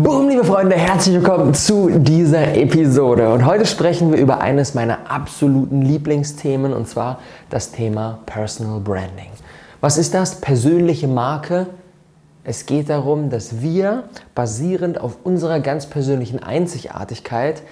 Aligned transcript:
Boom, 0.00 0.30
liebe 0.30 0.42
Freunde, 0.42 0.74
herzlich 0.74 1.16
willkommen 1.16 1.52
zu 1.52 1.90
dieser 1.90 2.54
Episode. 2.56 3.30
Und 3.30 3.44
heute 3.44 3.66
sprechen 3.66 4.10
wir 4.10 4.18
über 4.18 4.40
eines 4.40 4.72
meiner 4.72 5.10
absoluten 5.10 5.82
Lieblingsthemen 5.82 6.72
und 6.72 6.88
zwar 6.88 7.18
das 7.50 7.72
Thema 7.72 8.20
Personal 8.24 8.80
Branding. 8.80 9.28
Was 9.82 9.98
ist 9.98 10.14
das? 10.14 10.40
Persönliche 10.40 11.08
Marke. 11.08 11.66
Es 12.42 12.64
geht 12.64 12.88
darum, 12.88 13.28
dass 13.28 13.60
wir 13.60 14.04
basierend 14.34 14.98
auf 14.98 15.18
unserer 15.24 15.60
ganz 15.60 15.84
persönlichen 15.84 16.42
Einzigartigkeit, 16.42 17.62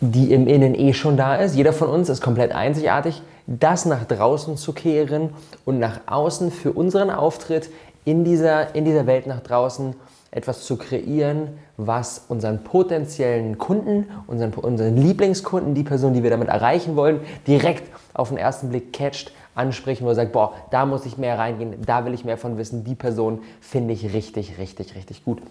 die 0.00 0.32
im 0.32 0.46
Innen 0.46 0.74
eh 0.74 0.94
schon 0.94 1.18
da 1.18 1.36
ist, 1.36 1.54
jeder 1.54 1.74
von 1.74 1.88
uns 1.88 2.08
ist 2.08 2.22
komplett 2.22 2.52
einzigartig, 2.52 3.20
das 3.46 3.84
nach 3.84 4.06
draußen 4.06 4.56
zu 4.56 4.72
kehren 4.72 5.34
und 5.66 5.80
nach 5.80 6.00
außen 6.06 6.50
für 6.50 6.72
unseren 6.72 7.10
Auftritt 7.10 7.68
in 8.06 8.24
dieser, 8.24 8.74
in 8.74 8.86
dieser 8.86 9.06
Welt 9.06 9.26
nach 9.26 9.40
draußen 9.40 9.94
etwas 10.30 10.64
zu 10.64 10.76
kreieren, 10.76 11.48
was 11.76 12.26
unseren 12.28 12.62
potenziellen 12.62 13.58
Kunden, 13.58 14.06
unseren, 14.26 14.52
unseren 14.54 14.96
Lieblingskunden, 14.96 15.74
die 15.74 15.82
Person, 15.82 16.14
die 16.14 16.22
wir 16.22 16.30
damit 16.30 16.48
erreichen 16.48 16.94
wollen, 16.94 17.20
direkt 17.46 17.90
auf 18.14 18.28
den 18.28 18.38
ersten 18.38 18.68
Blick 18.68 18.92
catcht, 18.92 19.32
anspricht, 19.54 20.02
wo 20.02 20.14
sagt, 20.14 20.32
boah, 20.32 20.54
da 20.70 20.86
muss 20.86 21.04
ich 21.04 21.18
mehr 21.18 21.38
reingehen, 21.38 21.74
da 21.84 22.04
will 22.04 22.14
ich 22.14 22.24
mehr 22.24 22.38
von 22.38 22.58
wissen, 22.58 22.84
die 22.84 22.94
Person 22.94 23.40
finde 23.60 23.92
ich 23.92 24.12
richtig, 24.14 24.58
richtig, 24.58 24.94
richtig 24.94 25.24
gut. 25.24 25.42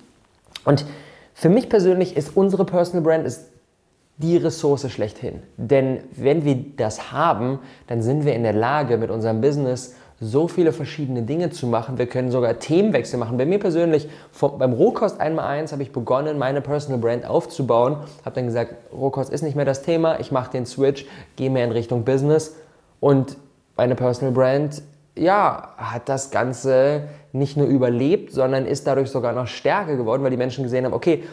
Und 0.64 0.86
für 1.34 1.50
mich 1.50 1.70
persönlich 1.70 2.16
ist 2.16 2.36
unsere 2.36 2.66
Personal 2.66 3.04
Brand 3.04 3.26
ist 3.26 3.50
die 4.18 4.38
Ressource 4.38 4.90
schlechthin. 4.92 5.42
Denn 5.58 6.02
wenn 6.12 6.44
wir 6.44 6.56
das 6.76 7.12
haben, 7.12 7.60
dann 7.88 8.02
sind 8.02 8.26
wir 8.26 8.34
in 8.34 8.44
der 8.44 8.54
Lage, 8.54 8.98
mit 8.98 9.10
unserem 9.10 9.40
Business 9.42 9.96
so 10.22 10.48
viele 10.48 10.74
verschiedene 10.74 11.22
Dinge 11.22 11.50
zu 11.50 11.68
machen. 11.68 11.98
Wir 11.98 12.08
können 12.08 12.32
sogar 12.32 12.60
Themenwechsel 12.60 13.18
machen. 13.18 13.38
Bei 13.38 13.46
mir 13.46 13.60
persönlich, 13.60 14.10
beim 14.58 14.74
Rohkost 14.74 15.22
1x1 15.22 15.72
habe 15.72 15.84
ich 15.84 15.92
begonnen, 15.92 16.38
meine 16.38 16.62
Personal 16.62 17.00
Brand 17.00 17.26
aufzubauen. 17.26 17.98
Habe 18.26 18.36
dann 18.36 18.46
gesagt, 18.46 18.76
Rohkost 18.94 19.32
ist 19.32 19.44
nicht 19.44 19.56
mehr 19.56 19.66
das 19.66 19.82
Thema, 19.82 20.20
ich 20.20 20.32
mache 20.32 20.52
den 20.52 20.66
Switch, 20.66 21.06
gehe 21.36 21.50
mehr 21.50 21.64
in 21.64 21.72
Richtung 21.72 22.04
Business. 22.04 22.56
Und 23.00 23.38
meine 23.78 23.96
Personal 23.96 24.34
Brand, 24.34 24.82
ja, 25.16 25.74
hat 25.78 26.10
das 26.10 26.32
Ganze 26.32 27.04
nicht 27.32 27.56
nur 27.56 27.68
überlebt, 27.68 28.34
sondern 28.34 28.66
ist 28.66 28.88
dadurch 28.88 29.10
sogar 29.10 29.34
noch 29.34 29.48
stärker 29.48 29.96
geworden, 29.96 30.24
weil 30.24 30.32
die 30.32 30.38
Menschen 30.38 30.64
gesehen 30.64 30.86
haben, 30.86 30.94
okay, 30.94 31.24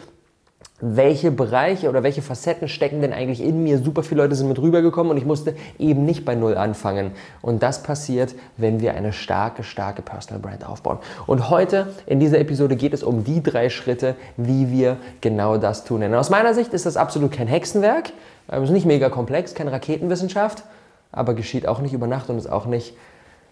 welche 0.79 1.31
Bereiche 1.31 1.89
oder 1.89 2.03
welche 2.03 2.21
Facetten 2.21 2.67
stecken 2.67 3.01
denn 3.01 3.11
eigentlich 3.11 3.41
in 3.41 3.63
mir. 3.63 3.79
Super 3.79 4.03
viele 4.03 4.21
Leute 4.21 4.35
sind 4.35 4.47
mit 4.47 4.59
rübergekommen 4.59 5.11
und 5.11 5.17
ich 5.17 5.25
musste 5.25 5.55
eben 5.79 6.05
nicht 6.05 6.23
bei 6.23 6.35
Null 6.35 6.55
anfangen. 6.55 7.11
Und 7.41 7.63
das 7.63 7.81
passiert, 7.81 8.35
wenn 8.57 8.79
wir 8.79 8.93
eine 8.93 9.11
starke, 9.11 9.63
starke 9.63 10.03
Personal 10.03 10.39
Brand 10.39 10.67
aufbauen. 10.67 10.99
Und 11.25 11.49
heute 11.49 11.93
in 12.05 12.19
dieser 12.19 12.39
Episode 12.39 12.75
geht 12.75 12.93
es 12.93 13.01
um 13.01 13.23
die 13.23 13.41
drei 13.41 13.69
Schritte, 13.69 14.15
wie 14.37 14.69
wir 14.69 14.97
genau 15.19 15.57
das 15.57 15.83
tun. 15.83 16.01
Denn 16.01 16.13
aus 16.13 16.29
meiner 16.29 16.53
Sicht 16.53 16.73
ist 16.73 16.85
das 16.85 16.95
absolut 16.95 17.31
kein 17.31 17.47
Hexenwerk. 17.47 18.13
Es 18.47 18.63
ist 18.63 18.69
nicht 18.69 18.85
mega 18.85 19.09
komplex, 19.09 19.55
keine 19.55 19.71
Raketenwissenschaft, 19.71 20.63
aber 21.11 21.33
geschieht 21.33 21.67
auch 21.67 21.79
nicht 21.79 21.93
über 21.93 22.05
Nacht 22.05 22.29
und 22.29 22.37
ist 22.37 22.49
auch 22.49 22.67
nicht 22.67 22.95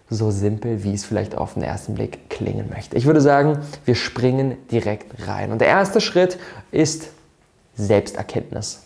so 0.08 0.30
simpel, 0.30 0.84
wie 0.84 0.94
es 0.94 1.04
vielleicht 1.04 1.36
auf 1.36 1.54
den 1.54 1.64
ersten 1.64 1.94
Blick 1.94 2.30
klingen 2.30 2.70
möchte. 2.72 2.96
Ich 2.96 3.06
würde 3.06 3.20
sagen, 3.20 3.58
wir 3.84 3.96
springen 3.96 4.56
direkt 4.70 5.26
rein. 5.26 5.50
Und 5.50 5.60
der 5.60 5.66
erste 5.66 6.00
Schritt 6.00 6.38
ist 6.70 7.08
Selbsterkenntnis. 7.76 8.82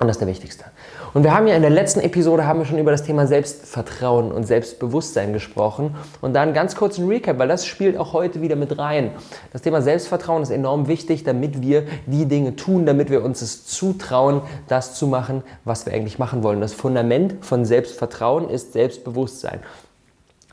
Und 0.00 0.06
das 0.06 0.16
ist 0.16 0.20
der 0.20 0.28
wichtigste. 0.28 0.64
Und 1.12 1.24
wir 1.24 1.34
haben 1.34 1.46
ja 1.46 1.54
in 1.54 1.60
der 1.60 1.70
letzten 1.70 2.00
Episode 2.00 2.46
haben 2.46 2.60
wir 2.60 2.64
schon 2.64 2.78
über 2.78 2.90
das 2.90 3.02
Thema 3.02 3.26
Selbstvertrauen 3.26 4.32
und 4.32 4.44
Selbstbewusstsein 4.44 5.34
gesprochen. 5.34 5.94
Und 6.22 6.32
dann 6.32 6.54
ganz 6.54 6.74
kurz 6.74 6.96
ein 6.96 7.06
Recap, 7.06 7.38
weil 7.38 7.48
das 7.48 7.66
spielt 7.66 7.98
auch 7.98 8.14
heute 8.14 8.40
wieder 8.40 8.56
mit 8.56 8.78
rein. 8.78 9.10
Das 9.52 9.60
Thema 9.60 9.82
Selbstvertrauen 9.82 10.42
ist 10.42 10.48
enorm 10.48 10.88
wichtig, 10.88 11.22
damit 11.24 11.60
wir 11.60 11.84
die 12.06 12.24
Dinge 12.24 12.56
tun, 12.56 12.86
damit 12.86 13.10
wir 13.10 13.22
uns 13.22 13.42
es 13.42 13.66
zutrauen, 13.66 14.40
das 14.68 14.94
zu 14.94 15.06
machen, 15.06 15.42
was 15.66 15.84
wir 15.84 15.92
eigentlich 15.92 16.18
machen 16.18 16.42
wollen. 16.42 16.62
Das 16.62 16.72
Fundament 16.72 17.44
von 17.44 17.66
Selbstvertrauen 17.66 18.48
ist 18.48 18.72
Selbstbewusstsein. 18.72 19.60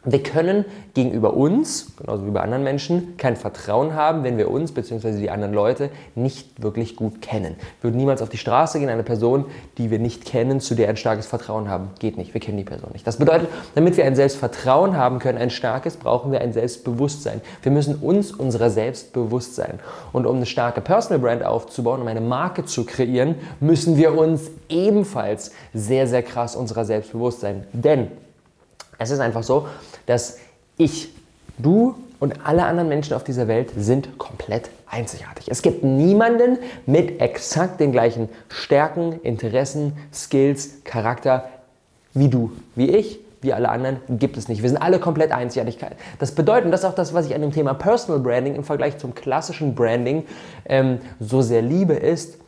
Wir 0.09 0.23
können 0.23 0.63
gegenüber 0.93 1.33
uns, 1.33 1.91
genauso 1.97 2.25
wie 2.25 2.31
bei 2.31 2.39
anderen 2.39 2.63
Menschen, 2.63 3.17
kein 3.17 3.35
Vertrauen 3.35 3.93
haben, 3.93 4.23
wenn 4.23 4.37
wir 4.37 4.49
uns 4.49 4.71
bzw. 4.71 5.19
die 5.19 5.29
anderen 5.29 5.53
Leute 5.53 5.89
nicht 6.15 6.63
wirklich 6.63 6.95
gut 6.95 7.21
kennen. 7.21 7.57
Wir 7.81 7.89
würden 7.89 7.97
niemals 7.97 8.21
auf 8.21 8.29
die 8.29 8.37
Straße 8.37 8.79
gehen, 8.79 8.87
eine 8.87 9.03
Person, 9.03 9.43
die 9.77 9.91
wir 9.91 9.99
nicht 9.99 10.23
kennen, 10.23 10.61
zu 10.61 10.75
der 10.75 10.87
ein 10.87 10.95
starkes 10.95 11.25
Vertrauen 11.25 11.69
haben. 11.69 11.89
Geht 11.99 12.15
nicht, 12.15 12.33
wir 12.33 12.39
kennen 12.39 12.57
die 12.57 12.63
Person 12.63 12.91
nicht. 12.93 13.05
Das 13.05 13.17
bedeutet, 13.17 13.49
damit 13.75 13.97
wir 13.97 14.05
ein 14.05 14.15
Selbstvertrauen 14.15 14.95
haben 14.95 15.19
können, 15.19 15.37
ein 15.37 15.49
starkes, 15.49 15.97
brauchen 15.97 16.31
wir 16.31 16.39
ein 16.39 16.53
Selbstbewusstsein. 16.53 17.41
Wir 17.61 17.73
müssen 17.73 17.95
uns 17.95 18.31
unserer 18.31 18.69
selbst 18.69 19.11
bewusst 19.11 19.55
sein. 19.55 19.81
Und 20.13 20.25
um 20.25 20.37
eine 20.37 20.45
starke 20.45 20.79
Personal 20.79 21.19
Brand 21.19 21.43
aufzubauen, 21.43 21.99
um 21.99 22.07
eine 22.07 22.21
Marke 22.21 22.63
zu 22.63 22.85
kreieren, 22.85 23.35
müssen 23.59 23.97
wir 23.97 24.17
uns 24.17 24.51
ebenfalls 24.69 25.51
sehr, 25.73 26.07
sehr 26.07 26.23
krass 26.23 26.55
unserer 26.55 26.85
selbst 26.85 27.11
bewusst 27.11 27.41
sein. 27.41 27.65
Denn 27.73 28.07
es 28.97 29.11
ist 29.11 29.19
einfach 29.19 29.43
so, 29.43 29.67
dass 30.05 30.37
ich, 30.77 31.09
du 31.57 31.95
und 32.19 32.45
alle 32.45 32.65
anderen 32.65 32.89
Menschen 32.89 33.13
auf 33.13 33.23
dieser 33.23 33.47
Welt 33.47 33.71
sind 33.77 34.17
komplett 34.17 34.69
einzigartig. 34.87 35.49
Es 35.49 35.61
gibt 35.61 35.83
niemanden 35.83 36.57
mit 36.85 37.21
exakt 37.21 37.79
den 37.79 37.91
gleichen 37.91 38.29
Stärken, 38.49 39.19
Interessen, 39.21 39.93
Skills, 40.13 40.83
Charakter 40.83 41.49
wie 42.13 42.29
du, 42.29 42.51
wie 42.75 42.89
ich, 42.89 43.19
wie 43.41 43.53
alle 43.53 43.69
anderen, 43.69 43.99
gibt 44.09 44.37
es 44.37 44.47
nicht. 44.47 44.63
Wir 44.63 44.69
sind 44.69 44.81
alle 44.81 44.99
komplett 44.99 45.31
einzigartig. 45.31 45.77
Das 46.17 46.33
bedeutet, 46.33 46.65
und 46.65 46.71
das 46.71 46.81
ist 46.81 46.85
auch 46.85 46.95
das, 46.95 47.13
was 47.13 47.27
ich 47.27 47.35
an 47.35 47.41
dem 47.41 47.51
Thema 47.51 47.75
Personal 47.75 48.19
Branding 48.19 48.55
im 48.55 48.63
Vergleich 48.63 48.97
zum 48.97 49.13
klassischen 49.13 49.75
Branding 49.75 50.25
ähm, 50.65 50.99
so 51.19 51.41
sehr 51.41 51.61
liebe, 51.61 51.93
ist, 51.93 52.39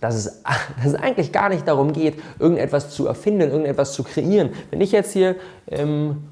dass 0.00 0.14
es, 0.14 0.42
dass 0.76 0.86
es 0.86 0.94
eigentlich 0.94 1.32
gar 1.32 1.48
nicht 1.48 1.66
darum 1.66 1.92
geht, 1.92 2.20
irgendetwas 2.38 2.90
zu 2.90 3.06
erfinden, 3.06 3.50
irgendetwas 3.50 3.92
zu 3.92 4.02
kreieren. 4.02 4.50
Wenn 4.70 4.80
ich 4.80 4.92
jetzt 4.92 5.12
hier 5.12 5.36
ähm, 5.68 6.24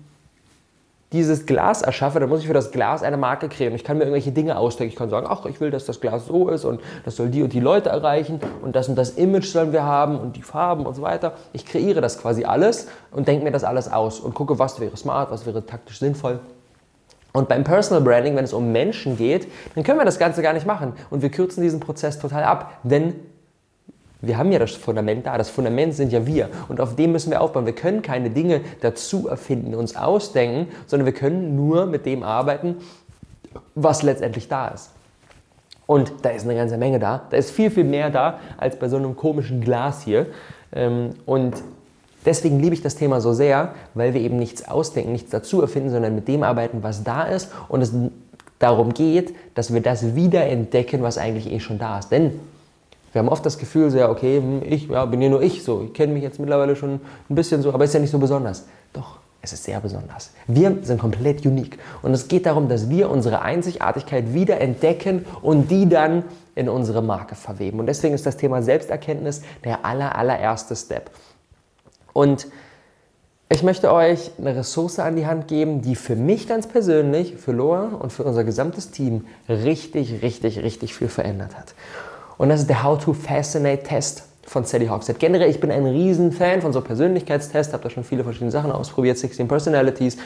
dieses 1.13 1.47
Glas 1.47 1.81
erschaffe, 1.81 2.21
dann 2.21 2.29
muss 2.29 2.41
ich 2.41 2.47
für 2.47 2.53
das 2.53 2.71
Glas 2.71 3.03
eine 3.03 3.17
Marke 3.17 3.49
kreieren. 3.49 3.75
Ich 3.75 3.83
kann 3.83 3.97
mir 3.97 4.05
irgendwelche 4.05 4.31
Dinge 4.31 4.59
ausdenken. 4.59 4.93
Ich 4.93 4.99
kann 4.99 5.09
sagen, 5.09 5.27
ach, 5.29 5.47
ich 5.47 5.59
will, 5.59 5.71
dass 5.71 5.87
das 5.87 6.01
Glas 6.01 6.27
so 6.27 6.49
ist 6.49 6.67
und 6.67 6.81
das 7.05 7.17
soll 7.17 7.31
die 7.31 7.43
und 7.43 7.53
die 7.55 7.61
Leute 7.61 7.89
erreichen 7.89 8.41
und 8.61 8.77
das 8.77 8.89
und 8.89 8.97
das 8.97 9.11
Image 9.11 9.47
sollen 9.47 9.73
wir 9.73 9.85
haben 9.85 10.19
und 10.19 10.37
die 10.37 10.43
Farben 10.43 10.85
und 10.85 10.95
so 10.95 11.01
weiter. 11.01 11.33
Ich 11.55 11.65
kreiere 11.65 12.03
das 12.03 12.21
quasi 12.21 12.45
alles 12.45 12.89
und 13.11 13.27
denke 13.27 13.45
mir 13.45 13.53
das 13.53 13.65
alles 13.65 13.91
aus 13.91 14.21
und 14.21 14.35
gucke, 14.35 14.59
was 14.59 14.81
wäre 14.81 14.97
smart, 14.97 15.31
was 15.31 15.47
wäre 15.47 15.65
taktisch 15.65 15.99
sinnvoll. 15.99 16.41
Und 17.33 17.49
beim 17.49 17.65
Personal 17.65 18.03
Branding, 18.03 18.37
wenn 18.37 18.45
es 18.45 18.53
um 18.53 18.73
Menschen 18.73 19.17
geht, 19.17 19.49
dann 19.75 19.85
können 19.85 19.99
wir 19.99 20.05
das 20.05 20.19
Ganze 20.19 20.43
gar 20.43 20.53
nicht 20.53 20.67
machen 20.67 20.93
und 21.09 21.23
wir 21.23 21.31
kürzen 21.31 21.63
diesen 21.63 21.81
Prozess 21.81 22.19
total 22.19 22.45
ab, 22.45 22.73
denn 22.83 23.15
wir 24.21 24.37
haben 24.37 24.51
ja 24.51 24.59
das 24.59 24.73
Fundament 24.73 25.27
da. 25.27 25.39
Das 25.39 25.49
Fundament 25.49 25.95
sind 25.95 26.13
ja 26.13 26.27
wir. 26.27 26.49
Und 26.69 26.81
auf 26.81 26.97
dem 26.97 27.13
müssen 27.13 27.31
wir 27.31 27.41
aufbauen. 27.41 27.67
Wir 27.67 27.75
können 27.75 28.03
keine 28.03 28.31
Dinge 28.31 28.63
dazu 28.81 29.29
erfinden, 29.29 29.75
uns 29.75 29.97
ausdenken, 29.97 30.73
sondern 30.87 31.07
wir 31.07 31.13
können 31.13 31.55
nur 31.55 31.87
mit 31.87 32.05
dem 32.05 32.23
arbeiten, 32.23 32.77
was 33.75 34.03
letztendlich 34.03 34.49
da 34.49 34.69
ist. 34.69 34.91
Und 35.87 36.13
da 36.23 36.31
ist 36.31 36.45
eine 36.45 36.55
ganze 36.55 36.77
Menge 36.77 36.99
da. 36.99 37.23
Da 37.31 37.37
ist 37.37 37.51
viel, 37.51 37.71
viel 37.71 37.85
mehr 37.85 38.11
da 38.11 38.41
als 38.59 38.77
bei 38.77 38.89
so 38.89 38.97
einem 38.97 39.17
komischen 39.17 39.61
Glas 39.61 40.03
hier. 40.03 40.27
Ähm, 40.73 41.11
und 41.25 41.63
deswegen 42.27 42.61
liebe 42.61 42.75
ich 42.75 42.83
das 42.83 42.97
Thema 42.97 43.21
so 43.21 43.33
sehr, 43.33 43.73
weil 43.95 44.15
wir 44.15 44.21
eben 44.21 44.37
nichts 44.37 44.69
ausdenken, 44.69 45.13
nichts 45.13 45.31
dazu 45.31 45.63
erfinden, 45.63 45.91
sondern 45.91 46.15
mit 46.15 46.29
dem 46.29 46.43
arbeiten, 46.43 46.83
was 46.83 47.05
da 47.05 47.23
ist. 47.23 47.53
Und 47.69 47.83
es 47.83 47.93
darum 48.59 48.93
geht, 48.93 49.35
dass 49.55 49.73
wir 49.73 49.81
das 49.81 50.15
wieder 50.17 50.45
entdecken, 50.45 51.03
was 51.03 51.17
eigentlich 51.19 51.51
eh 51.51 51.61
schon 51.61 51.79
da 51.79 52.01
ist. 52.01 52.11
Denn 52.11 52.39
wir 53.13 53.21
haben 53.21 53.29
oft 53.29 53.45
das 53.45 53.59
Gefühl, 53.59 53.91
so, 53.91 53.99
ja, 53.99 54.11
okay, 54.11 54.39
hm, 54.39 54.63
ich 54.65 54.89
ja, 54.89 55.05
bin 55.07 55.23
ja 55.23 55.29
nur 55.29 55.43
ich 55.43 55.65
so. 55.65 55.83
Ich 55.85 55.95
kenne 55.95 56.13
mich 56.13 56.23
jetzt 56.23 56.39
mittlerweile 56.39 56.77
schon 56.77 57.01
ein 57.29 57.35
bisschen 57.35 57.63
so, 57.63 57.73
aber 57.73 57.85
ist 57.85 57.95
ja 57.95 58.01
nicht 58.01 58.11
so 58.11 58.19
besonders. 58.19 58.67
Doch, 58.93 59.19
es 59.41 59.53
ist 59.53 59.65
sehr 59.65 59.81
besonders. 59.81 60.33
Wir 60.47 60.77
sind 60.83 61.01
komplett 61.01 61.47
unique. 61.47 61.79
Und 62.03 62.13
es 62.13 62.29
geht 62.29 62.47
darum, 62.47 62.69
dass 62.69 62.91
wir 62.91 63.11
unsere 63.11 63.43
Einzigartigkeit 63.43 64.35
wieder 64.35 64.61
entdecken 64.61 65.25
und 65.43 65.71
die 65.71 65.89
dann 65.89 66.25
in 66.55 66.69
unsere 66.69 67.03
Marke 67.03 67.35
verweben. 67.35 67.79
Und 67.79 67.87
deswegen 67.87 68.15
ist 68.15 68.27
das 68.27 68.37
Thema 68.37 68.63
Selbsterkenntnis 68.63 69.43
der 69.65 69.85
aller, 69.85 70.17
allererste 70.17 70.75
Step. 70.75 71.11
Und 72.13 72.49
ich 73.49 73.63
möchte 73.63 73.93
euch 73.93 74.33
eine 74.39 74.57
Ressource 74.57 74.99
an 74.99 75.17
die 75.17 75.27
Hand 75.27 75.49
geben, 75.49 75.81
die 75.81 75.95
für 75.95 76.17
mich 76.17 76.47
ganz 76.47 76.67
persönlich, 76.67 77.37
für 77.37 77.53
Loa 77.53 77.85
und 77.99 78.13
für 78.13 78.25
unser 78.25 78.45
gesamtes 78.45 78.91
Team 78.91 79.27
richtig, 79.49 80.21
richtig, 80.21 80.63
richtig 80.63 80.95
viel 80.95 81.09
verändert 81.09 81.57
hat. 81.57 81.75
Und 82.39 82.49
das 82.49 82.61
ist 82.61 82.71
der 82.71 82.85
How 82.85 82.99
to 82.99 83.13
Fascinate 83.13 83.83
Test 83.83 84.23
von 84.47 84.65
Sally 84.65 84.87
Hogshead. 84.87 85.19
Generell, 85.19 85.51
ich 85.51 85.61
bin 85.61 85.71
ein 85.71 85.85
riesen 85.85 86.33
Fan 86.33 86.63
von 86.63 86.73
so 86.73 86.81
Persönlichkeitstests, 86.81 87.73
habe 87.73 87.83
da 87.83 87.91
schon 87.91 88.05
viele 88.05 88.25
verschiedene 88.25 88.51
Sachen 88.51 88.73
ausprobiert, 88.73 89.19
16 89.19 89.47
Personalities, 89.47 90.17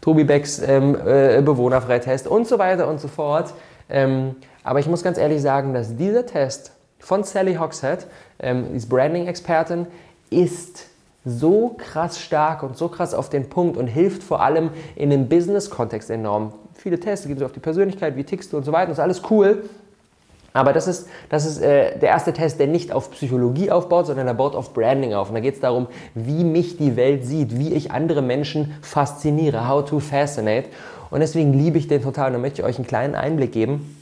Tobi 0.00 0.22
Becks 0.22 0.60
ähm, 0.64 0.94
äh, 0.94 1.40
Bewohnerfreitest 1.42 2.28
und 2.28 2.46
so 2.46 2.58
weiter 2.58 2.86
und 2.86 3.00
so 3.00 3.08
fort. 3.08 3.54
Ähm, 3.90 4.36
aber 4.62 4.78
ich 4.78 4.86
muss 4.86 5.02
ganz 5.02 5.18
ehrlich 5.18 5.42
sagen, 5.42 5.74
dass 5.74 5.96
dieser 5.96 6.26
Test 6.26 6.72
von 7.00 7.24
Sally 7.24 7.56
Hogshead, 7.56 8.06
ähm, 8.38 8.66
die 8.72 8.86
Branding-Expertin, 8.86 9.86
ist 10.30 10.86
so 11.24 11.74
krass 11.78 12.20
stark 12.20 12.62
und 12.62 12.76
so 12.76 12.88
krass 12.88 13.14
auf 13.14 13.30
den 13.30 13.48
Punkt 13.48 13.76
und 13.76 13.86
hilft 13.86 14.22
vor 14.22 14.42
allem 14.42 14.70
in 14.94 15.10
dem 15.10 15.28
Business-Kontext 15.28 16.10
enorm. 16.10 16.52
Viele 16.74 17.00
Tests 17.00 17.26
gehen 17.26 17.38
so 17.38 17.44
auf 17.44 17.52
die 17.52 17.60
Persönlichkeit, 17.60 18.16
wie 18.16 18.24
tickst 18.24 18.52
du 18.52 18.56
und 18.56 18.64
so 18.64 18.72
weiter, 18.72 18.88
das 18.88 18.98
ist 18.98 19.02
alles 19.02 19.22
cool. 19.30 19.64
Aber 20.52 20.72
das 20.72 20.86
ist, 20.86 21.08
das 21.28 21.46
ist 21.46 21.60
äh, 21.60 21.98
der 21.98 22.10
erste 22.10 22.32
Test, 22.32 22.60
der 22.60 22.66
nicht 22.66 22.92
auf 22.92 23.10
Psychologie 23.12 23.70
aufbaut, 23.70 24.06
sondern 24.06 24.26
der 24.26 24.34
baut 24.34 24.54
auf 24.54 24.74
Branding 24.74 25.14
auf. 25.14 25.28
Und 25.28 25.34
da 25.34 25.40
geht 25.40 25.54
es 25.54 25.60
darum, 25.60 25.86
wie 26.14 26.44
mich 26.44 26.76
die 26.76 26.96
Welt 26.96 27.24
sieht, 27.24 27.58
wie 27.58 27.72
ich 27.72 27.90
andere 27.90 28.22
Menschen 28.22 28.74
fasziniere, 28.82 29.68
how 29.68 29.84
to 29.84 29.98
fascinate. 29.98 30.68
Und 31.10 31.20
deswegen 31.20 31.52
liebe 31.52 31.78
ich 31.78 31.88
den 31.88 32.02
total 32.02 32.28
und 32.28 32.32
da 32.34 32.38
möchte 32.38 32.62
ich 32.62 32.68
euch 32.68 32.76
einen 32.76 32.86
kleinen 32.86 33.14
Einblick 33.14 33.52
geben. 33.52 33.96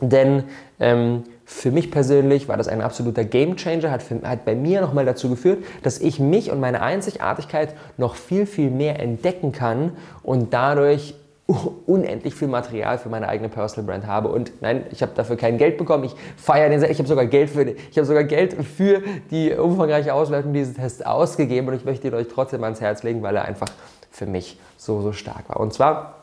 Denn 0.00 0.44
ähm, 0.80 1.24
für 1.44 1.70
mich 1.70 1.90
persönlich 1.90 2.48
war 2.48 2.56
das 2.56 2.68
ein 2.68 2.80
absoluter 2.80 3.24
Gamechanger, 3.24 3.90
hat, 3.90 4.02
hat 4.24 4.44
bei 4.44 4.54
mir 4.54 4.80
nochmal 4.80 5.04
dazu 5.04 5.28
geführt, 5.28 5.64
dass 5.82 5.98
ich 5.98 6.18
mich 6.18 6.50
und 6.50 6.60
meine 6.60 6.80
Einzigartigkeit 6.80 7.74
noch 7.96 8.14
viel, 8.14 8.46
viel 8.46 8.70
mehr 8.70 9.00
entdecken 9.00 9.52
kann 9.52 9.92
und 10.22 10.54
dadurch 10.54 11.14
unendlich 11.46 12.34
viel 12.34 12.48
Material 12.48 12.96
für 12.96 13.10
meine 13.10 13.28
eigene 13.28 13.50
Personal 13.50 13.86
Brand 13.86 14.06
habe 14.06 14.28
und 14.28 14.62
nein, 14.62 14.86
ich 14.90 15.02
habe 15.02 15.12
dafür 15.14 15.36
kein 15.36 15.58
Geld 15.58 15.76
bekommen. 15.76 16.04
Ich 16.04 16.14
feiere 16.36 16.70
den, 16.70 16.82
ich 16.82 16.98
habe 16.98 17.08
sogar 17.08 17.26
Geld 17.26 17.50
für, 17.50 17.62
ich 17.64 17.96
habe 17.96 18.06
sogar 18.06 18.24
Geld 18.24 18.54
für 18.64 19.02
die 19.30 19.52
umfangreiche 19.52 20.14
Auswertung 20.14 20.54
dieses 20.54 20.74
Tests 20.74 21.02
ausgegeben 21.02 21.68
und 21.68 21.74
ich 21.74 21.84
möchte 21.84 22.08
ihn 22.08 22.14
euch 22.14 22.28
trotzdem 22.28 22.64
ans 22.64 22.80
Herz 22.80 23.02
legen, 23.02 23.22
weil 23.22 23.36
er 23.36 23.44
einfach 23.44 23.68
für 24.10 24.24
mich 24.24 24.58
so 24.78 25.02
so 25.02 25.12
stark 25.12 25.48
war. 25.48 25.60
Und 25.60 25.74
zwar 25.74 26.14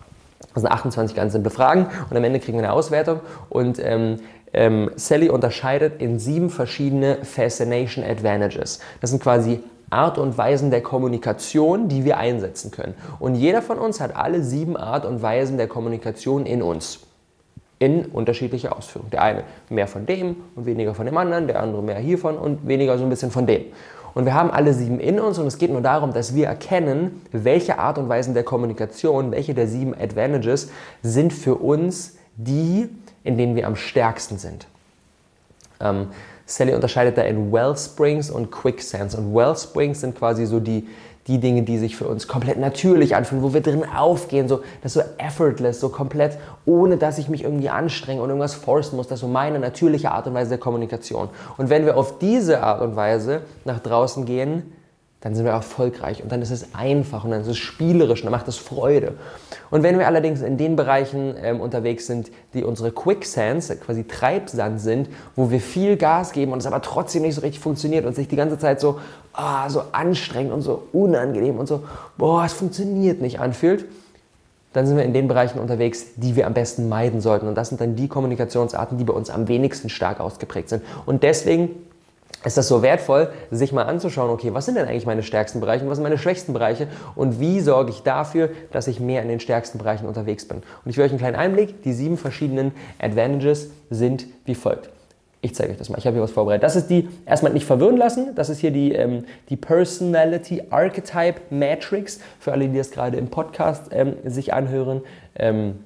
das 0.53 0.63
sind 0.63 0.71
28 0.71 1.15
ganz 1.15 1.33
simple 1.33 1.51
Fragen 1.51 1.88
und 2.09 2.18
am 2.18 2.23
Ende 2.23 2.39
kriegen 2.39 2.57
wir 2.57 2.63
eine 2.63 2.73
Auswertung 2.73 3.19
und 3.50 3.79
ähm, 3.79 4.18
ähm, 4.53 4.91
Sally 4.95 5.29
unterscheidet 5.29 6.01
in 6.01 6.19
sieben 6.19 6.50
verschiedene 6.50 7.23
Fascination 7.23 8.03
Advantages. 8.03 8.79
Das 9.00 9.12
sind 9.12 9.21
quasi 9.21 9.62
Art 9.91 10.17
und 10.17 10.38
Weisen 10.38 10.71
der 10.71 10.81
Kommunikation, 10.81 11.88
die 11.88 12.05
wir 12.05 12.17
einsetzen 12.17 12.71
können. 12.71 12.95
Und 13.19 13.35
jeder 13.35 13.61
von 13.61 13.77
uns 13.77 13.99
hat 13.99 14.15
alle 14.15 14.41
sieben 14.41 14.77
Art 14.77 15.05
und 15.05 15.21
Weisen 15.21 15.57
der 15.57 15.67
Kommunikation 15.67 16.45
in 16.45 16.61
uns. 16.61 17.01
In 17.77 18.05
unterschiedlicher 18.05 18.75
Ausführung. 18.75 19.09
Der 19.09 19.21
eine 19.21 19.43
mehr 19.69 19.88
von 19.88 20.05
dem 20.05 20.38
und 20.55 20.65
weniger 20.65 20.95
von 20.95 21.05
dem 21.05 21.17
anderen, 21.17 21.47
der 21.47 21.61
andere 21.61 21.83
mehr 21.83 21.97
hiervon 21.97 22.38
und 22.38 22.67
weniger 22.67 22.97
so 22.97 23.03
ein 23.03 23.09
bisschen 23.09 23.31
von 23.31 23.45
dem. 23.45 23.65
Und 24.13 24.25
wir 24.25 24.33
haben 24.33 24.51
alle 24.51 24.73
sieben 24.73 24.99
in 24.99 25.19
uns 25.19 25.39
und 25.39 25.47
es 25.47 25.57
geht 25.57 25.71
nur 25.71 25.81
darum, 25.81 26.13
dass 26.13 26.35
wir 26.35 26.47
erkennen, 26.47 27.21
welche 27.31 27.79
Art 27.79 27.97
und 27.97 28.09
Weisen 28.09 28.33
der 28.33 28.44
Kommunikation, 28.44 29.31
welche 29.31 29.53
der 29.53 29.67
sieben 29.67 29.94
Advantages 29.94 30.69
sind 31.01 31.33
für 31.33 31.55
uns 31.55 32.17
die, 32.35 32.89
in 33.23 33.37
denen 33.37 33.55
wir 33.55 33.67
am 33.67 33.75
stärksten 33.75 34.37
sind. 34.37 34.67
Ähm, 35.79 36.07
Sally 36.45 36.73
unterscheidet 36.73 37.17
da 37.17 37.21
in 37.23 37.51
Wellsprings 37.51 38.29
und 38.29 38.51
Quicksands. 38.51 39.15
Und 39.15 39.33
Wellsprings 39.33 40.01
sind 40.01 40.17
quasi 40.17 40.45
so 40.45 40.59
die, 40.59 40.88
die 41.27 41.39
Dinge, 41.39 41.61
die 41.61 41.77
sich 41.77 41.95
für 41.95 42.07
uns 42.07 42.27
komplett 42.27 42.57
natürlich 42.57 43.15
anfühlen, 43.15 43.43
wo 43.43 43.53
wir 43.53 43.61
drin 43.61 43.83
aufgehen, 43.85 44.47
so, 44.47 44.61
das 44.81 44.95
ist 44.95 45.03
so 45.03 45.09
effortless, 45.17 45.79
so 45.79 45.89
komplett, 45.89 46.38
ohne 46.65 46.97
dass 46.97 47.17
ich 47.17 47.29
mich 47.29 47.43
irgendwie 47.43 47.69
anstrenge 47.69 48.21
und 48.21 48.29
irgendwas 48.29 48.53
forcen 48.53 48.95
muss. 48.95 49.07
Das 49.07 49.17
ist 49.17 49.21
so 49.21 49.27
meine 49.27 49.59
natürliche 49.59 50.11
Art 50.11 50.27
und 50.27 50.33
Weise 50.33 50.49
der 50.49 50.57
Kommunikation. 50.57 51.29
Und 51.57 51.69
wenn 51.69 51.85
wir 51.85 51.97
auf 51.97 52.17
diese 52.19 52.61
Art 52.61 52.81
und 52.81 52.95
Weise 52.95 53.41
nach 53.65 53.79
draußen 53.79 54.25
gehen, 54.25 54.73
dann 55.21 55.35
sind 55.35 55.45
wir 55.45 55.51
erfolgreich 55.51 56.23
und 56.23 56.31
dann 56.31 56.41
ist 56.41 56.50
es 56.50 56.73
einfach 56.73 57.23
und 57.23 57.31
dann 57.31 57.41
ist 57.41 57.47
es 57.47 57.57
spielerisch 57.57 58.21
und 58.21 58.25
dann 58.25 58.31
macht 58.31 58.47
es 58.47 58.57
Freude. 58.57 59.13
Und 59.69 59.83
wenn 59.83 60.00
wir 60.00 60.07
allerdings 60.07 60.41
in 60.41 60.57
den 60.57 60.75
Bereichen 60.75 61.35
ähm, 61.41 61.62
unterwegs 61.62 62.07
sind, 62.07 62.31
die 62.56 62.63
unsere 62.63 62.91
Quicksands, 62.91 63.71
quasi 63.85 64.03
Treibsand 64.03 64.81
sind, 64.81 65.09
wo 65.35 65.51
wir 65.51 65.62
viel 65.62 65.95
Gas 65.95 66.31
geben 66.31 66.51
und 66.51 66.57
es 66.57 66.65
aber 66.65 66.81
trotzdem 66.81 67.21
nicht 67.21 67.35
so 67.35 67.41
richtig 67.41 67.59
funktioniert 67.59 68.06
und 68.06 68.15
sich 68.15 68.27
die 68.27 68.35
ganze 68.35 68.57
Zeit 68.57 68.81
so, 68.81 69.00
ah, 69.33 69.69
so 69.69 69.83
anstrengend 69.91 70.53
und 70.53 70.62
so 70.62 70.88
unangenehm 70.91 71.59
und 71.59 71.68
so, 71.68 71.83
boah, 72.18 72.44
es 72.44 72.53
funktioniert 72.53 73.21
nicht 73.21 73.39
anfühlt, 73.39 73.85
dann 74.73 74.88
sind 74.88 74.97
wir 74.97 75.03
in 75.03 75.13
den 75.13 75.27
Bereichen 75.27 75.59
unterwegs, 75.59 76.15
die 76.15 76.35
wir 76.35 76.47
am 76.47 76.53
besten 76.53 76.89
meiden 76.89 77.21
sollten. 77.21 77.47
Und 77.47 77.56
das 77.56 77.69
sind 77.69 77.79
dann 77.79 77.95
die 77.95 78.07
Kommunikationsarten, 78.07 78.97
die 78.97 79.03
bei 79.03 79.13
uns 79.13 79.29
am 79.29 79.47
wenigsten 79.47 79.89
stark 79.89 80.19
ausgeprägt 80.19 80.69
sind. 80.69 80.81
Und 81.06 81.21
deswegen 81.21 81.69
ist 82.43 82.57
das 82.57 82.67
so 82.67 82.81
wertvoll, 82.81 83.29
sich 83.51 83.71
mal 83.71 83.83
anzuschauen, 83.83 84.29
okay, 84.31 84.53
was 84.53 84.65
sind 84.65 84.75
denn 84.75 84.88
eigentlich 84.88 85.05
meine 85.05 85.23
stärksten 85.23 85.59
Bereiche 85.59 85.83
und 85.83 85.89
was 85.89 85.97
sind 85.97 86.03
meine 86.03 86.17
schwächsten 86.17 86.53
Bereiche 86.53 86.88
und 87.15 87.39
wie 87.39 87.59
sorge 87.59 87.91
ich 87.91 88.03
dafür, 88.03 88.49
dass 88.71 88.88
ich 88.88 88.99
mehr 88.99 89.21
in 89.21 89.27
den 89.27 89.39
stärksten 89.39 89.77
Bereichen 89.77 90.07
unterwegs 90.07 90.47
bin. 90.47 90.57
Und 90.57 90.91
ich 90.91 90.97
will 90.97 91.05
euch 91.05 91.11
einen 91.11 91.19
kleinen 91.19 91.35
Einblick, 91.35 91.83
die 91.83 91.93
sieben 91.93 92.17
verschiedenen 92.17 92.71
Advantages 92.99 93.71
sind 93.89 94.25
wie 94.45 94.55
folgt. 94.55 94.89
Ich 95.43 95.55
zeige 95.55 95.71
euch 95.71 95.77
das 95.77 95.89
mal, 95.89 95.97
ich 95.97 96.05
habe 96.05 96.15
hier 96.15 96.23
was 96.23 96.31
vorbereitet. 96.31 96.63
Das 96.63 96.75
ist 96.75 96.88
die, 96.88 97.09
erstmal 97.25 97.51
nicht 97.51 97.65
verwirren 97.65 97.97
lassen, 97.97 98.35
das 98.35 98.49
ist 98.49 98.59
hier 98.59 98.69
die, 98.69 98.94
ähm, 98.94 99.25
die 99.49 99.57
Personality 99.57 100.63
Archetype 100.69 101.41
Matrix, 101.49 102.19
für 102.39 102.51
alle, 102.51 102.69
die 102.69 102.77
das 102.77 102.91
gerade 102.91 103.17
im 103.17 103.27
Podcast 103.27 103.87
ähm, 103.91 104.17
sich 104.23 104.53
anhören. 104.53 105.01
Ähm, 105.35 105.79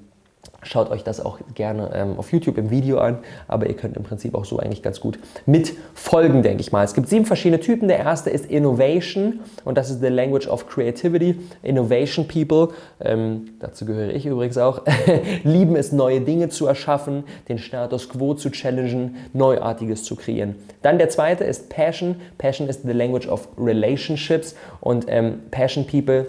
Schaut 0.65 0.89
euch 0.89 1.03
das 1.03 1.23
auch 1.23 1.39
gerne 1.53 1.91
ähm, 1.93 2.17
auf 2.17 2.31
YouTube 2.31 2.57
im 2.57 2.71
Video 2.71 2.97
an, 2.97 3.19
aber 3.47 3.67
ihr 3.67 3.75
könnt 3.75 3.95
im 3.97 4.03
Prinzip 4.03 4.33
auch 4.33 4.45
so 4.45 4.57
eigentlich 4.57 4.81
ganz 4.81 4.99
gut 4.99 5.19
mitfolgen, 5.45 6.41
denke 6.41 6.61
ich 6.61 6.71
mal. 6.71 6.83
Es 6.83 6.95
gibt 6.95 7.07
sieben 7.07 7.25
verschiedene 7.25 7.59
Typen. 7.59 7.87
Der 7.87 7.99
erste 7.99 8.31
ist 8.31 8.47
Innovation 8.47 9.41
und 9.63 9.77
das 9.77 9.91
ist 9.91 10.01
the 10.01 10.07
language 10.07 10.47
of 10.47 10.67
creativity. 10.67 11.39
Innovation 11.61 12.27
People, 12.27 12.69
ähm, 12.99 13.51
dazu 13.59 13.85
gehöre 13.85 14.13
ich 14.13 14.25
übrigens 14.25 14.57
auch, 14.57 14.81
lieben 15.43 15.75
es, 15.75 15.91
neue 15.91 16.21
Dinge 16.21 16.49
zu 16.49 16.65
erschaffen, 16.65 17.25
den 17.47 17.59
Status 17.59 18.09
quo 18.09 18.33
zu 18.33 18.49
challengen, 18.49 19.17
Neuartiges 19.33 20.03
zu 20.03 20.15
kreieren. 20.15 20.55
Dann 20.81 20.97
der 20.97 21.09
zweite 21.09 21.43
ist 21.43 21.69
Passion. 21.69 22.15
Passion 22.37 22.67
ist 22.67 22.81
the 22.83 22.91
language 22.91 23.27
of 23.27 23.47
relationships 23.57 24.55
und 24.81 25.05
ähm, 25.07 25.41
Passion 25.51 25.85
People 25.85 26.25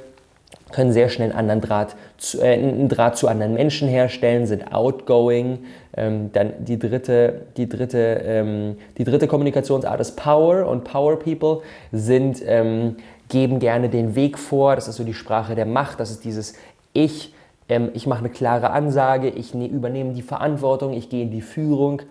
können 0.72 0.92
sehr 0.92 1.08
schnell 1.08 1.30
einen 1.30 1.38
anderen 1.38 1.60
Draht 1.60 1.96
zu, 2.18 2.40
äh, 2.40 2.54
einen 2.54 2.88
Draht 2.88 3.16
zu 3.16 3.28
anderen 3.28 3.54
Menschen 3.54 3.88
herstellen, 3.88 4.46
sind 4.46 4.72
outgoing. 4.72 5.60
Ähm, 5.96 6.30
dann 6.32 6.52
die 6.58 6.78
dritte, 6.78 7.42
die, 7.56 7.68
dritte, 7.68 7.98
ähm, 8.24 8.76
die 8.98 9.04
dritte 9.04 9.28
Kommunikationsart 9.28 10.00
ist 10.00 10.16
Power 10.16 10.66
und 10.66 10.84
Power 10.84 11.18
People 11.18 11.62
sind, 11.92 12.42
ähm, 12.44 12.96
geben 13.28 13.60
gerne 13.60 13.88
den 13.88 14.14
Weg 14.14 14.38
vor. 14.38 14.74
Das 14.74 14.88
ist 14.88 14.96
so 14.96 15.04
die 15.04 15.14
Sprache 15.14 15.54
der 15.54 15.66
Macht. 15.66 16.00
Das 16.00 16.10
ist 16.10 16.24
dieses 16.24 16.54
Ich. 16.92 17.32
Ähm, 17.68 17.90
ich 17.94 18.06
mache 18.06 18.20
eine 18.20 18.30
klare 18.30 18.70
Ansage. 18.70 19.28
Ich 19.28 19.54
ne, 19.54 19.66
übernehme 19.66 20.14
die 20.14 20.22
Verantwortung. 20.22 20.92
Ich 20.94 21.08
gehe 21.08 21.22
in 21.22 21.30
die 21.30 21.42
Führung. 21.42 22.02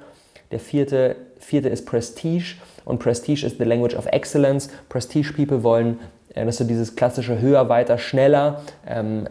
Der 0.52 0.60
vierte, 0.60 1.16
vierte 1.40 1.69
ist 1.69 1.86
Prestige 1.86 2.56
und 2.86 3.00
Prestige 3.00 3.46
ist 3.46 3.57
the 3.57 3.63
language 3.63 3.96
of 3.96 4.06
excellence. 4.07 4.69
Prestige 4.90 5.34
People 5.34 5.63
wollen 5.63 6.00
äh, 6.35 6.45
dass 6.45 6.57
du 6.57 6.65
dieses 6.65 6.95
klassische 6.95 7.39
höher, 7.39 7.69
weiter, 7.69 7.97
schneller, 7.97 8.61
ähm, 8.87 9.27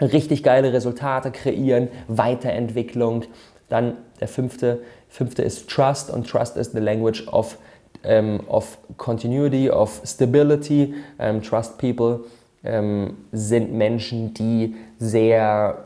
richtig 0.00 0.42
geile 0.42 0.72
Resultate 0.72 1.30
kreieren, 1.30 1.88
Weiterentwicklung. 2.08 3.24
Dann 3.68 3.96
der 4.20 4.28
fünfte, 4.28 4.80
fünfte 5.08 5.42
ist 5.42 5.70
Trust 5.70 6.10
und 6.10 6.28
Trust 6.28 6.56
is 6.56 6.72
the 6.72 6.78
language 6.80 7.26
of, 7.28 7.58
ähm, 8.04 8.40
of 8.48 8.78
continuity, 8.96 9.70
of 9.70 10.02
stability. 10.04 10.94
Ähm, 11.18 11.42
trust 11.42 11.78
people 11.78 12.20
ähm, 12.62 13.16
sind 13.32 13.72
Menschen, 13.72 14.34
die 14.34 14.74
sehr 14.98 15.84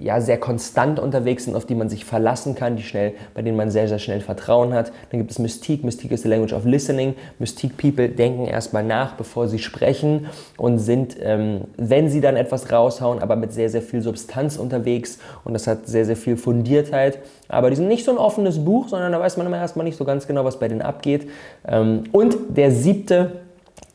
ja, 0.00 0.20
sehr 0.20 0.38
konstant 0.38 1.00
unterwegs 1.00 1.44
sind, 1.44 1.54
auf 1.54 1.66
die 1.66 1.74
man 1.74 1.88
sich 1.88 2.04
verlassen 2.04 2.54
kann, 2.54 2.76
die 2.76 2.82
schnell, 2.82 3.12
bei 3.34 3.42
denen 3.42 3.56
man 3.56 3.70
sehr, 3.70 3.88
sehr 3.88 3.98
schnell 3.98 4.20
Vertrauen 4.20 4.74
hat. 4.74 4.92
Dann 5.10 5.20
gibt 5.20 5.30
es 5.30 5.38
Mystique. 5.38 5.84
Mystique 5.84 6.12
ist 6.12 6.22
the 6.22 6.28
language 6.28 6.52
of 6.52 6.64
listening. 6.64 7.14
Mystique 7.38 7.76
People 7.76 8.08
denken 8.08 8.46
erstmal 8.46 8.84
nach, 8.84 9.14
bevor 9.14 9.48
sie 9.48 9.58
sprechen 9.58 10.26
und 10.56 10.78
sind, 10.78 11.16
ähm, 11.20 11.62
wenn 11.76 12.08
sie 12.08 12.20
dann 12.20 12.36
etwas 12.36 12.70
raushauen, 12.70 13.20
aber 13.20 13.36
mit 13.36 13.52
sehr, 13.52 13.70
sehr 13.70 13.82
viel 13.82 14.02
Substanz 14.02 14.56
unterwegs 14.56 15.18
und 15.44 15.54
das 15.54 15.66
hat 15.66 15.86
sehr, 15.86 16.04
sehr 16.04 16.16
viel 16.16 16.36
Fundiertheit. 16.36 17.18
Aber 17.48 17.70
die 17.70 17.76
sind 17.76 17.88
nicht 17.88 18.04
so 18.04 18.10
ein 18.10 18.18
offenes 18.18 18.64
Buch, 18.64 18.88
sondern 18.88 19.12
da 19.12 19.20
weiß 19.20 19.36
man 19.36 19.46
immer 19.46 19.56
erstmal 19.56 19.84
nicht 19.84 19.96
so 19.96 20.04
ganz 20.04 20.26
genau, 20.26 20.44
was 20.44 20.58
bei 20.58 20.68
denen 20.68 20.82
abgeht. 20.82 21.28
Ähm, 21.66 22.04
und 22.12 22.36
der 22.50 22.70
siebte 22.70 23.47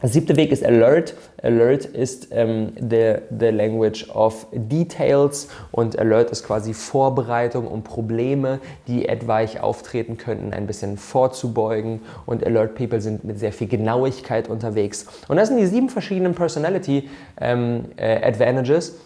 der 0.03 0.10
siebte 0.10 0.36
Weg 0.36 0.51
ist 0.51 0.65
Alert. 0.65 1.15
Alert 1.41 1.86
ist 1.86 2.27
ähm, 2.31 2.74
the, 2.77 3.15
the 3.39 3.48
language 3.48 4.10
of 4.13 4.45
details 4.51 5.48
und 5.72 5.98
Alert 5.98 6.29
ist 6.29 6.45
quasi 6.45 6.74
Vorbereitung, 6.74 7.67
um 7.67 7.83
Probleme, 7.83 8.60
die 8.86 9.07
etwaig 9.07 9.62
auftreten 9.62 10.17
könnten, 10.17 10.53
ein 10.53 10.67
bisschen 10.67 10.98
vorzubeugen. 10.98 12.01
Und 12.25 12.45
Alert 12.45 12.75
People 12.75 13.00
sind 13.00 13.24
mit 13.24 13.39
sehr 13.39 13.53
viel 13.53 13.69
Genauigkeit 13.69 14.50
unterwegs. 14.50 15.07
Und 15.29 15.38
das 15.38 15.48
sind 15.48 15.57
die 15.57 15.67
sieben 15.67 15.88
verschiedenen 15.88 16.36
Personality 16.36 17.10
ähm, 17.39 17.86
äh, 17.95 18.22
Advantages. 18.27 18.98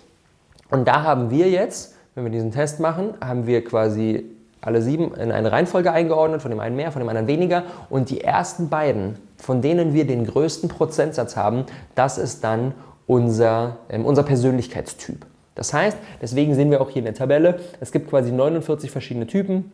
Und 0.72 0.88
da 0.88 1.04
haben 1.04 1.30
wir 1.30 1.48
jetzt, 1.48 1.96
wenn 2.16 2.24
wir 2.24 2.32
diesen 2.32 2.52
Test 2.52 2.80
machen, 2.80 3.14
haben 3.22 3.46
wir 3.46 3.64
quasi 3.64 4.26
alle 4.62 4.82
sieben 4.82 5.14
in 5.16 5.32
eine 5.32 5.52
Reihenfolge 5.52 5.92
eingeordnet, 5.92 6.42
von 6.42 6.52
dem 6.52 6.60
einen 6.60 6.76
mehr, 6.76 6.92
von 6.92 7.02
dem 7.02 7.10
anderen 7.10 7.28
weniger. 7.28 7.64
Und 7.90 8.10
die 8.10 8.22
ersten 8.22 8.70
beiden, 8.70 9.16
von 9.38 9.62
denen 9.62 9.94
wir 9.94 10.06
den 10.06 10.26
größten 10.26 10.70
Prozentsatz 10.70 11.36
haben, 11.36 11.66
das 11.96 12.18
ist 12.18 12.44
dann 12.44 12.74
unser, 13.06 13.78
äh, 13.88 14.00
unser 14.00 14.24
Persönlichkeitstyp. 14.24 15.26
Das 15.56 15.74
heißt, 15.74 15.98
deswegen 16.22 16.54
sehen 16.54 16.70
wir 16.70 16.82
auch 16.82 16.90
hier 16.90 17.00
in 17.00 17.06
der 17.06 17.16
Tabelle, 17.16 17.60
es 17.80 17.92
gibt 17.92 18.10
quasi 18.10 18.32
49 18.32 18.92
verschiedene 18.92 19.26
Typen. 19.26 19.72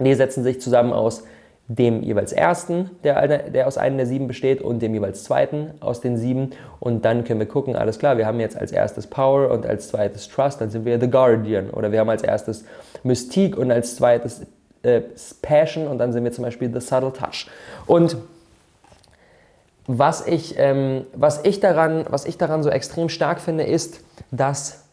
Die 0.00 0.14
setzen 0.14 0.42
sich 0.42 0.60
zusammen 0.60 0.92
aus 0.92 1.22
dem 1.66 2.02
jeweils 2.02 2.32
ersten, 2.32 2.90
der, 3.04 3.50
der 3.50 3.66
aus 3.66 3.78
einem 3.78 3.96
der 3.96 4.06
sieben 4.06 4.28
besteht, 4.28 4.60
und 4.60 4.80
dem 4.80 4.92
jeweils 4.92 5.24
zweiten 5.24 5.70
aus 5.80 6.00
den 6.00 6.18
sieben. 6.18 6.50
Und 6.78 7.04
dann 7.04 7.24
können 7.24 7.40
wir 7.40 7.46
gucken, 7.46 7.74
alles 7.74 7.98
klar, 7.98 8.18
wir 8.18 8.26
haben 8.26 8.40
jetzt 8.40 8.56
als 8.56 8.70
erstes 8.70 9.06
Power 9.06 9.50
und 9.50 9.64
als 9.66 9.88
zweites 9.88 10.28
Trust, 10.28 10.60
dann 10.60 10.70
sind 10.70 10.84
wir 10.84 11.00
The 11.00 11.10
Guardian. 11.10 11.70
Oder 11.70 11.90
wir 11.90 12.00
haben 12.00 12.10
als 12.10 12.22
erstes 12.22 12.64
Mystique 13.02 13.56
und 13.56 13.70
als 13.70 13.96
zweites 13.96 14.42
äh, 14.82 15.00
Passion 15.40 15.86
und 15.86 15.98
dann 15.98 16.12
sind 16.12 16.24
wir 16.24 16.32
zum 16.32 16.44
Beispiel 16.44 16.70
The 16.72 16.80
Subtle 16.80 17.12
Touch. 17.12 17.46
Und 17.86 18.16
was 19.86 20.26
ich, 20.26 20.54
ähm, 20.58 21.06
was, 21.14 21.44
ich 21.44 21.60
daran, 21.60 22.04
was 22.08 22.26
ich 22.26 22.38
daran 22.38 22.62
so 22.62 22.70
extrem 22.70 23.08
stark 23.08 23.40
finde, 23.40 23.64
ist, 23.64 24.00
dass 24.30 24.83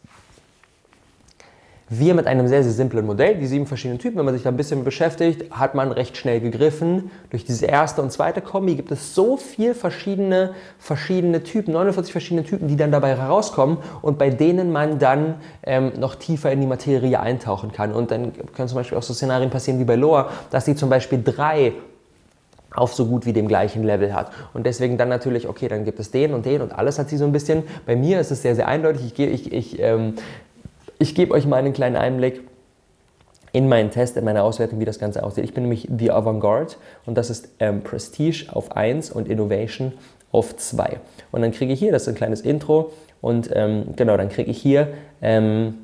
wir 1.98 2.14
mit 2.14 2.26
einem 2.26 2.48
sehr, 2.48 2.62
sehr 2.62 2.72
simplen 2.72 3.04
Modell, 3.04 3.36
die 3.36 3.46
sieben 3.46 3.66
verschiedenen 3.66 3.98
Typen, 3.98 4.18
wenn 4.18 4.24
man 4.24 4.34
sich 4.34 4.42
da 4.42 4.48
ein 4.48 4.56
bisschen 4.56 4.84
beschäftigt, 4.84 5.52
hat 5.52 5.74
man 5.74 5.92
recht 5.92 6.16
schnell 6.16 6.40
gegriffen. 6.40 7.10
Durch 7.30 7.44
diese 7.44 7.66
erste 7.66 8.02
und 8.02 8.10
zweite 8.10 8.40
Kombi 8.40 8.74
gibt 8.74 8.90
es 8.90 9.14
so 9.14 9.36
viele 9.36 9.74
verschiedene, 9.74 10.54
verschiedene 10.78 11.42
Typen, 11.42 11.72
49 11.72 12.12
verschiedene 12.12 12.44
Typen, 12.44 12.68
die 12.68 12.76
dann 12.76 12.92
dabei 12.92 13.16
herauskommen 13.16 13.78
und 14.00 14.18
bei 14.18 14.30
denen 14.30 14.72
man 14.72 14.98
dann 14.98 15.36
ähm, 15.64 15.92
noch 15.98 16.14
tiefer 16.14 16.50
in 16.50 16.60
die 16.60 16.66
Materie 16.66 17.18
eintauchen 17.20 17.72
kann. 17.72 17.92
Und 17.92 18.10
dann 18.10 18.32
können 18.54 18.68
zum 18.68 18.76
Beispiel 18.76 18.96
auch 18.96 19.02
so 19.02 19.12
Szenarien 19.12 19.50
passieren 19.50 19.78
wie 19.78 19.84
bei 19.84 19.96
Loa, 19.96 20.30
dass 20.50 20.64
sie 20.64 20.74
zum 20.74 20.88
Beispiel 20.88 21.22
drei 21.22 21.72
auf 22.74 22.94
so 22.94 23.06
gut 23.06 23.26
wie 23.26 23.32
dem 23.32 23.48
gleichen 23.48 23.82
Level 23.82 24.14
hat. 24.14 24.32
Und 24.54 24.64
deswegen 24.66 24.96
dann 24.96 25.08
natürlich, 25.08 25.48
okay, 25.48 25.68
dann 25.68 25.84
gibt 25.84 26.00
es 26.00 26.10
den 26.10 26.32
und 26.32 26.46
den 26.46 26.62
und 26.62 26.72
alles 26.72 26.98
hat 26.98 27.08
sie 27.08 27.16
so 27.16 27.24
ein 27.24 27.32
bisschen. 27.32 27.64
Bei 27.86 27.96
mir 27.96 28.20
ist 28.20 28.30
es 28.30 28.42
sehr, 28.42 28.54
sehr 28.54 28.68
eindeutig. 28.68 29.12
Ich, 29.12 29.20
ich, 29.20 29.52
ich 29.52 29.78
ähm, 29.80 30.14
ich 31.02 31.14
gebe 31.14 31.34
euch 31.34 31.46
mal 31.46 31.56
einen 31.56 31.72
kleinen 31.72 31.96
Einblick 31.96 32.40
in 33.52 33.68
meinen 33.68 33.90
Test, 33.90 34.16
in 34.16 34.24
meine 34.24 34.42
Auswertung, 34.44 34.80
wie 34.80 34.84
das 34.84 34.98
Ganze 34.98 35.24
aussieht. 35.24 35.44
Ich 35.44 35.52
bin 35.52 35.64
nämlich 35.64 35.88
The 35.94 36.12
Avantgarde 36.12 36.74
und 37.04 37.18
das 37.18 37.28
ist 37.28 37.48
ähm, 37.58 37.82
Prestige 37.82 38.46
auf 38.50 38.76
1 38.76 39.10
und 39.10 39.28
Innovation 39.28 39.92
auf 40.30 40.56
2. 40.56 41.00
Und 41.32 41.42
dann 41.42 41.50
kriege 41.50 41.72
ich 41.72 41.78
hier, 41.78 41.92
das 41.92 42.02
ist 42.02 42.08
ein 42.08 42.14
kleines 42.14 42.40
Intro 42.40 42.92
und 43.20 43.50
ähm, 43.52 43.94
genau, 43.96 44.16
dann 44.16 44.30
kriege 44.30 44.50
ich 44.50 44.58
hier 44.58 44.88
ähm, 45.20 45.74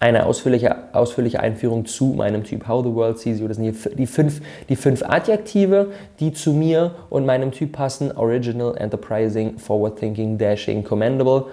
eine 0.00 0.26
ausführliche, 0.26 0.94
ausführliche 0.94 1.40
Einführung 1.40 1.84
zu 1.84 2.06
meinem 2.06 2.44
Typ 2.44 2.66
How 2.66 2.84
the 2.84 2.94
World 2.94 3.18
Sees 3.18 3.38
You. 3.38 3.46
Das 3.46 3.58
sind 3.58 3.64
hier 3.64 3.94
die 3.94 4.06
fünf, 4.06 4.40
die 4.68 4.76
fünf 4.76 5.02
Adjektive, 5.02 5.92
die 6.18 6.32
zu 6.32 6.52
mir 6.52 6.94
und 7.08 7.24
meinem 7.24 7.52
Typ 7.52 7.72
passen. 7.72 8.10
Original, 8.16 8.74
Enterprising, 8.76 9.58
Forward 9.58 9.98
Thinking, 9.98 10.38
Dashing, 10.38 10.82
Commendable. 10.82 11.44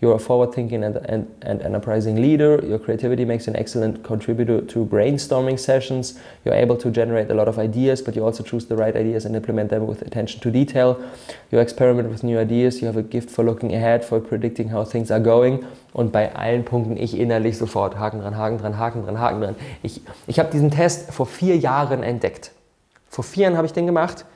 You're 0.00 0.16
a 0.16 0.18
forward-thinking 0.18 0.82
and, 0.82 0.96
and, 0.96 1.34
and, 1.42 1.62
enterprising 1.62 2.20
leader. 2.20 2.60
Your 2.66 2.78
creativity 2.78 3.24
makes 3.24 3.46
an 3.46 3.56
excellent 3.56 4.02
contributor 4.02 4.60
to 4.60 4.84
brainstorming 4.84 5.58
sessions. 5.58 6.18
You're 6.44 6.54
able 6.54 6.76
to 6.78 6.90
generate 6.90 7.30
a 7.30 7.34
lot 7.34 7.48
of 7.48 7.58
ideas, 7.58 8.02
but 8.02 8.16
you 8.16 8.24
also 8.24 8.42
choose 8.42 8.66
the 8.66 8.76
right 8.76 8.94
ideas 8.94 9.24
and 9.24 9.36
implement 9.36 9.70
them 9.70 9.86
with 9.86 10.02
attention 10.02 10.40
to 10.40 10.50
detail. 10.50 11.02
You 11.52 11.58
experiment 11.58 12.10
with 12.10 12.24
new 12.24 12.38
ideas. 12.38 12.80
You 12.80 12.86
have 12.86 12.96
a 12.96 13.02
gift 13.02 13.30
for 13.30 13.44
looking 13.44 13.72
ahead, 13.72 14.04
for 14.04 14.20
predicting 14.20 14.68
how 14.68 14.84
things 14.84 15.10
are 15.10 15.20
going. 15.20 15.64
Und 15.92 16.10
bei 16.12 16.34
allen 16.34 16.64
Punkten 16.64 16.96
ich 16.96 17.18
innerlich 17.18 17.56
sofort 17.56 17.96
Haken 17.96 18.20
dran, 18.20 18.36
Haken 18.36 18.58
dran, 18.58 18.78
Haken 18.78 19.04
dran, 19.04 19.20
Haken 19.20 19.40
dran. 19.40 19.56
Ich, 19.82 20.00
ich 20.26 20.40
habe 20.40 20.50
diesen 20.50 20.72
Test 20.72 21.12
vor 21.12 21.26
vier 21.26 21.56
Jahren 21.56 22.02
entdeckt. 22.02 22.50
Vor 23.08 23.22
vier 23.22 23.44
Jahren 23.44 23.56
habe 23.56 23.66
ich 23.66 23.72
den 23.72 23.86
gemacht 23.86 24.26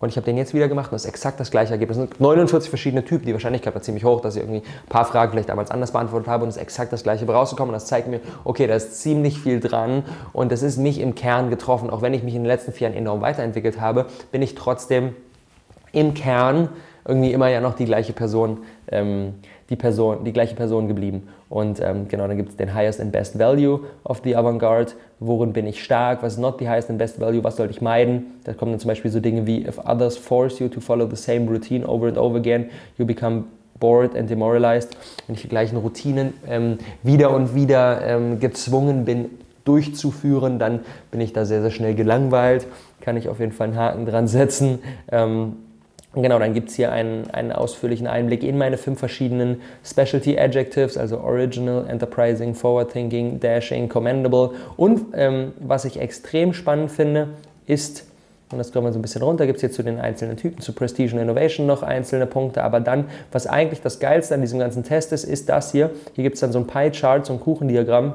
und 0.00 0.08
ich 0.08 0.16
habe 0.16 0.24
den 0.24 0.38
jetzt 0.38 0.54
wieder 0.54 0.66
gemacht 0.66 0.86
und 0.86 0.94
das 0.94 1.04
ist 1.04 1.10
exakt 1.10 1.38
das 1.38 1.50
gleiche 1.50 1.72
Ergebnis. 1.72 1.98
Es 1.98 2.08
sind 2.08 2.20
49 2.20 2.70
verschiedene 2.70 3.04
Typen. 3.04 3.26
Die 3.26 3.34
Wahrscheinlichkeit 3.34 3.74
war 3.74 3.82
ziemlich 3.82 4.02
hoch, 4.02 4.22
dass 4.22 4.34
ich 4.34 4.42
irgendwie 4.42 4.60
ein 4.60 4.88
paar 4.88 5.04
Fragen 5.04 5.32
vielleicht 5.32 5.50
damals 5.50 5.70
anders 5.70 5.92
beantwortet 5.92 6.26
habe 6.26 6.44
und 6.44 6.48
es 6.48 6.56
ist 6.56 6.62
exakt 6.62 6.90
das 6.90 7.02
gleiche 7.02 7.26
rausgekommen. 7.26 7.74
Und 7.74 7.74
das 7.74 7.86
zeigt 7.86 8.08
mir, 8.08 8.20
okay, 8.44 8.66
da 8.66 8.74
ist 8.76 9.02
ziemlich 9.02 9.38
viel 9.38 9.60
dran 9.60 10.04
und 10.32 10.52
das 10.52 10.62
ist 10.62 10.78
mich 10.78 11.00
im 11.00 11.14
Kern 11.14 11.50
getroffen. 11.50 11.90
Auch 11.90 12.00
wenn 12.00 12.14
ich 12.14 12.22
mich 12.22 12.34
in 12.34 12.42
den 12.42 12.48
letzten 12.48 12.72
vier 12.72 12.88
Jahren 12.88 12.96
enorm 12.96 13.20
weiterentwickelt 13.20 13.78
habe, 13.78 14.06
bin 14.32 14.40
ich 14.40 14.54
trotzdem 14.54 15.14
im 15.92 16.14
Kern 16.14 16.70
irgendwie 17.06 17.32
immer 17.32 17.48
ja 17.48 17.60
noch 17.60 17.74
die 17.74 17.84
gleiche 17.84 18.14
Person, 18.14 18.60
ähm, 18.90 19.34
die 19.68 19.76
Person, 19.76 20.24
die 20.24 20.32
gleiche 20.32 20.54
Person 20.54 20.88
geblieben. 20.88 21.28
Und 21.50 21.80
ähm, 21.80 22.06
genau, 22.06 22.28
dann 22.28 22.36
gibt 22.36 22.50
es 22.50 22.56
den 22.56 22.72
Highest 22.72 23.00
and 23.00 23.10
Best 23.10 23.36
Value 23.36 23.80
of 24.04 24.20
the 24.22 24.36
Avantgarde. 24.36 24.92
Worin 25.18 25.52
bin 25.52 25.66
ich 25.66 25.82
stark? 25.82 26.22
Was 26.22 26.34
ist 26.34 26.38
not 26.38 26.60
the 26.60 26.68
highest 26.68 26.88
and 26.90 26.98
best 26.98 27.20
value? 27.20 27.42
Was 27.42 27.56
sollte 27.56 27.72
ich 27.72 27.82
meiden? 27.82 28.26
Da 28.44 28.54
kommen 28.54 28.70
dann 28.70 28.78
zum 28.78 28.86
Beispiel 28.86 29.10
so 29.10 29.18
Dinge 29.18 29.46
wie, 29.48 29.66
if 29.66 29.78
others 29.84 30.16
force 30.16 30.60
you 30.60 30.68
to 30.68 30.80
follow 30.80 31.10
the 31.10 31.16
same 31.16 31.50
routine 31.50 31.84
over 31.84 32.06
and 32.06 32.16
over 32.16 32.38
again, 32.38 32.70
you 32.96 33.04
become 33.04 33.46
bored 33.80 34.16
and 34.16 34.30
demoralized. 34.30 34.96
Wenn 35.26 35.34
ich 35.34 35.42
die 35.42 35.48
gleichen 35.48 35.76
Routinen 35.76 36.34
ähm, 36.46 36.78
wieder 37.02 37.32
und 37.32 37.52
wieder 37.52 38.00
ähm, 38.06 38.38
gezwungen 38.38 39.04
bin, 39.04 39.30
durchzuführen, 39.64 40.60
dann 40.60 40.80
bin 41.10 41.20
ich 41.20 41.32
da 41.32 41.44
sehr, 41.44 41.62
sehr 41.62 41.72
schnell 41.72 41.96
gelangweilt. 41.96 42.68
Kann 43.00 43.16
ich 43.16 43.28
auf 43.28 43.40
jeden 43.40 43.52
Fall 43.52 43.68
einen 43.68 43.76
Haken 43.76 44.06
dran 44.06 44.28
setzen. 44.28 44.78
Ähm, 45.10 45.56
Genau, 46.12 46.40
dann 46.40 46.54
gibt 46.54 46.70
es 46.70 46.74
hier 46.74 46.90
einen, 46.90 47.30
einen 47.30 47.52
ausführlichen 47.52 48.08
Einblick 48.08 48.42
in 48.42 48.58
meine 48.58 48.78
fünf 48.78 48.98
verschiedenen 48.98 49.60
Specialty 49.84 50.36
Adjectives, 50.36 50.96
also 50.96 51.20
Original, 51.20 51.86
Enterprising, 51.88 52.54
Forward 52.54 52.90
Thinking, 52.92 53.38
Dashing, 53.38 53.88
Commendable. 53.88 54.50
Und 54.76 55.14
ähm, 55.14 55.52
was 55.60 55.84
ich 55.84 56.00
extrem 56.00 56.52
spannend 56.52 56.90
finde, 56.90 57.28
ist, 57.66 58.06
und 58.50 58.58
das 58.58 58.72
kommen 58.72 58.88
wir 58.88 58.92
so 58.92 58.98
ein 58.98 59.02
bisschen 59.02 59.22
runter, 59.22 59.46
gibt 59.46 59.58
es 59.58 59.62
jetzt 59.62 59.76
zu 59.76 59.84
den 59.84 60.00
einzelnen 60.00 60.36
Typen, 60.36 60.60
zu 60.60 60.72
Prestige 60.72 61.14
und 61.14 61.22
Innovation 61.22 61.68
noch 61.68 61.84
einzelne 61.84 62.26
Punkte, 62.26 62.64
aber 62.64 62.80
dann, 62.80 63.04
was 63.30 63.46
eigentlich 63.46 63.80
das 63.80 64.00
Geilste 64.00 64.34
an 64.34 64.40
diesem 64.40 64.58
ganzen 64.58 64.82
Test 64.82 65.12
ist, 65.12 65.22
ist 65.22 65.48
das 65.48 65.70
hier. 65.70 65.90
Hier 66.16 66.24
gibt 66.24 66.34
es 66.34 66.40
dann 66.40 66.50
so 66.50 66.58
ein 66.58 66.66
Pie-Chart, 66.66 67.24
so 67.24 67.34
ein 67.34 67.38
Kuchendiagramm 67.38 68.14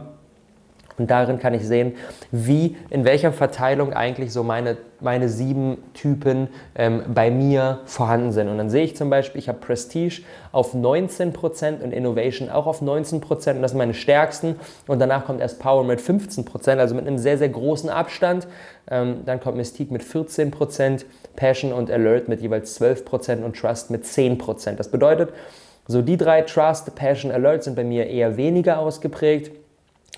und 0.97 1.11
darin 1.11 1.39
kann 1.39 1.53
ich 1.53 1.67
sehen, 1.67 1.95
wie, 2.31 2.77
in 2.89 3.03
welcher 3.03 3.33
Verteilung 3.33 3.91
eigentlich 3.91 4.31
so 4.31 4.43
meine, 4.43 4.77
meine 5.01 5.27
sieben 5.27 5.77
Typen 5.93 6.47
ähm, 6.75 7.03
bei 7.13 7.29
mir 7.29 7.81
vorhanden 7.85 8.31
sind. 8.31 8.47
Und 8.47 8.57
dann 8.57 8.69
sehe 8.69 8.85
ich 8.85 8.95
zum 8.95 9.09
Beispiel, 9.09 9.39
ich 9.39 9.49
habe 9.49 9.59
Prestige 9.59 10.21
auf 10.53 10.73
19% 10.73 11.81
und 11.83 11.91
Innovation 11.91 12.49
auch 12.49 12.65
auf 12.65 12.81
19%. 12.81 13.55
Und 13.55 13.61
das 13.61 13.71
sind 13.71 13.77
meine 13.77 13.93
stärksten. 13.93 14.55
Und 14.87 14.99
danach 14.99 15.25
kommt 15.25 15.41
erst 15.41 15.59
Power 15.59 15.83
mit 15.83 15.99
15%, 15.99 16.77
also 16.77 16.95
mit 16.95 17.05
einem 17.05 17.17
sehr, 17.17 17.37
sehr 17.37 17.49
großen 17.49 17.89
Abstand. 17.89 18.47
Ähm, 18.89 19.23
dann 19.25 19.41
kommt 19.41 19.57
Mystique 19.57 19.91
mit 19.91 20.01
14%, 20.01 21.03
Passion 21.35 21.73
und 21.73 21.91
Alert 21.91 22.29
mit 22.29 22.39
jeweils 22.39 22.79
12% 22.79 23.43
und 23.43 23.57
Trust 23.57 23.91
mit 23.91 24.05
10%. 24.05 24.75
Das 24.75 24.89
bedeutet, 24.89 25.33
so 25.87 26.01
die 26.01 26.17
drei 26.17 26.41
Trust, 26.41 26.95
Passion, 26.95 27.31
Alert 27.31 27.63
sind 27.63 27.75
bei 27.75 27.83
mir 27.83 28.07
eher 28.07 28.37
weniger 28.37 28.79
ausgeprägt 28.79 29.51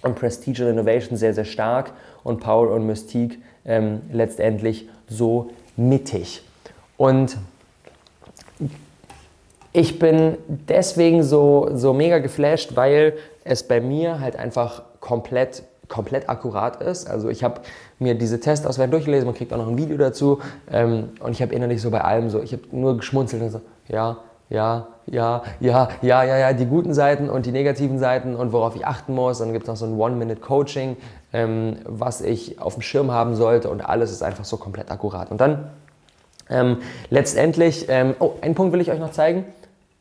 und 0.01 0.15
Prestige 0.15 0.63
und 0.63 0.71
Innovation 0.71 1.17
sehr, 1.17 1.33
sehr 1.33 1.45
stark 1.45 1.93
und 2.23 2.39
Power 2.39 2.71
und 2.71 2.85
Mystique 2.85 3.39
ähm, 3.65 4.01
letztendlich 4.11 4.87
so 5.07 5.49
mittig. 5.75 6.43
Und 6.97 7.37
ich 9.73 9.99
bin 9.99 10.37
deswegen 10.47 11.23
so, 11.23 11.69
so 11.73 11.93
mega 11.93 12.17
geflasht, 12.19 12.75
weil 12.75 13.13
es 13.43 13.63
bei 13.63 13.79
mir 13.79 14.19
halt 14.19 14.35
einfach 14.35 14.83
komplett, 14.99 15.63
komplett 15.87 16.29
akkurat 16.29 16.81
ist. 16.81 17.07
Also 17.07 17.29
ich 17.29 17.43
habe 17.43 17.61
mir 17.99 18.15
diese 18.15 18.39
Testauswertung 18.39 18.91
durchgelesen, 18.91 19.25
man 19.25 19.35
kriegt 19.35 19.53
auch 19.53 19.57
noch 19.57 19.67
ein 19.67 19.77
Video 19.77 19.97
dazu 19.97 20.39
ähm, 20.71 21.09
und 21.19 21.31
ich 21.31 21.41
habe 21.41 21.53
innerlich 21.53 21.81
so 21.81 21.91
bei 21.91 22.01
allem 22.01 22.29
so, 22.29 22.41
ich 22.41 22.53
habe 22.53 22.63
nur 22.71 22.97
geschmunzelt 22.97 23.41
und 23.41 23.51
so, 23.51 23.61
ja, 23.87 24.17
ja, 24.49 24.87
ja, 25.05 25.43
ja, 25.59 25.89
ja, 26.01 26.23
ja, 26.23 26.37
ja, 26.37 26.53
die 26.53 26.65
guten 26.65 26.93
Seiten 26.93 27.29
und 27.29 27.45
die 27.45 27.51
negativen 27.51 27.99
Seiten 27.99 28.35
und 28.35 28.51
worauf 28.53 28.75
ich 28.75 28.85
achten 28.85 29.13
muss. 29.13 29.39
Dann 29.39 29.53
gibt 29.53 29.63
es 29.63 29.67
noch 29.67 29.77
so 29.77 29.85
ein 29.85 29.97
One-Minute-Coaching, 29.97 30.97
ähm, 31.33 31.77
was 31.85 32.21
ich 32.21 32.59
auf 32.61 32.73
dem 32.73 32.81
Schirm 32.81 33.11
haben 33.11 33.35
sollte 33.35 33.69
und 33.69 33.81
alles 33.81 34.11
ist 34.11 34.23
einfach 34.23 34.45
so 34.45 34.57
komplett 34.57 34.91
akkurat. 34.91 35.31
Und 35.31 35.39
dann 35.41 35.69
ähm, 36.49 36.77
letztendlich, 37.09 37.87
ähm, 37.89 38.15
oh, 38.19 38.33
einen 38.41 38.55
Punkt 38.55 38.73
will 38.73 38.81
ich 38.81 38.91
euch 38.91 38.99
noch 38.99 39.11
zeigen. 39.11 39.45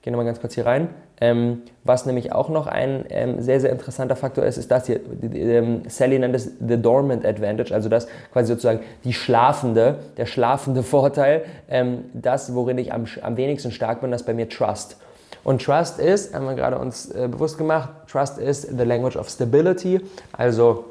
Gehen 0.03 0.12
wir 0.12 0.19
mal 0.19 0.25
ganz 0.25 0.41
kurz 0.41 0.55
hier 0.55 0.67
rein. 0.67 0.88
Ähm, 1.18 1.62
was 1.82 2.04
nämlich 2.04 2.32
auch 2.32 2.50
noch 2.50 2.66
ein 2.66 3.06
ähm, 3.08 3.40
sehr, 3.40 3.61
sehr 3.61 3.70
interessanter 3.70 4.16
Faktor 4.16 4.44
ist, 4.44 4.58
ist 4.58 4.70
das 4.70 4.87
hier. 4.87 5.00
Ähm, 5.23 5.82
Sally 5.88 6.18
nennt 6.18 6.35
es 6.35 6.50
the 6.66 6.76
dormant 6.76 7.25
advantage, 7.25 7.73
also 7.73 7.88
das 7.88 8.06
quasi 8.32 8.49
sozusagen 8.49 8.80
die 9.04 9.14
schlafende, 9.14 9.96
der 10.18 10.26
schlafende 10.26 10.82
Vorteil, 10.82 11.44
ähm, 11.70 12.04
das, 12.12 12.54
worin 12.54 12.76
ich 12.76 12.92
am, 12.92 13.06
am 13.23 13.37
wenigsten 13.38 13.70
stark 13.70 14.02
bin, 14.02 14.11
das 14.11 14.25
bei 14.25 14.35
mir 14.35 14.49
Trust. 14.49 14.99
Und 15.42 15.62
Trust 15.62 16.00
ist, 16.00 16.35
haben 16.35 16.46
wir 16.46 16.54
gerade 16.54 16.76
uns 16.76 17.11
äh, 17.12 17.28
bewusst 17.30 17.56
gemacht, 17.56 17.88
Trust 18.11 18.38
is 18.38 18.62
the 18.62 18.85
language 18.85 19.16
of 19.16 19.30
stability, 19.30 20.00
also 20.32 20.85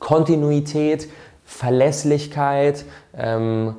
Kontinuität, 0.00 1.08
Verlässlichkeit, 1.46 2.84
ähm, 3.16 3.76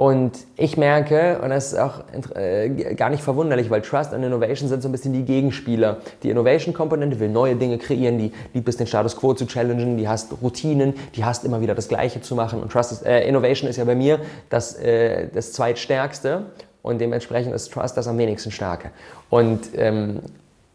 und 0.00 0.46
ich 0.56 0.78
merke, 0.78 1.40
und 1.42 1.50
das 1.50 1.74
ist 1.74 1.78
auch 1.78 2.00
äh, 2.34 2.70
gar 2.94 3.10
nicht 3.10 3.22
verwunderlich, 3.22 3.68
weil 3.68 3.82
Trust 3.82 4.14
und 4.14 4.22
Innovation 4.22 4.66
sind 4.66 4.80
so 4.82 4.88
ein 4.88 4.92
bisschen 4.92 5.12
die 5.12 5.26
Gegenspieler. 5.26 5.98
Die 6.22 6.30
Innovation-Komponente 6.30 7.20
will 7.20 7.28
neue 7.28 7.54
Dinge 7.54 7.76
kreieren, 7.76 8.16
die 8.16 8.32
liebt 8.54 8.66
es, 8.66 8.78
den 8.78 8.86
Status 8.86 9.14
quo 9.14 9.34
zu 9.34 9.46
challengen, 9.46 9.98
die 9.98 10.08
hasst 10.08 10.32
Routinen, 10.40 10.94
die 11.16 11.26
hasst 11.26 11.44
immer 11.44 11.60
wieder 11.60 11.74
das 11.74 11.88
Gleiche 11.88 12.22
zu 12.22 12.34
machen. 12.34 12.62
Und 12.62 12.72
Trust 12.72 12.92
ist, 12.92 13.04
äh, 13.04 13.28
Innovation 13.28 13.68
ist 13.68 13.76
ja 13.76 13.84
bei 13.84 13.94
mir 13.94 14.20
das, 14.48 14.74
äh, 14.76 15.28
das 15.34 15.52
zweitstärkste 15.52 16.46
und 16.80 16.98
dementsprechend 16.98 17.54
ist 17.54 17.70
Trust 17.70 17.98
das 17.98 18.08
am 18.08 18.16
wenigsten 18.16 18.52
starke. 18.52 18.92
Und 19.28 19.68
ähm, 19.76 20.20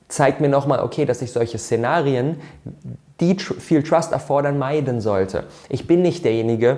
zeigt 0.07 0.39
mir 0.39 0.49
nochmal, 0.49 0.81
okay, 0.81 1.05
dass 1.05 1.23
ich 1.23 1.31
solche 1.31 1.57
Szenarien, 1.57 2.39
die 3.19 3.37
tr 3.37 3.55
viel 3.55 3.81
Trust 3.81 4.11
erfordern, 4.11 4.59
meiden 4.59 5.01
sollte. 5.01 5.45
Ich 5.67 5.87
bin 5.87 6.03
nicht 6.03 6.23
derjenige, 6.25 6.77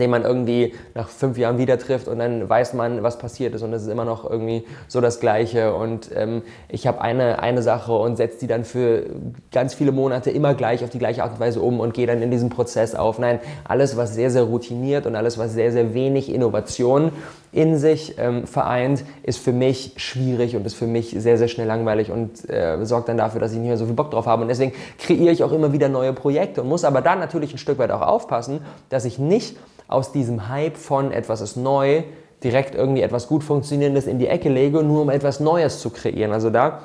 den 0.00 0.10
man 0.10 0.22
irgendwie 0.22 0.74
nach 0.94 1.08
fünf 1.08 1.38
Jahren 1.38 1.58
wieder 1.58 1.78
trifft 1.78 2.08
und 2.08 2.18
dann 2.18 2.48
weiß 2.48 2.74
man, 2.74 3.02
was 3.02 3.18
passiert 3.18 3.54
ist 3.54 3.62
und 3.62 3.72
es 3.72 3.82
ist 3.82 3.88
immer 3.88 4.04
noch 4.04 4.28
irgendwie 4.28 4.64
so 4.88 5.00
das 5.00 5.20
Gleiche 5.20 5.74
und 5.74 6.10
ähm, 6.14 6.42
ich 6.68 6.86
habe 6.86 7.00
eine, 7.00 7.40
eine 7.40 7.62
Sache 7.62 7.92
und 7.92 8.16
setze 8.16 8.40
die 8.40 8.46
dann 8.46 8.64
für 8.64 9.04
ganz 9.50 9.74
viele 9.74 9.92
Monate 9.92 10.30
immer 10.30 10.54
gleich 10.54 10.84
auf 10.84 10.90
die 10.90 10.98
gleiche 10.98 11.22
Art 11.22 11.32
und 11.32 11.40
Weise 11.40 11.60
um 11.60 11.80
und 11.80 11.94
gehe 11.94 12.06
dann 12.06 12.22
in 12.22 12.30
diesen 12.30 12.50
Prozess 12.50 12.94
auf. 12.94 13.18
Nein, 13.18 13.40
alles, 13.64 13.96
was 13.96 14.14
sehr, 14.14 14.30
sehr 14.30 14.42
routiniert 14.42 15.06
und 15.06 15.16
alles, 15.16 15.38
was 15.38 15.52
sehr, 15.52 15.72
sehr 15.72 15.94
wenig 15.94 16.32
Innovation 16.32 17.12
in 17.52 17.76
sich 17.76 18.16
ähm, 18.18 18.46
vereint, 18.46 19.04
ist 19.22 19.38
für 19.38 19.52
mich 19.52 19.92
schwierig 19.96 20.56
und 20.56 20.64
ist 20.64 20.74
für 20.74 20.86
mich 20.86 21.14
sehr, 21.16 21.36
sehr 21.36 21.48
schnell 21.48 21.66
langweilig 21.66 22.10
und 22.10 22.48
äh, 22.48 22.84
sorgt 22.84 23.08
dann 23.08 23.18
dafür, 23.18 23.40
dass 23.40 23.52
ich 23.52 23.58
nicht 23.58 23.68
mehr 23.68 23.76
so 23.76 23.84
viel 23.84 23.94
Bock 23.94 24.10
drauf 24.10 24.26
habe. 24.26 24.42
Und 24.42 24.48
deswegen 24.48 24.72
kreiere 24.98 25.32
ich 25.32 25.44
auch 25.44 25.52
immer 25.52 25.72
wieder 25.72 25.88
neue 25.90 26.14
Projekte 26.14 26.62
und 26.62 26.68
muss 26.68 26.84
aber 26.84 27.02
dann 27.02 27.18
natürlich 27.18 27.52
ein 27.52 27.58
Stück 27.58 27.78
weit 27.78 27.90
auch 27.90 28.00
aufpassen, 28.00 28.60
dass 28.88 29.04
ich 29.04 29.18
nicht 29.18 29.56
aus 29.86 30.12
diesem 30.12 30.48
Hype 30.48 30.78
von 30.78 31.12
etwas 31.12 31.42
ist 31.42 31.56
neu 31.56 32.02
direkt 32.42 32.74
irgendwie 32.74 33.02
etwas 33.02 33.28
gut 33.28 33.44
funktionierendes 33.44 34.06
in 34.06 34.18
die 34.18 34.26
Ecke 34.26 34.48
lege, 34.48 34.82
nur 34.82 35.02
um 35.02 35.10
etwas 35.10 35.38
Neues 35.38 35.80
zu 35.80 35.90
kreieren. 35.90 36.32
Also 36.32 36.50
da 36.50 36.80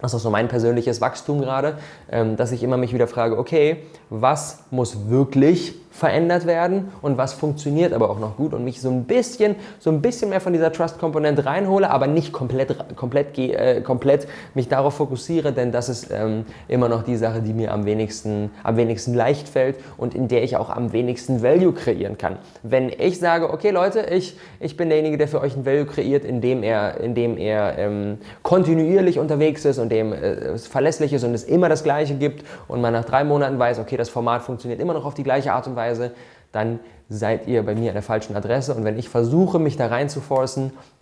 das 0.00 0.12
ist 0.12 0.20
auch 0.20 0.24
so 0.24 0.30
mein 0.30 0.48
persönliches 0.48 1.00
Wachstum 1.00 1.40
gerade, 1.40 1.78
ähm, 2.10 2.36
dass 2.36 2.52
ich 2.52 2.62
immer 2.62 2.76
mich 2.76 2.92
wieder 2.92 3.08
frage, 3.08 3.38
okay, 3.38 3.78
was 4.10 4.64
muss 4.70 5.08
wirklich 5.08 5.74
verändert 5.96 6.46
werden 6.46 6.88
und 7.00 7.16
was 7.16 7.32
funktioniert 7.32 7.94
aber 7.94 8.10
auch 8.10 8.18
noch 8.18 8.36
gut 8.36 8.52
und 8.52 8.64
mich 8.64 8.80
so 8.82 8.90
ein 8.90 9.04
bisschen, 9.04 9.56
so 9.78 9.90
ein 9.90 10.02
bisschen 10.02 10.28
mehr 10.28 10.42
von 10.42 10.52
dieser 10.52 10.70
Trust-Komponente 10.70 11.46
reinhole, 11.46 11.90
aber 11.90 12.06
nicht 12.06 12.32
komplett, 12.32 12.76
komplett, 12.96 13.38
äh, 13.38 13.80
komplett 13.80 14.28
mich 14.54 14.68
darauf 14.68 14.94
fokussiere, 14.94 15.52
denn 15.52 15.72
das 15.72 15.88
ist 15.88 16.10
ähm, 16.10 16.44
immer 16.68 16.88
noch 16.88 17.02
die 17.02 17.16
Sache, 17.16 17.40
die 17.40 17.54
mir 17.54 17.72
am 17.72 17.86
wenigsten, 17.86 18.50
am 18.62 18.76
wenigsten 18.76 19.14
leicht 19.14 19.48
fällt 19.48 19.76
und 19.96 20.14
in 20.14 20.28
der 20.28 20.42
ich 20.42 20.56
auch 20.56 20.68
am 20.68 20.92
wenigsten 20.92 21.42
Value 21.42 21.72
kreieren 21.72 22.18
kann. 22.18 22.36
Wenn 22.62 22.90
ich 22.90 23.18
sage, 23.18 23.50
okay 23.50 23.70
Leute, 23.70 24.00
ich, 24.10 24.36
ich 24.60 24.76
bin 24.76 24.90
derjenige, 24.90 25.16
der 25.16 25.28
für 25.28 25.40
euch 25.40 25.56
ein 25.56 25.64
Value 25.64 25.86
kreiert, 25.86 26.24
indem 26.24 26.62
er, 26.62 27.00
indem 27.00 27.38
er 27.38 27.78
ähm, 27.78 28.18
kontinuierlich 28.42 29.18
unterwegs 29.18 29.64
ist 29.64 29.78
und 29.78 29.90
dem 29.90 30.12
äh, 30.12 30.16
es 30.16 30.66
verlässlich 30.66 31.14
ist 31.14 31.24
und 31.24 31.32
es 31.32 31.44
immer 31.44 31.70
das 31.70 31.84
Gleiche 31.84 32.14
gibt 32.14 32.44
und 32.68 32.82
man 32.82 32.92
nach 32.92 33.04
drei 33.04 33.24
Monaten 33.24 33.58
weiß, 33.58 33.78
okay, 33.78 33.96
das 33.96 34.10
Format 34.10 34.42
funktioniert 34.42 34.78
immer 34.80 34.92
noch 34.92 35.06
auf 35.06 35.14
die 35.14 35.22
gleiche 35.22 35.52
Art 35.52 35.66
und 35.66 35.76
Weise, 35.76 35.85
Weise, 35.86 36.12
dann 36.52 36.80
seid 37.08 37.46
ihr 37.46 37.62
bei 37.62 37.74
mir 37.74 37.90
an 37.90 37.94
der 37.94 38.02
falschen 38.02 38.36
Adresse. 38.36 38.74
Und 38.74 38.84
wenn 38.84 38.98
ich 38.98 39.08
versuche, 39.08 39.58
mich 39.58 39.76
da 39.76 39.86
rein 39.86 40.08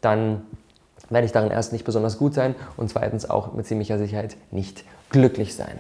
dann 0.01 0.43
werde 1.11 1.27
ich 1.27 1.33
darin 1.33 1.51
erst 1.51 1.73
nicht 1.73 1.85
besonders 1.85 2.19
gut 2.19 2.35
sein 2.35 2.55
und 2.77 2.91
zweitens 2.91 3.29
auch 3.29 3.53
mit 3.53 3.67
ziemlicher 3.67 3.99
Sicherheit 3.99 4.37
nicht 4.51 4.85
glücklich 5.11 5.55
sein. 5.55 5.79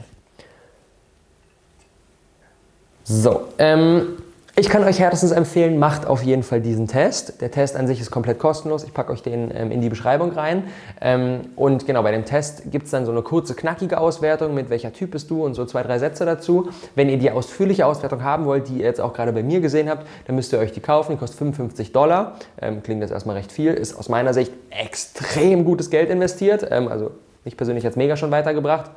So, 3.04 3.48
ähm, 3.58 4.16
ich 4.56 4.68
kann 4.68 4.84
euch 4.84 5.00
herzens 5.00 5.32
empfehlen, 5.32 5.80
macht 5.80 6.06
auf 6.06 6.22
jeden 6.22 6.44
Fall 6.44 6.60
diesen 6.60 6.86
Test. 6.86 7.40
Der 7.40 7.50
Test 7.50 7.74
an 7.74 7.88
sich 7.88 8.00
ist 8.00 8.12
komplett 8.12 8.38
kostenlos. 8.38 8.84
Ich 8.84 8.94
packe 8.94 9.10
euch 9.10 9.20
den 9.20 9.50
ähm, 9.52 9.72
in 9.72 9.80
die 9.80 9.88
Beschreibung 9.88 10.30
rein. 10.30 10.64
Ähm, 11.00 11.40
und 11.56 11.86
genau, 11.86 12.04
bei 12.04 12.12
dem 12.12 12.24
Test 12.24 12.70
gibt 12.70 12.84
es 12.84 12.92
dann 12.92 13.04
so 13.04 13.10
eine 13.10 13.22
kurze, 13.22 13.56
knackige 13.56 13.98
Auswertung 13.98 14.54
mit 14.54 14.70
welcher 14.70 14.92
Typ 14.92 15.10
bist 15.10 15.28
du 15.28 15.44
und 15.44 15.54
so 15.54 15.64
zwei, 15.64 15.82
drei 15.82 15.98
Sätze 15.98 16.24
dazu. 16.24 16.68
Wenn 16.94 17.08
ihr 17.08 17.18
die 17.18 17.32
ausführliche 17.32 17.84
Auswertung 17.84 18.22
haben 18.22 18.44
wollt, 18.44 18.68
die 18.68 18.74
ihr 18.78 18.84
jetzt 18.84 19.00
auch 19.00 19.12
gerade 19.12 19.32
bei 19.32 19.42
mir 19.42 19.60
gesehen 19.60 19.90
habt, 19.90 20.06
dann 20.28 20.36
müsst 20.36 20.52
ihr 20.52 20.60
euch 20.60 20.70
die 20.70 20.80
kaufen. 20.80 21.12
Die 21.12 21.18
kostet 21.18 21.38
55 21.38 21.90
Dollar. 21.90 22.36
Ähm, 22.62 22.80
klingt 22.84 23.00
jetzt 23.00 23.10
erstmal 23.10 23.34
recht 23.34 23.50
viel. 23.50 23.74
Ist 23.74 23.98
aus 23.98 24.08
meiner 24.08 24.34
Sicht 24.34 24.52
extrem 24.70 25.64
gutes 25.64 25.90
Geld 25.90 26.10
investiert. 26.10 26.64
Ähm, 26.70 26.86
also 26.86 27.10
mich 27.44 27.56
persönlich 27.56 27.82
jetzt 27.82 27.96
mega 27.96 28.16
schon 28.16 28.30
weitergebracht. 28.30 28.88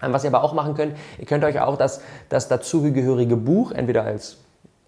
Ähm, 0.00 0.12
was 0.12 0.22
ihr 0.22 0.28
aber 0.32 0.44
auch 0.44 0.54
machen 0.54 0.74
könnt, 0.74 0.94
ihr 1.18 1.26
könnt 1.26 1.42
euch 1.42 1.60
auch 1.60 1.76
das, 1.76 2.00
das 2.28 2.46
dazugehörige 2.46 3.36
Buch 3.36 3.72
entweder 3.72 4.04
als 4.04 4.36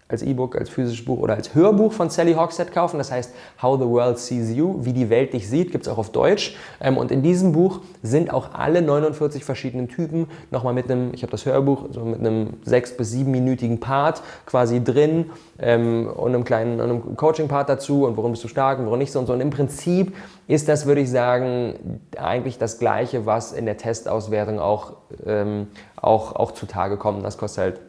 als 0.09 0.23
E-Book, 0.23 0.55
als 0.55 0.69
physisches 0.69 1.03
Buch 1.03 1.19
oder 1.19 1.33
als 1.33 1.53
Hörbuch 1.53 1.91
von 1.91 2.09
Sally 2.09 2.33
Hogshead 2.33 2.71
kaufen. 2.71 2.97
Das 2.97 3.11
heißt 3.11 3.33
How 3.61 3.77
the 3.77 3.85
World 3.85 4.17
Sees 4.17 4.51
You, 4.51 4.85
wie 4.85 4.93
die 4.93 5.09
Welt 5.09 5.33
dich 5.33 5.49
sieht, 5.49 5.71
gibt 5.71 5.85
es 5.85 5.91
auch 5.91 5.97
auf 5.97 6.11
Deutsch. 6.11 6.55
Ähm, 6.79 6.97
und 6.97 7.11
in 7.11 7.23
diesem 7.23 7.51
Buch 7.51 7.81
sind 8.03 8.33
auch 8.33 8.53
alle 8.53 8.81
49 8.81 9.43
verschiedenen 9.43 9.89
Typen 9.89 10.27
nochmal 10.49 10.73
mit 10.73 10.89
einem, 10.89 11.13
ich 11.13 11.23
habe 11.23 11.31
das 11.31 11.45
Hörbuch, 11.45 11.87
so 11.91 12.01
mit 12.01 12.19
einem 12.19 12.53
sechs- 12.63 12.95
bis 12.95 13.11
siebenminütigen 13.11 13.79
Part 13.79 14.21
quasi 14.45 14.81
drin 14.81 15.31
ähm, 15.59 16.07
und 16.07 16.33
einem 16.33 16.45
kleinen 16.45 16.79
einem 16.79 17.15
Coaching-Part 17.17 17.67
dazu 17.67 18.05
und 18.05 18.15
warum 18.15 18.31
bist 18.31 18.43
du 18.43 18.47
stark 18.47 18.79
und 18.79 18.85
warum 18.85 18.99
nicht 18.99 19.11
so 19.11 19.19
und 19.19 19.25
so. 19.25 19.33
Und 19.33 19.41
im 19.41 19.49
Prinzip 19.49 20.15
ist 20.47 20.69
das, 20.69 20.85
würde 20.85 21.01
ich 21.01 21.11
sagen, 21.11 21.99
eigentlich 22.17 22.57
das 22.57 22.79
Gleiche, 22.79 23.25
was 23.25 23.51
in 23.51 23.65
der 23.65 23.75
Testauswertung 23.75 24.59
auch, 24.59 24.93
ähm, 25.25 25.67
auch, 25.97 26.35
auch 26.35 26.51
zutage 26.51 26.95
kommt. 26.95 27.25
Das 27.25 27.37
kostet 27.37 27.63
halt 27.63 27.81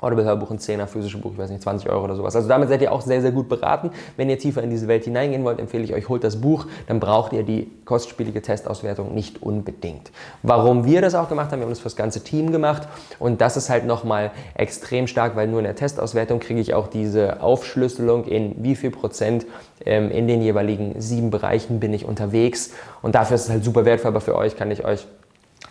Audible-Hörbuch, 0.00 0.50
ein 0.50 0.58
10er, 0.58 0.86
physische 0.86 1.18
Buch, 1.18 1.32
ich 1.32 1.38
weiß 1.38 1.50
nicht, 1.50 1.62
20 1.62 1.90
Euro 1.90 2.04
oder 2.04 2.14
sowas. 2.14 2.36
Also 2.36 2.48
damit 2.48 2.68
seid 2.68 2.82
ihr 2.82 2.92
auch 2.92 3.00
sehr, 3.00 3.20
sehr 3.20 3.32
gut 3.32 3.48
beraten. 3.48 3.90
Wenn 4.16 4.30
ihr 4.30 4.38
tiefer 4.38 4.62
in 4.62 4.70
diese 4.70 4.88
Welt 4.88 5.04
hineingehen 5.04 5.44
wollt, 5.44 5.58
empfehle 5.58 5.84
ich 5.84 5.94
euch, 5.94 6.08
holt 6.08 6.24
das 6.24 6.40
Buch, 6.40 6.66
dann 6.86 7.00
braucht 7.00 7.32
ihr 7.32 7.42
die 7.42 7.70
kostspielige 7.84 8.40
Testauswertung 8.42 9.14
nicht 9.14 9.42
unbedingt. 9.42 10.10
Warum 10.42 10.84
wir 10.84 11.00
das 11.00 11.14
auch 11.14 11.28
gemacht 11.28 11.50
haben, 11.50 11.60
wir 11.60 11.64
haben 11.64 11.72
das 11.72 11.80
für 11.80 11.84
das 11.84 11.96
ganze 11.96 12.22
Team 12.22 12.52
gemacht 12.52 12.86
und 13.18 13.40
das 13.40 13.56
ist 13.56 13.70
halt 13.70 13.86
nochmal 13.86 14.30
extrem 14.54 15.06
stark, 15.06 15.34
weil 15.36 15.48
nur 15.48 15.58
in 15.58 15.64
der 15.64 15.76
Testauswertung 15.76 16.38
kriege 16.38 16.60
ich 16.60 16.74
auch 16.74 16.86
diese 16.86 17.42
Aufschlüsselung 17.42 18.24
in 18.24 18.54
wie 18.62 18.76
viel 18.76 18.90
Prozent 18.90 19.46
ähm, 19.84 20.10
in 20.10 20.28
den 20.28 20.42
jeweiligen 20.42 21.00
sieben 21.00 21.30
Bereichen 21.30 21.80
bin 21.80 21.92
ich 21.92 22.04
unterwegs 22.04 22.72
und 23.02 23.14
dafür 23.14 23.34
ist 23.34 23.44
es 23.44 23.50
halt 23.50 23.64
super 23.64 23.84
wertvoll, 23.84 24.10
aber 24.10 24.20
für 24.20 24.36
euch 24.36 24.56
kann 24.56 24.70
ich 24.70 24.84
euch, 24.84 25.06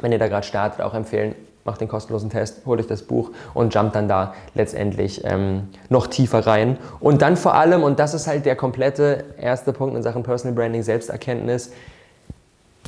wenn 0.02 0.12
ihr 0.12 0.20
da 0.20 0.28
gerade 0.28 0.46
startet, 0.46 0.82
auch 0.82 0.94
empfehlen, 0.94 1.36
macht 1.68 1.82
den 1.82 1.88
kostenlosen 1.88 2.30
Test, 2.30 2.66
holt 2.66 2.80
euch 2.80 2.88
das 2.88 3.04
Buch 3.04 3.32
und 3.54 3.74
jumpt 3.74 3.96
dann 3.96 4.08
da 4.08 4.34
letztendlich 4.56 5.24
ähm, 5.26 5.68
noch 5.90 6.08
tiefer 6.08 6.48
rein. 6.48 6.78
Und 7.00 7.22
dann 7.22 7.38
vor 7.38 7.54
allem, 7.54 7.84
und 7.84 8.00
das 8.00 8.14
ist 8.14 8.26
halt 8.26 8.46
der 8.46 8.56
komplette 8.56 9.26
erste 9.40 9.74
Punkt 9.74 9.96
in 9.96 10.02
Sachen 10.02 10.24
Personal 10.24 10.56
Branding, 10.56 10.82
Selbsterkenntnis, 10.82 11.72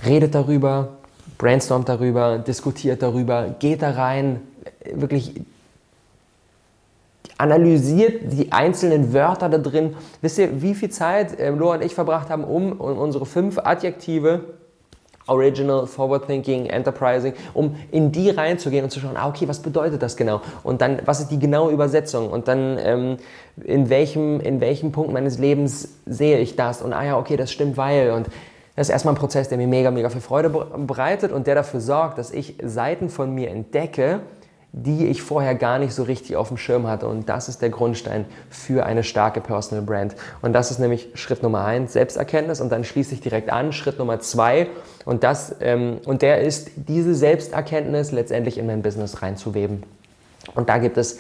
redet 0.06 0.34
darüber, 0.34 0.90
brainstormt 1.38 1.88
darüber, 1.90 2.40
diskutiert 2.40 3.04
darüber, 3.04 3.56
geht 3.60 3.82
da 3.82 3.92
rein, 3.92 4.42
wirklich 4.94 5.34
analysiert 7.38 8.34
die 8.34 8.52
einzelnen 8.52 9.14
Wörter 9.14 9.50
da 9.50 9.58
drin. 9.58 9.96
Wisst 10.22 10.38
ihr, 10.40 10.62
wie 10.62 10.76
viel 10.76 10.90
Zeit 10.90 11.40
äh, 11.40 11.50
Laura 11.50 11.76
und 11.76 11.84
ich 11.84 11.96
verbracht 11.96 12.30
haben, 12.30 12.44
um, 12.44 12.74
um 12.74 12.98
unsere 12.98 13.26
fünf 13.26 13.58
Adjektive 13.60 14.59
Original, 15.30 15.86
Forward 15.88 16.26
Thinking, 16.28 16.66
Enterprising, 16.66 17.34
um 17.54 17.76
in 17.92 18.12
die 18.12 18.30
reinzugehen 18.30 18.84
und 18.84 18.90
zu 18.90 19.00
schauen, 19.00 19.16
ah, 19.16 19.28
okay, 19.28 19.48
was 19.48 19.60
bedeutet 19.60 20.02
das 20.02 20.18
genau? 20.18 20.42
Und 20.64 20.82
dann, 20.82 21.00
was 21.06 21.20
ist 21.20 21.30
die 21.30 21.40
genaue 21.40 21.72
Übersetzung? 21.72 22.30
Und 22.30 22.48
dann, 22.48 22.78
ähm, 22.82 23.18
in, 23.64 23.90
welchem, 23.90 24.40
in 24.40 24.62
welchem 24.62 24.92
Punkt 24.92 25.12
meines 25.14 25.38
Lebens 25.38 25.90
sehe 26.06 26.40
ich 26.40 26.56
das? 26.56 26.82
Und 26.82 26.94
ah 26.94 27.04
ja, 27.04 27.18
okay, 27.18 27.38
das 27.38 27.52
stimmt, 27.52 27.78
weil. 27.78 28.12
Und 28.12 28.28
das 28.76 28.88
ist 28.88 28.94
erstmal 28.94 29.14
ein 29.14 29.18
Prozess, 29.18 29.50
der 29.50 29.58
mir 29.58 29.68
mega, 29.68 29.92
mega 29.92 30.10
viel 30.10 30.22
Freude 30.22 30.50
bereitet 30.50 31.32
und 31.34 31.48
der 31.48 31.56
dafür 31.56 31.82
sorgt, 31.82 32.18
dass 32.18 32.32
ich 32.32 32.56
Seiten 32.64 33.10
von 33.10 33.34
mir 33.34 33.50
entdecke, 33.50 34.22
die 34.72 35.08
ich 35.08 35.22
vorher 35.22 35.56
gar 35.56 35.80
nicht 35.80 35.94
so 35.94 36.04
richtig 36.04 36.36
auf 36.36 36.50
dem 36.50 36.58
Schirm 36.58 36.88
hatte. 36.88 37.08
Und 37.08 37.28
das 37.28 37.50
ist 37.50 37.62
der 37.62 37.70
Grundstein 37.70 38.26
für 38.50 38.86
eine 38.86 39.04
starke 39.04 39.42
Personal 39.42 39.84
Brand. 39.84 40.16
Und 40.42 40.54
das 40.54 40.70
ist 40.70 40.80
nämlich 40.80 41.10
Schritt 41.16 41.42
Nummer 41.42 41.66
eins, 41.66 41.94
Selbsterkenntnis. 41.94 42.62
Und 42.62 42.72
dann 42.72 42.84
schließe 42.84 43.16
ich 43.16 43.22
direkt 43.22 43.50
an, 43.50 43.74
Schritt 43.74 43.98
Nummer 43.98 44.20
zwei. 44.20 44.68
Und, 45.06 45.24
das, 45.24 45.56
ähm, 45.62 45.98
und 46.06 46.22
der 46.22 46.42
ist, 46.42 46.70
diese 46.76 47.16
Selbsterkenntnis 47.16 48.12
letztendlich 48.12 48.60
in 48.60 48.68
mein 48.68 48.84
Business 48.84 49.24
reinzuweben. 49.24 49.84
Und 50.54 50.70
da 50.70 50.78
gibt 50.78 50.98
es 50.98 51.20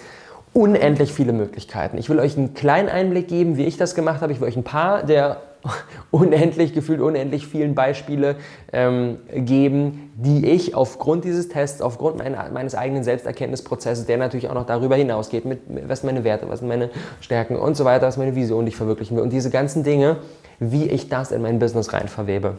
unendlich 0.53 1.13
viele 1.13 1.33
Möglichkeiten. 1.33 1.97
Ich 1.97 2.09
will 2.09 2.19
euch 2.19 2.37
einen 2.37 2.53
kleinen 2.53 2.89
Einblick 2.89 3.27
geben, 3.27 3.57
wie 3.57 3.65
ich 3.65 3.77
das 3.77 3.95
gemacht 3.95 4.21
habe. 4.21 4.31
Ich 4.33 4.41
will 4.41 4.47
euch 4.47 4.57
ein 4.57 4.63
paar 4.63 5.03
der 5.03 5.41
unendlich, 6.11 6.73
gefühlt 6.73 7.01
unendlich 7.01 7.45
vielen 7.45 7.75
Beispiele 7.75 8.37
ähm, 8.71 9.17
geben, 9.33 10.11
die 10.15 10.47
ich 10.47 10.73
aufgrund 10.73 11.25
dieses 11.25 11.49
Tests, 11.49 11.81
aufgrund 11.81 12.17
meiner, 12.17 12.49
meines 12.49 12.75
eigenen 12.75 13.03
Selbsterkenntnisprozesses, 13.03 14.05
der 14.05 14.17
natürlich 14.17 14.49
auch 14.49 14.53
noch 14.53 14.65
darüber 14.65 14.95
hinausgeht, 14.95 15.45
mit, 15.45 15.61
was 15.87 16.01
sind 16.01 16.07
meine 16.07 16.23
Werte, 16.23 16.47
was 16.49 16.59
sind 16.59 16.69
meine 16.69 16.89
Stärken 17.19 17.57
und 17.57 17.75
so 17.75 17.85
weiter, 17.85 18.07
was 18.07 18.17
meine 18.17 18.35
Vision, 18.35 18.65
die 18.65 18.69
ich 18.69 18.77
verwirklichen 18.77 19.17
will 19.17 19.23
und 19.23 19.33
diese 19.33 19.49
ganzen 19.49 19.83
Dinge, 19.83 20.17
wie 20.59 20.87
ich 20.87 21.09
das 21.09 21.31
in 21.31 21.41
mein 21.41 21.59
Business 21.59 21.93
rein 21.93 22.07
verwebe. 22.07 22.55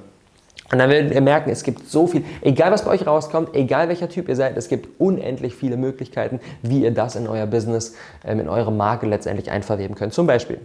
Und 0.72 0.78
dann 0.78 0.88
werdet 0.88 1.12
ihr 1.12 1.20
merken, 1.20 1.50
es 1.50 1.64
gibt 1.64 1.88
so 1.88 2.06
viel, 2.06 2.24
egal 2.42 2.70
was 2.70 2.84
bei 2.84 2.92
euch 2.92 3.06
rauskommt, 3.06 3.54
egal 3.54 3.88
welcher 3.88 4.08
Typ 4.08 4.28
ihr 4.28 4.36
seid, 4.36 4.56
es 4.56 4.68
gibt 4.68 5.00
unendlich 5.00 5.54
viele 5.56 5.76
Möglichkeiten, 5.76 6.40
wie 6.62 6.82
ihr 6.82 6.92
das 6.92 7.16
in 7.16 7.26
euer 7.26 7.46
Business, 7.46 7.96
ähm, 8.24 8.40
in 8.40 8.48
eure 8.48 8.70
Marke 8.70 9.06
letztendlich 9.06 9.50
einverweben 9.50 9.96
könnt. 9.96 10.14
Zum 10.14 10.26
Beispiel, 10.28 10.60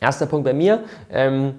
Erster 0.00 0.26
Punkt 0.26 0.44
bei 0.44 0.52
mir. 0.52 0.84
Ähm, 1.10 1.54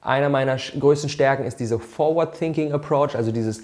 einer 0.00 0.28
meiner 0.28 0.56
größten 0.56 1.10
Stärken 1.10 1.44
ist 1.44 1.58
diese 1.58 1.80
Forward-Thinking 1.80 2.72
Approach, 2.72 3.16
also 3.16 3.32
dieses, 3.32 3.62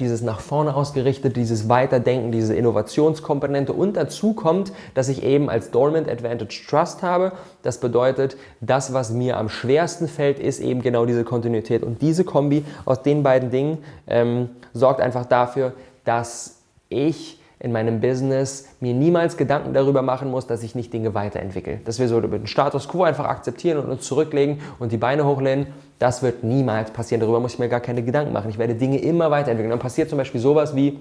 dieses 0.00 0.20
nach 0.20 0.40
vorne 0.40 0.74
ausgerichtet, 0.74 1.36
dieses 1.36 1.68
Weiterdenken, 1.68 2.32
diese 2.32 2.56
Innovationskomponente. 2.56 3.72
Und 3.72 3.96
dazu 3.96 4.32
kommt, 4.32 4.72
dass 4.94 5.08
ich 5.08 5.22
eben 5.22 5.48
als 5.48 5.70
Dormant 5.70 6.08
Advantage 6.08 6.66
Trust 6.68 7.02
habe. 7.02 7.32
Das 7.62 7.78
bedeutet, 7.78 8.36
das, 8.60 8.92
was 8.92 9.10
mir 9.10 9.36
am 9.36 9.48
schwersten 9.48 10.08
fällt, 10.08 10.40
ist 10.40 10.58
eben 10.58 10.82
genau 10.82 11.06
diese 11.06 11.22
Kontinuität. 11.22 11.84
Und 11.84 12.02
diese 12.02 12.24
Kombi 12.24 12.64
aus 12.84 13.02
den 13.02 13.22
beiden 13.22 13.50
Dingen 13.50 13.78
ähm, 14.08 14.50
sorgt 14.74 15.00
einfach 15.00 15.24
dafür, 15.24 15.72
dass 16.04 16.56
ich 16.88 17.35
in 17.58 17.72
meinem 17.72 18.00
Business 18.00 18.68
mir 18.80 18.92
niemals 18.92 19.36
Gedanken 19.36 19.72
darüber 19.72 20.02
machen 20.02 20.30
muss, 20.30 20.46
dass 20.46 20.62
ich 20.62 20.74
nicht 20.74 20.92
Dinge 20.92 21.14
weiterentwickle. 21.14 21.80
Dass 21.84 21.98
wir 21.98 22.08
so 22.08 22.20
den 22.20 22.46
Status 22.46 22.88
quo 22.88 23.04
einfach 23.04 23.24
akzeptieren 23.24 23.78
und 23.78 23.90
uns 23.90 24.02
zurücklegen 24.02 24.60
und 24.78 24.92
die 24.92 24.98
Beine 24.98 25.24
hochlehnen, 25.24 25.68
das 25.98 26.22
wird 26.22 26.44
niemals 26.44 26.90
passieren. 26.90 27.20
Darüber 27.20 27.40
muss 27.40 27.54
ich 27.54 27.58
mir 27.58 27.70
gar 27.70 27.80
keine 27.80 28.02
Gedanken 28.02 28.32
machen. 28.32 28.50
Ich 28.50 28.58
werde 28.58 28.74
Dinge 28.74 28.98
immer 28.98 29.30
weiterentwickeln. 29.30 29.70
Dann 29.70 29.78
passiert 29.78 30.10
zum 30.10 30.18
Beispiel 30.18 30.40
sowas 30.40 30.76
wie, 30.76 30.98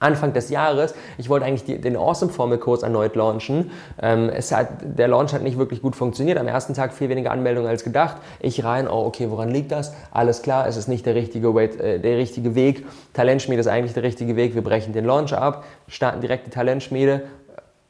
Anfang 0.00 0.32
des 0.32 0.50
Jahres. 0.50 0.94
Ich 1.18 1.28
wollte 1.28 1.46
eigentlich 1.46 1.64
die, 1.64 1.80
den 1.80 1.96
Awesome 1.96 2.32
Formel 2.32 2.58
Kurs 2.58 2.82
erneut 2.82 3.16
launchen. 3.16 3.70
Ähm, 4.00 4.28
es 4.28 4.52
hat, 4.52 4.68
der 4.82 5.08
Launch 5.08 5.32
hat 5.32 5.42
nicht 5.42 5.58
wirklich 5.58 5.82
gut 5.82 5.96
funktioniert. 5.96 6.38
Am 6.38 6.48
ersten 6.48 6.74
Tag 6.74 6.92
viel 6.92 7.08
weniger 7.08 7.30
Anmeldungen 7.30 7.68
als 7.68 7.84
gedacht. 7.84 8.16
Ich 8.40 8.64
rein, 8.64 8.88
oh 8.88 9.06
okay, 9.06 9.30
woran 9.30 9.50
liegt 9.50 9.72
das? 9.72 9.94
Alles 10.12 10.42
klar, 10.42 10.66
es 10.66 10.76
ist 10.76 10.88
nicht 10.88 11.06
der 11.06 11.14
richtige, 11.14 11.54
Wait, 11.54 11.80
äh, 11.80 11.98
der 11.98 12.18
richtige 12.18 12.54
Weg. 12.54 12.86
Talentschmiede 13.12 13.60
ist 13.60 13.68
eigentlich 13.68 13.94
der 13.94 14.02
richtige 14.02 14.36
Weg. 14.36 14.54
Wir 14.54 14.62
brechen 14.62 14.92
den 14.92 15.04
Launch 15.04 15.32
ab, 15.32 15.64
starten 15.88 16.20
direkt 16.20 16.46
die 16.46 16.50
Talentschmiede 16.50 17.22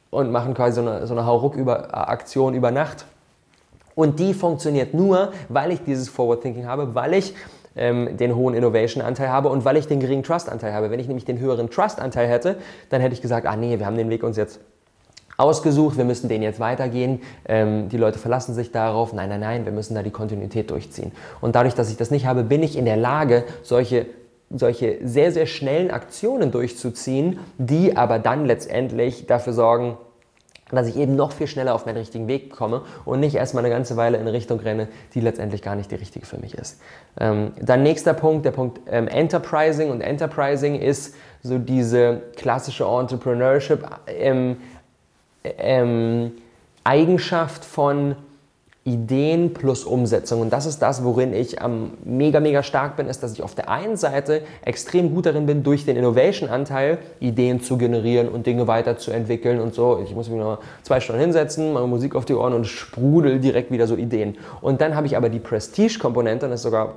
und 0.09 0.31
machen 0.31 0.53
quasi 0.53 0.75
so 0.75 0.81
eine, 0.81 1.05
so 1.07 1.13
eine 1.13 1.25
Hauruck-Aktion 1.25 2.53
über, 2.53 2.57
über 2.57 2.71
Nacht. 2.71 3.05
Und 3.97 4.19
die 4.19 4.35
funktioniert 4.35 4.93
nur, 4.93 5.31
weil 5.49 5.71
ich 5.71 5.83
dieses 5.83 6.07
Forward 6.07 6.43
Thinking 6.43 6.67
habe, 6.67 6.93
weil 6.93 7.15
ich 7.15 7.33
ähm, 7.77 8.17
den 8.17 8.35
hohen 8.35 8.53
Innovation-Anteil 8.53 9.29
habe 9.29 9.49
und 9.49 9.65
weil 9.65 9.77
ich 9.77 9.87
den 9.87 9.99
geringen 9.99 10.23
Trust-Anteil 10.23 10.73
habe. 10.73 10.91
Wenn 10.91 10.99
ich 10.99 11.07
nämlich 11.07 11.25
den 11.25 11.39
höheren 11.39 11.69
Trust-Anteil 11.69 12.27
hätte, 12.27 12.57
dann 12.89 13.01
hätte 13.01 13.13
ich 13.13 13.21
gesagt, 13.21 13.47
ah 13.47 13.55
nee, 13.55 13.79
wir 13.79 13.85
haben 13.85 13.97
den 13.97 14.09
Weg 14.09 14.23
uns 14.23 14.37
jetzt 14.37 14.59
ausgesucht, 15.37 15.97
wir 15.97 16.05
müssen 16.05 16.29
den 16.29 16.41
jetzt 16.41 16.59
weitergehen, 16.59 17.21
ähm, 17.47 17.89
die 17.89 17.97
Leute 17.97 18.17
verlassen 18.17 18.55
sich 18.55 18.71
darauf, 18.71 19.13
nein, 19.13 19.29
nein, 19.29 19.39
nein, 19.39 19.65
wir 19.65 19.71
müssen 19.71 19.93
da 19.93 20.01
die 20.01 20.11
Kontinuität 20.11 20.71
durchziehen. 20.71 21.11
Und 21.41 21.55
dadurch, 21.55 21.75
dass 21.75 21.91
ich 21.91 21.97
das 21.97 22.09
nicht 22.09 22.25
habe, 22.25 22.43
bin 22.43 22.63
ich 22.63 22.77
in 22.77 22.85
der 22.85 22.97
Lage, 22.97 23.43
solche 23.61 24.07
solche 24.49 24.99
sehr, 25.03 25.31
sehr 25.31 25.45
schnellen 25.45 25.91
Aktionen 25.91 26.51
durchzuziehen, 26.51 27.39
die 27.57 27.97
aber 27.97 28.17
dann 28.17 28.45
letztendlich 28.45 29.27
dafür 29.27 29.53
sorgen, 29.53 29.97
dass 30.71 30.87
ich 30.87 30.97
eben 30.97 31.15
noch 31.15 31.31
viel 31.31 31.47
schneller 31.47 31.73
auf 31.73 31.85
meinen 31.85 31.97
richtigen 31.97 32.27
Weg 32.27 32.51
komme 32.51 32.81
und 33.05 33.19
nicht 33.19 33.35
erstmal 33.35 33.63
eine 33.63 33.73
ganze 33.73 33.95
Weile 33.97 34.17
in 34.17 34.21
eine 34.21 34.33
Richtung 34.33 34.59
renne, 34.59 34.87
die 35.13 35.21
letztendlich 35.21 35.61
gar 35.61 35.75
nicht 35.75 35.91
die 35.91 35.95
richtige 35.95 36.25
für 36.25 36.37
mich 36.37 36.55
ist. 36.55 36.79
Ähm, 37.19 37.51
dann 37.61 37.83
nächster 37.83 38.13
Punkt, 38.13 38.45
der 38.45 38.51
Punkt 38.51 38.81
ähm, 38.89 39.07
Enterprising 39.07 39.89
und 39.91 40.01
Enterprising 40.01 40.79
ist 40.79 41.15
so 41.43 41.57
diese 41.57 42.21
klassische 42.35 42.85
Entrepreneurship 42.85 43.87
ähm, 44.07 44.57
ähm 45.43 46.31
Eigenschaft 46.83 47.65
von 47.65 48.15
Ideen 48.87 49.53
plus 49.53 49.83
Umsetzung. 49.83 50.39
Und 50.39 50.53
das 50.53 50.65
ist 50.65 50.81
das, 50.81 51.03
worin 51.03 51.33
ich 51.33 51.61
am 51.61 51.91
mega, 52.05 52.39
mega 52.39 52.63
stark 52.63 52.95
bin, 52.95 53.07
ist, 53.07 53.21
dass 53.21 53.33
ich 53.33 53.43
auf 53.43 53.53
der 53.53 53.69
einen 53.69 53.97
Seite 53.97 54.43
extrem 54.63 55.13
gut 55.13 55.25
darin 55.25 55.45
bin, 55.45 55.61
durch 55.61 55.85
den 55.85 55.97
Innovation-Anteil 55.97 56.99
Ideen 57.19 57.61
zu 57.61 57.77
generieren 57.77 58.29
und 58.29 58.47
Dinge 58.47 58.65
weiterzuentwickeln 58.65 59.59
und 59.59 59.73
so. 59.73 59.99
Ich 60.01 60.15
muss 60.15 60.29
mich 60.29 60.39
noch 60.39 60.59
zwei 60.83 61.01
Stunden 61.01 61.21
hinsetzen, 61.21 61.73
meine 61.73 61.85
Musik 61.85 62.15
auf 62.15 62.23
die 62.23 62.33
Ohren 62.33 62.53
und 62.53 62.65
sprudel 62.65 63.39
direkt 63.39 63.71
wieder 63.71 63.87
so 63.87 63.97
Ideen. 63.97 64.37
Und 64.61 64.79
dann 64.79 64.95
habe 64.95 65.05
ich 65.05 65.17
aber 65.17 65.27
die 65.27 65.39
Prestige-Komponente, 65.39 66.45
und 66.45 66.51
das 66.51 66.61
ist 66.61 66.63
sogar 66.63 66.93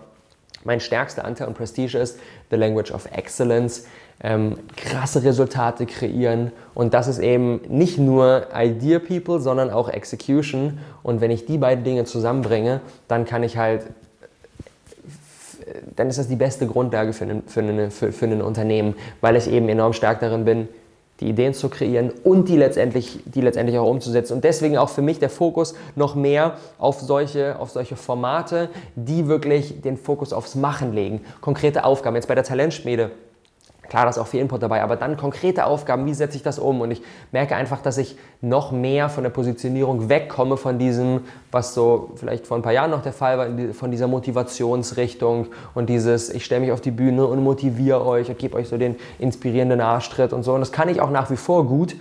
mein 0.62 0.78
stärkster 0.78 1.24
Anteil 1.24 1.48
und 1.48 1.54
Prestige 1.54 1.98
ist 1.98 2.20
The 2.50 2.56
Language 2.56 2.92
of 2.92 3.08
Excellence 3.10 3.86
ähm, 4.22 4.56
krasse 4.76 5.22
Resultate 5.22 5.86
kreieren. 5.86 6.52
Und 6.74 6.94
das 6.94 7.08
ist 7.08 7.18
eben 7.18 7.60
nicht 7.68 7.98
nur 7.98 8.48
Idea 8.54 8.98
People, 8.98 9.40
sondern 9.40 9.70
auch 9.70 9.88
Execution. 9.88 10.78
Und 11.02 11.20
wenn 11.20 11.30
ich 11.30 11.46
die 11.46 11.58
beiden 11.58 11.84
Dinge 11.84 12.04
zusammenbringe, 12.04 12.80
dann 13.08 13.24
kann 13.24 13.42
ich 13.42 13.56
halt, 13.56 13.86
dann 15.96 16.08
ist 16.08 16.18
das 16.18 16.28
die 16.28 16.36
beste 16.36 16.66
Grundlage 16.66 17.12
für 17.12 17.24
ein, 17.24 17.42
für, 17.46 17.90
für, 17.90 18.12
für 18.12 18.26
ein 18.26 18.42
Unternehmen, 18.42 18.94
weil 19.20 19.36
ich 19.36 19.50
eben 19.50 19.68
enorm 19.68 19.92
stark 19.94 20.20
darin 20.20 20.44
bin, 20.44 20.68
die 21.20 21.28
Ideen 21.28 21.52
zu 21.52 21.68
kreieren 21.68 22.12
und 22.24 22.48
die 22.48 22.56
letztendlich, 22.56 23.20
die 23.26 23.42
letztendlich 23.42 23.78
auch 23.78 23.88
umzusetzen. 23.88 24.34
Und 24.34 24.44
deswegen 24.44 24.78
auch 24.78 24.88
für 24.88 25.02
mich 25.02 25.18
der 25.18 25.28
Fokus 25.28 25.74
noch 25.94 26.14
mehr 26.14 26.56
auf 26.78 27.00
solche, 27.00 27.58
auf 27.58 27.70
solche 27.70 27.96
Formate, 27.96 28.70
die 28.96 29.28
wirklich 29.28 29.82
den 29.82 29.98
Fokus 29.98 30.32
aufs 30.32 30.54
Machen 30.54 30.94
legen. 30.94 31.20
Konkrete 31.42 31.84
Aufgaben. 31.84 32.16
Jetzt 32.16 32.28
bei 32.28 32.34
der 32.34 32.44
Talentschmiede 32.44 33.10
Klar, 33.90 34.04
da 34.04 34.10
ist 34.10 34.18
auch 34.18 34.28
viel 34.28 34.40
Input 34.40 34.62
dabei, 34.62 34.82
aber 34.82 34.94
dann 34.94 35.16
konkrete 35.16 35.66
Aufgaben, 35.66 36.06
wie 36.06 36.14
setze 36.14 36.36
ich 36.36 36.44
das 36.44 36.60
um? 36.60 36.80
Und 36.80 36.92
ich 36.92 37.02
merke 37.32 37.56
einfach, 37.56 37.82
dass 37.82 37.98
ich 37.98 38.16
noch 38.40 38.70
mehr 38.70 39.08
von 39.08 39.24
der 39.24 39.30
Positionierung 39.30 40.08
wegkomme 40.08 40.56
von 40.56 40.78
diesem, 40.78 41.22
was 41.50 41.74
so 41.74 42.12
vielleicht 42.14 42.46
vor 42.46 42.56
ein 42.56 42.62
paar 42.62 42.72
Jahren 42.72 42.92
noch 42.92 43.02
der 43.02 43.12
Fall 43.12 43.36
war, 43.36 43.74
von 43.74 43.90
dieser 43.90 44.06
Motivationsrichtung 44.06 45.48
und 45.74 45.88
dieses, 45.88 46.30
ich 46.30 46.44
stelle 46.44 46.60
mich 46.60 46.70
auf 46.70 46.80
die 46.80 46.92
Bühne 46.92 47.26
und 47.26 47.42
motiviere 47.42 48.06
euch 48.06 48.28
und 48.28 48.38
gebe 48.38 48.56
euch 48.56 48.68
so 48.68 48.78
den 48.78 48.94
inspirierenden 49.18 49.80
Arschtritt 49.80 50.32
und 50.32 50.44
so. 50.44 50.54
Und 50.54 50.60
das 50.60 50.70
kann 50.70 50.88
ich 50.88 51.00
auch 51.00 51.10
nach 51.10 51.28
wie 51.28 51.36
vor 51.36 51.66
gut, 51.66 51.96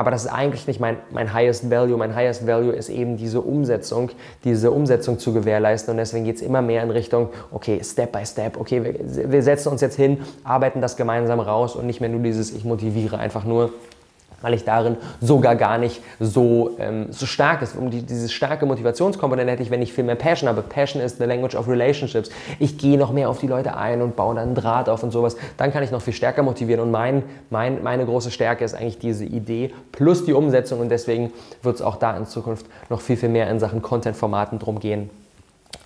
aber 0.00 0.10
das 0.10 0.24
ist 0.24 0.32
eigentlich 0.32 0.66
nicht 0.66 0.80
mein, 0.80 0.96
mein 1.10 1.34
highest 1.34 1.70
value. 1.70 1.94
Mein 1.98 2.14
highest 2.14 2.46
value 2.46 2.72
ist 2.72 2.88
eben 2.88 3.18
diese 3.18 3.42
Umsetzung, 3.42 4.08
diese 4.44 4.70
Umsetzung 4.70 5.18
zu 5.18 5.34
gewährleisten. 5.34 5.90
Und 5.90 5.98
deswegen 5.98 6.24
geht 6.24 6.36
es 6.36 6.40
immer 6.40 6.62
mehr 6.62 6.82
in 6.82 6.90
Richtung, 6.90 7.28
okay, 7.52 7.82
Step 7.84 8.10
by 8.10 8.24
Step, 8.24 8.58
okay, 8.58 8.82
wir, 8.82 9.30
wir 9.30 9.42
setzen 9.42 9.68
uns 9.68 9.82
jetzt 9.82 9.96
hin, 9.96 10.22
arbeiten 10.42 10.80
das 10.80 10.96
gemeinsam 10.96 11.38
raus 11.38 11.76
und 11.76 11.86
nicht 11.86 12.00
mehr 12.00 12.08
nur 12.08 12.20
dieses, 12.20 12.50
ich 12.50 12.64
motiviere 12.64 13.18
einfach 13.18 13.44
nur 13.44 13.74
weil 14.42 14.54
ich 14.54 14.64
darin 14.64 14.96
sogar 15.20 15.56
gar 15.56 15.78
nicht 15.78 16.02
so, 16.18 16.76
ähm, 16.78 17.06
so 17.10 17.26
stark 17.26 17.62
ist. 17.62 17.76
Um 17.76 17.90
die, 17.90 18.02
diese 18.02 18.28
starke 18.28 18.66
Motivationskomponente 18.66 19.52
hätte 19.52 19.62
ich, 19.62 19.70
wenn 19.70 19.82
ich 19.82 19.92
viel 19.92 20.04
mehr 20.04 20.14
Passion 20.14 20.48
habe. 20.48 20.62
Passion 20.62 21.02
ist 21.02 21.18
the 21.18 21.24
language 21.24 21.54
of 21.54 21.68
relationships. 21.68 22.30
Ich 22.58 22.78
gehe 22.78 22.98
noch 22.98 23.12
mehr 23.12 23.28
auf 23.28 23.38
die 23.38 23.46
Leute 23.46 23.76
ein 23.76 24.02
und 24.02 24.16
baue 24.16 24.34
dann 24.34 24.54
Draht 24.54 24.88
auf 24.88 25.02
und 25.02 25.10
sowas. 25.10 25.36
Dann 25.56 25.72
kann 25.72 25.82
ich 25.82 25.90
noch 25.90 26.02
viel 26.02 26.14
stärker 26.14 26.42
motivieren. 26.42 26.80
Und 26.80 26.90
mein, 26.90 27.22
mein, 27.50 27.82
meine 27.82 28.04
große 28.04 28.30
Stärke 28.30 28.64
ist 28.64 28.74
eigentlich 28.74 28.98
diese 28.98 29.24
Idee 29.24 29.72
plus 29.92 30.24
die 30.24 30.32
Umsetzung. 30.32 30.80
Und 30.80 30.88
deswegen 30.88 31.32
wird 31.62 31.76
es 31.76 31.82
auch 31.82 31.96
da 31.96 32.16
in 32.16 32.26
Zukunft 32.26 32.66
noch 32.88 33.00
viel, 33.00 33.16
viel 33.16 33.28
mehr 33.28 33.50
in 33.50 33.60
Sachen 33.60 33.82
Content-Formaten 33.82 34.58
drum 34.58 34.80
gehen. 34.80 35.10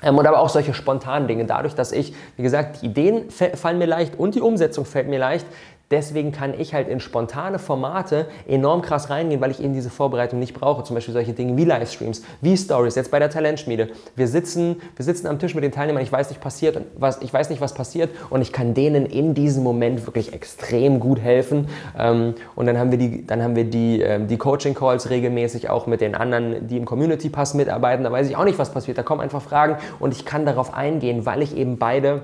Ähm, 0.02 0.18
und 0.18 0.26
aber 0.26 0.40
auch 0.40 0.48
solche 0.48 0.74
spontanen 0.74 1.28
Dinge. 1.28 1.44
Dadurch, 1.44 1.74
dass 1.74 1.92
ich, 1.92 2.14
wie 2.36 2.42
gesagt, 2.42 2.82
die 2.82 2.86
Ideen 2.86 3.30
fallen 3.30 3.78
mir 3.78 3.86
leicht 3.86 4.18
und 4.18 4.34
die 4.34 4.40
Umsetzung 4.40 4.84
fällt 4.84 5.08
mir 5.08 5.18
leicht, 5.18 5.46
Deswegen 5.94 6.32
kann 6.32 6.58
ich 6.58 6.74
halt 6.74 6.88
in 6.88 6.98
spontane 6.98 7.60
Formate 7.60 8.26
enorm 8.48 8.82
krass 8.82 9.10
reingehen, 9.10 9.40
weil 9.40 9.52
ich 9.52 9.62
eben 9.62 9.74
diese 9.74 9.90
Vorbereitung 9.90 10.40
nicht 10.40 10.52
brauche. 10.52 10.82
Zum 10.82 10.94
Beispiel 10.94 11.14
solche 11.14 11.34
Dinge 11.34 11.56
wie 11.56 11.64
Livestreams, 11.64 12.22
wie 12.40 12.56
Stories, 12.56 12.96
jetzt 12.96 13.12
bei 13.12 13.20
der 13.20 13.30
Talentschmiede. 13.30 13.90
Wir 14.16 14.26
sitzen, 14.26 14.82
wir 14.96 15.04
sitzen 15.04 15.28
am 15.28 15.38
Tisch 15.38 15.54
mit 15.54 15.62
den 15.62 15.70
Teilnehmern, 15.70 16.02
ich 16.02 16.10
weiß 16.10 16.30
nicht, 16.30 16.40
passiert, 16.40 16.80
was, 16.98 17.22
ich 17.22 17.32
weiß 17.32 17.48
nicht, 17.48 17.60
was 17.60 17.74
passiert 17.74 18.10
und 18.28 18.42
ich 18.42 18.52
kann 18.52 18.74
denen 18.74 19.06
in 19.06 19.34
diesem 19.34 19.62
Moment 19.62 20.04
wirklich 20.04 20.32
extrem 20.32 20.98
gut 20.98 21.20
helfen. 21.20 21.68
Ähm, 21.96 22.34
und 22.56 22.66
dann 22.66 22.76
haben 22.76 22.90
wir 22.90 22.98
die, 22.98 23.24
dann 23.24 23.40
haben 23.40 23.54
wir 23.54 23.62
die, 23.64 24.00
ähm, 24.00 24.26
die 24.26 24.36
Coaching-Calls 24.36 25.10
regelmäßig 25.10 25.70
auch 25.70 25.86
mit 25.86 26.00
den 26.00 26.16
anderen, 26.16 26.66
die 26.66 26.76
im 26.76 26.86
Community-Pass 26.86 27.54
mitarbeiten. 27.54 28.02
Da 28.02 28.10
weiß 28.10 28.28
ich 28.28 28.36
auch 28.36 28.44
nicht, 28.44 28.58
was 28.58 28.72
passiert. 28.72 28.98
Da 28.98 29.04
kommen 29.04 29.20
einfach 29.20 29.42
Fragen 29.42 29.76
und 30.00 30.12
ich 30.12 30.24
kann 30.24 30.44
darauf 30.44 30.74
eingehen, 30.74 31.24
weil 31.24 31.40
ich 31.40 31.56
eben 31.56 31.78
beide 31.78 32.22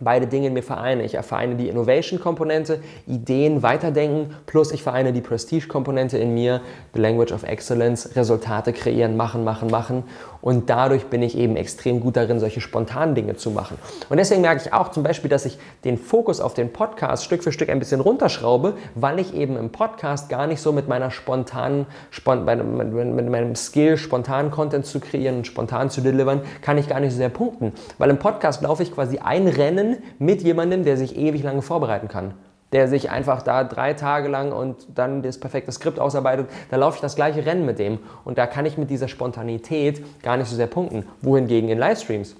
beide 0.00 0.26
Dinge 0.26 0.48
in 0.48 0.52
mir 0.52 0.62
vereine. 0.62 1.04
Ich 1.04 1.16
vereine 1.18 1.54
die 1.54 1.68
Innovation-Komponente, 1.68 2.80
Ideen 3.06 3.62
weiterdenken, 3.62 4.34
plus 4.46 4.72
ich 4.72 4.82
vereine 4.82 5.12
die 5.12 5.20
Prestige-Komponente 5.20 6.18
in 6.18 6.34
mir, 6.34 6.60
the 6.94 7.00
Language 7.00 7.32
of 7.32 7.42
Excellence, 7.44 8.16
Resultate 8.16 8.72
kreieren, 8.72 9.16
machen, 9.16 9.44
machen, 9.44 9.70
machen. 9.70 10.04
Und 10.44 10.68
dadurch 10.68 11.06
bin 11.06 11.22
ich 11.22 11.38
eben 11.38 11.56
extrem 11.56 12.00
gut 12.00 12.18
darin, 12.18 12.38
solche 12.38 12.60
spontanen 12.60 13.14
Dinge 13.14 13.34
zu 13.34 13.50
machen. 13.50 13.78
Und 14.10 14.18
deswegen 14.18 14.42
merke 14.42 14.60
ich 14.62 14.74
auch 14.74 14.90
zum 14.90 15.02
Beispiel, 15.02 15.30
dass 15.30 15.46
ich 15.46 15.56
den 15.84 15.96
Fokus 15.96 16.38
auf 16.38 16.52
den 16.52 16.70
Podcast 16.70 17.24
Stück 17.24 17.42
für 17.42 17.50
Stück 17.50 17.70
ein 17.70 17.78
bisschen 17.78 18.02
runterschraube, 18.02 18.74
weil 18.94 19.20
ich 19.20 19.32
eben 19.32 19.56
im 19.56 19.70
Podcast 19.70 20.28
gar 20.28 20.46
nicht 20.46 20.60
so 20.60 20.70
mit 20.70 20.86
meiner 20.86 21.10
spontanen, 21.10 21.86
spont, 22.10 22.44
mit 22.44 23.30
meinem 23.30 23.56
Skill, 23.56 23.96
spontanen 23.96 24.50
Content 24.50 24.84
zu 24.84 25.00
kreieren 25.00 25.38
und 25.38 25.46
spontan 25.46 25.88
zu 25.88 26.02
delivern, 26.02 26.42
kann 26.60 26.76
ich 26.76 26.90
gar 26.90 27.00
nicht 27.00 27.12
so 27.12 27.16
sehr 27.16 27.30
punkten. 27.30 27.72
Weil 27.96 28.10
im 28.10 28.18
Podcast 28.18 28.60
laufe 28.60 28.82
ich 28.82 28.92
quasi 28.92 29.20
ein 29.20 29.48
Rennen 29.48 29.96
mit 30.18 30.42
jemandem, 30.42 30.84
der 30.84 30.98
sich 30.98 31.16
ewig 31.16 31.42
lange 31.42 31.62
vorbereiten 31.62 32.08
kann 32.08 32.34
der 32.74 32.88
sich 32.88 33.10
einfach 33.10 33.40
da 33.42 33.64
drei 33.64 33.94
Tage 33.94 34.28
lang 34.28 34.52
und 34.52 34.86
dann 34.94 35.22
das 35.22 35.38
perfekte 35.38 35.72
Skript 35.72 36.00
ausarbeitet, 36.00 36.48
da 36.70 36.76
laufe 36.76 36.96
ich 36.96 37.00
das 37.00 37.14
gleiche 37.14 37.46
Rennen 37.46 37.64
mit 37.64 37.78
dem. 37.78 38.00
Und 38.24 38.36
da 38.36 38.46
kann 38.46 38.66
ich 38.66 38.76
mit 38.76 38.90
dieser 38.90 39.08
Spontanität 39.08 40.04
gar 40.22 40.36
nicht 40.36 40.48
so 40.48 40.56
sehr 40.56 40.66
punkten. 40.66 41.06
Wohingegen 41.22 41.68
in 41.70 41.78
Livestreams 41.78 42.36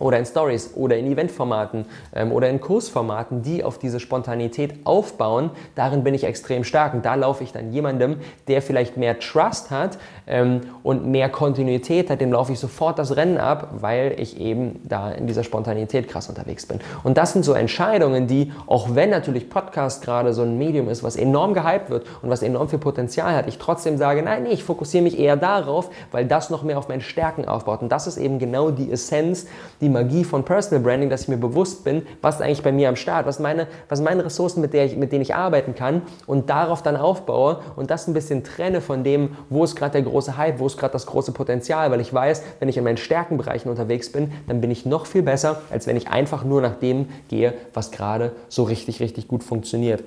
oder 0.00 0.18
in 0.18 0.26
Stories 0.26 0.72
oder 0.74 0.96
in 0.96 1.06
Eventformaten 1.06 1.84
ähm, 2.14 2.32
oder 2.32 2.48
in 2.48 2.60
Kursformaten, 2.60 3.42
die 3.42 3.62
auf 3.62 3.78
diese 3.78 4.00
Spontanität 4.00 4.74
aufbauen, 4.84 5.50
darin 5.74 6.02
bin 6.02 6.14
ich 6.14 6.24
extrem 6.24 6.64
stark. 6.64 6.94
Und 6.94 7.04
da 7.04 7.14
laufe 7.14 7.44
ich 7.44 7.52
dann 7.52 7.72
jemandem, 7.72 8.16
der 8.48 8.62
vielleicht 8.62 8.96
mehr 8.96 9.18
Trust 9.20 9.70
hat 9.70 9.98
ähm, 10.26 10.62
und 10.82 11.06
mehr 11.06 11.28
Kontinuität 11.28 12.10
hat, 12.10 12.20
dem 12.20 12.32
laufe 12.32 12.52
ich 12.52 12.58
sofort 12.58 12.98
das 12.98 13.16
Rennen 13.16 13.38
ab, 13.38 13.68
weil 13.80 14.14
ich 14.18 14.40
eben 14.40 14.80
da 14.84 15.10
in 15.12 15.26
dieser 15.26 15.44
Spontanität 15.44 16.08
krass 16.08 16.28
unterwegs 16.28 16.66
bin. 16.66 16.80
Und 17.04 17.18
das 17.18 17.32
sind 17.32 17.44
so 17.44 17.52
Entscheidungen, 17.52 18.26
die, 18.26 18.52
auch 18.66 18.94
wenn 18.94 19.10
natürlich 19.10 19.50
Podcast 19.50 20.02
gerade 20.02 20.32
so 20.32 20.42
ein 20.42 20.56
Medium 20.58 20.88
ist, 20.88 21.02
was 21.02 21.16
enorm 21.16 21.54
gehypt 21.54 21.90
wird 21.90 22.06
und 22.22 22.30
was 22.30 22.42
enorm 22.42 22.68
viel 22.68 22.78
Potenzial 22.78 23.34
hat, 23.34 23.46
ich 23.46 23.58
trotzdem 23.58 23.98
sage, 23.98 24.22
nein, 24.22 24.44
nee, 24.44 24.50
ich 24.50 24.64
fokussiere 24.64 25.04
mich 25.04 25.18
eher 25.18 25.36
darauf, 25.36 25.90
weil 26.10 26.26
das 26.26 26.48
noch 26.48 26.62
mehr 26.62 26.78
auf 26.78 26.88
meine 26.88 27.02
Stärken 27.02 27.46
aufbaut. 27.46 27.82
Und 27.82 27.90
das 27.90 28.06
ist 28.06 28.16
eben 28.16 28.38
genau 28.38 28.70
die 28.70 28.90
Essenz, 28.90 29.46
die 29.80 29.89
Magie 29.92 30.24
von 30.24 30.44
Personal 30.44 30.82
Branding, 30.82 31.10
dass 31.10 31.22
ich 31.22 31.28
mir 31.28 31.36
bewusst 31.36 31.84
bin, 31.84 32.06
was 32.22 32.36
ist 32.36 32.42
eigentlich 32.42 32.62
bei 32.62 32.72
mir 32.72 32.88
am 32.88 32.96
Start, 32.96 33.26
was 33.26 33.38
meine, 33.38 33.66
was 33.88 34.00
meine 34.00 34.24
Ressourcen, 34.24 34.60
mit, 34.60 34.72
der 34.72 34.84
ich, 34.84 34.96
mit 34.96 35.12
denen 35.12 35.22
ich 35.22 35.34
arbeiten 35.34 35.74
kann 35.74 36.02
und 36.26 36.50
darauf 36.50 36.82
dann 36.82 36.96
aufbaue 36.96 37.60
und 37.76 37.90
das 37.90 38.06
ein 38.08 38.14
bisschen 38.14 38.44
trenne 38.44 38.80
von 38.80 39.04
dem, 39.04 39.36
wo 39.48 39.64
ist 39.64 39.76
gerade 39.76 39.92
der 39.92 40.02
große 40.02 40.36
Hype, 40.36 40.58
wo 40.58 40.66
ist 40.66 40.78
gerade 40.78 40.92
das 40.92 41.06
große 41.06 41.32
Potenzial, 41.32 41.90
weil 41.90 42.00
ich 42.00 42.12
weiß, 42.12 42.42
wenn 42.58 42.68
ich 42.68 42.76
in 42.76 42.84
meinen 42.84 42.96
Stärkenbereichen 42.96 43.70
unterwegs 43.70 44.10
bin, 44.12 44.32
dann 44.48 44.60
bin 44.60 44.70
ich 44.70 44.86
noch 44.86 45.06
viel 45.06 45.22
besser, 45.22 45.62
als 45.70 45.86
wenn 45.86 45.96
ich 45.96 46.08
einfach 46.08 46.44
nur 46.44 46.60
nach 46.60 46.76
dem 46.76 47.08
gehe, 47.28 47.54
was 47.74 47.90
gerade 47.90 48.32
so 48.48 48.62
richtig, 48.64 49.00
richtig 49.00 49.28
gut 49.28 49.44
funktioniert. 49.44 50.02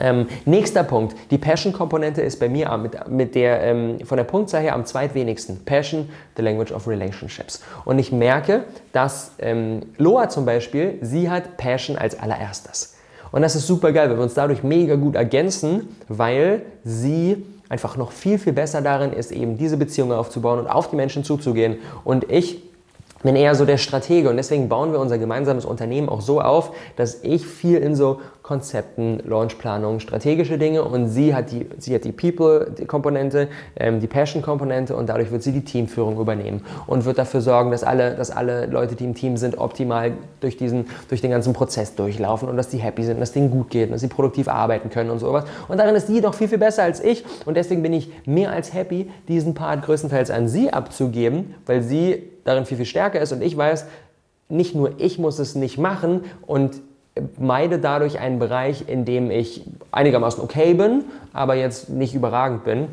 Ähm, 0.00 0.28
nächster 0.44 0.84
Punkt, 0.84 1.16
die 1.30 1.38
Passion-Komponente 1.38 2.22
ist 2.22 2.38
bei 2.38 2.48
mir 2.48 2.76
mit, 2.76 3.08
mit 3.08 3.34
der, 3.34 3.62
ähm, 3.62 3.98
von 4.04 4.16
der 4.16 4.24
Punktzahl 4.24 4.62
her 4.62 4.74
am 4.74 4.86
zweitwenigsten. 4.86 5.64
Passion, 5.64 6.08
the 6.36 6.42
language 6.42 6.72
of 6.72 6.86
relationships. 6.86 7.62
Und 7.84 7.98
ich 7.98 8.12
merke, 8.12 8.64
dass 8.92 9.32
ähm, 9.40 9.82
Loa 9.96 10.28
zum 10.28 10.44
Beispiel, 10.44 10.98
sie 11.02 11.28
hat 11.28 11.56
Passion 11.56 11.96
als 11.96 12.18
allererstes. 12.18 12.94
Und 13.32 13.42
das 13.42 13.56
ist 13.56 13.66
super 13.66 13.92
geil, 13.92 14.08
weil 14.08 14.16
wir 14.16 14.22
uns 14.22 14.34
dadurch 14.34 14.62
mega 14.62 14.94
gut 14.94 15.14
ergänzen, 15.16 15.88
weil 16.08 16.62
sie 16.84 17.44
einfach 17.68 17.96
noch 17.96 18.12
viel, 18.12 18.38
viel 18.38 18.52
besser 18.54 18.80
darin 18.80 19.12
ist, 19.12 19.32
eben 19.32 19.58
diese 19.58 19.76
Beziehungen 19.76 20.12
aufzubauen 20.12 20.60
und 20.60 20.66
auf 20.66 20.88
die 20.88 20.96
Menschen 20.96 21.24
zuzugehen. 21.24 21.78
Und 22.04 22.30
ich 22.30 22.62
bin 23.22 23.36
eher 23.36 23.54
so 23.54 23.64
der 23.64 23.78
Stratege 23.78 24.30
und 24.30 24.36
deswegen 24.36 24.68
bauen 24.68 24.92
wir 24.92 25.00
unser 25.00 25.18
gemeinsames 25.18 25.64
Unternehmen 25.64 26.08
auch 26.08 26.20
so 26.20 26.40
auf, 26.40 26.72
dass 26.96 27.22
ich 27.22 27.46
viel 27.46 27.78
in 27.78 27.94
so 27.94 28.20
Konzepten, 28.42 29.20
Launchplanung, 29.26 30.00
strategische 30.00 30.56
Dinge 30.56 30.82
und 30.82 31.08
sie 31.08 31.34
hat 31.34 31.50
die, 31.50 31.66
sie 31.78 31.94
hat 31.94 32.04
die 32.04 32.12
People-Komponente, 32.12 33.48
ähm, 33.76 34.00
die 34.00 34.06
Passion-Komponente 34.06 34.96
und 34.96 35.08
dadurch 35.08 35.30
wird 35.30 35.42
sie 35.42 35.52
die 35.52 35.64
Teamführung 35.64 36.18
übernehmen 36.18 36.64
und 36.86 37.04
wird 37.04 37.18
dafür 37.18 37.42
sorgen, 37.42 37.72
dass 37.72 37.84
alle, 37.84 38.14
dass 38.14 38.30
alle 38.30 38.66
Leute, 38.66 38.94
die 38.94 39.04
im 39.04 39.14
Team 39.14 39.36
sind, 39.36 39.58
optimal 39.58 40.12
durch, 40.40 40.56
diesen, 40.56 40.86
durch 41.08 41.20
den 41.20 41.30
ganzen 41.30 41.52
Prozess 41.52 41.94
durchlaufen 41.94 42.48
und 42.48 42.56
dass 42.56 42.68
die 42.68 42.78
happy 42.78 43.04
sind, 43.04 43.20
dass 43.20 43.32
denen 43.32 43.50
gut 43.50 43.68
geht 43.68 43.88
und 43.88 43.92
dass 43.92 44.00
sie 44.00 44.08
produktiv 44.08 44.48
arbeiten 44.48 44.88
können 44.88 45.10
und 45.10 45.18
sowas. 45.18 45.44
Und 45.68 45.78
darin 45.78 45.94
ist 45.94 46.06
sie 46.06 46.20
doch 46.20 46.32
viel, 46.34 46.48
viel 46.48 46.58
besser 46.58 46.84
als 46.84 47.04
ich 47.04 47.24
und 47.44 47.54
deswegen 47.54 47.82
bin 47.82 47.92
ich 47.92 48.10
mehr 48.24 48.50
als 48.50 48.72
happy, 48.72 49.10
diesen 49.28 49.52
Part 49.52 49.84
größtenteils 49.84 50.30
an 50.30 50.48
sie 50.48 50.72
abzugeben, 50.72 51.54
weil 51.66 51.82
sie 51.82 52.22
darin 52.48 52.64
viel, 52.64 52.76
viel 52.78 52.86
stärker 52.86 53.20
ist 53.20 53.32
und 53.32 53.42
ich 53.42 53.56
weiß, 53.56 53.86
nicht 54.48 54.74
nur 54.74 54.92
ich 54.98 55.18
muss 55.18 55.38
es 55.38 55.54
nicht 55.54 55.78
machen 55.78 56.24
und 56.46 56.80
meide 57.38 57.78
dadurch 57.78 58.18
einen 58.18 58.38
Bereich, 58.38 58.88
in 58.88 59.04
dem 59.04 59.30
ich 59.30 59.64
einigermaßen 59.92 60.42
okay 60.42 60.74
bin, 60.74 61.04
aber 61.32 61.54
jetzt 61.54 61.88
nicht 61.88 62.14
überragend 62.14 62.64
bin. 62.64 62.88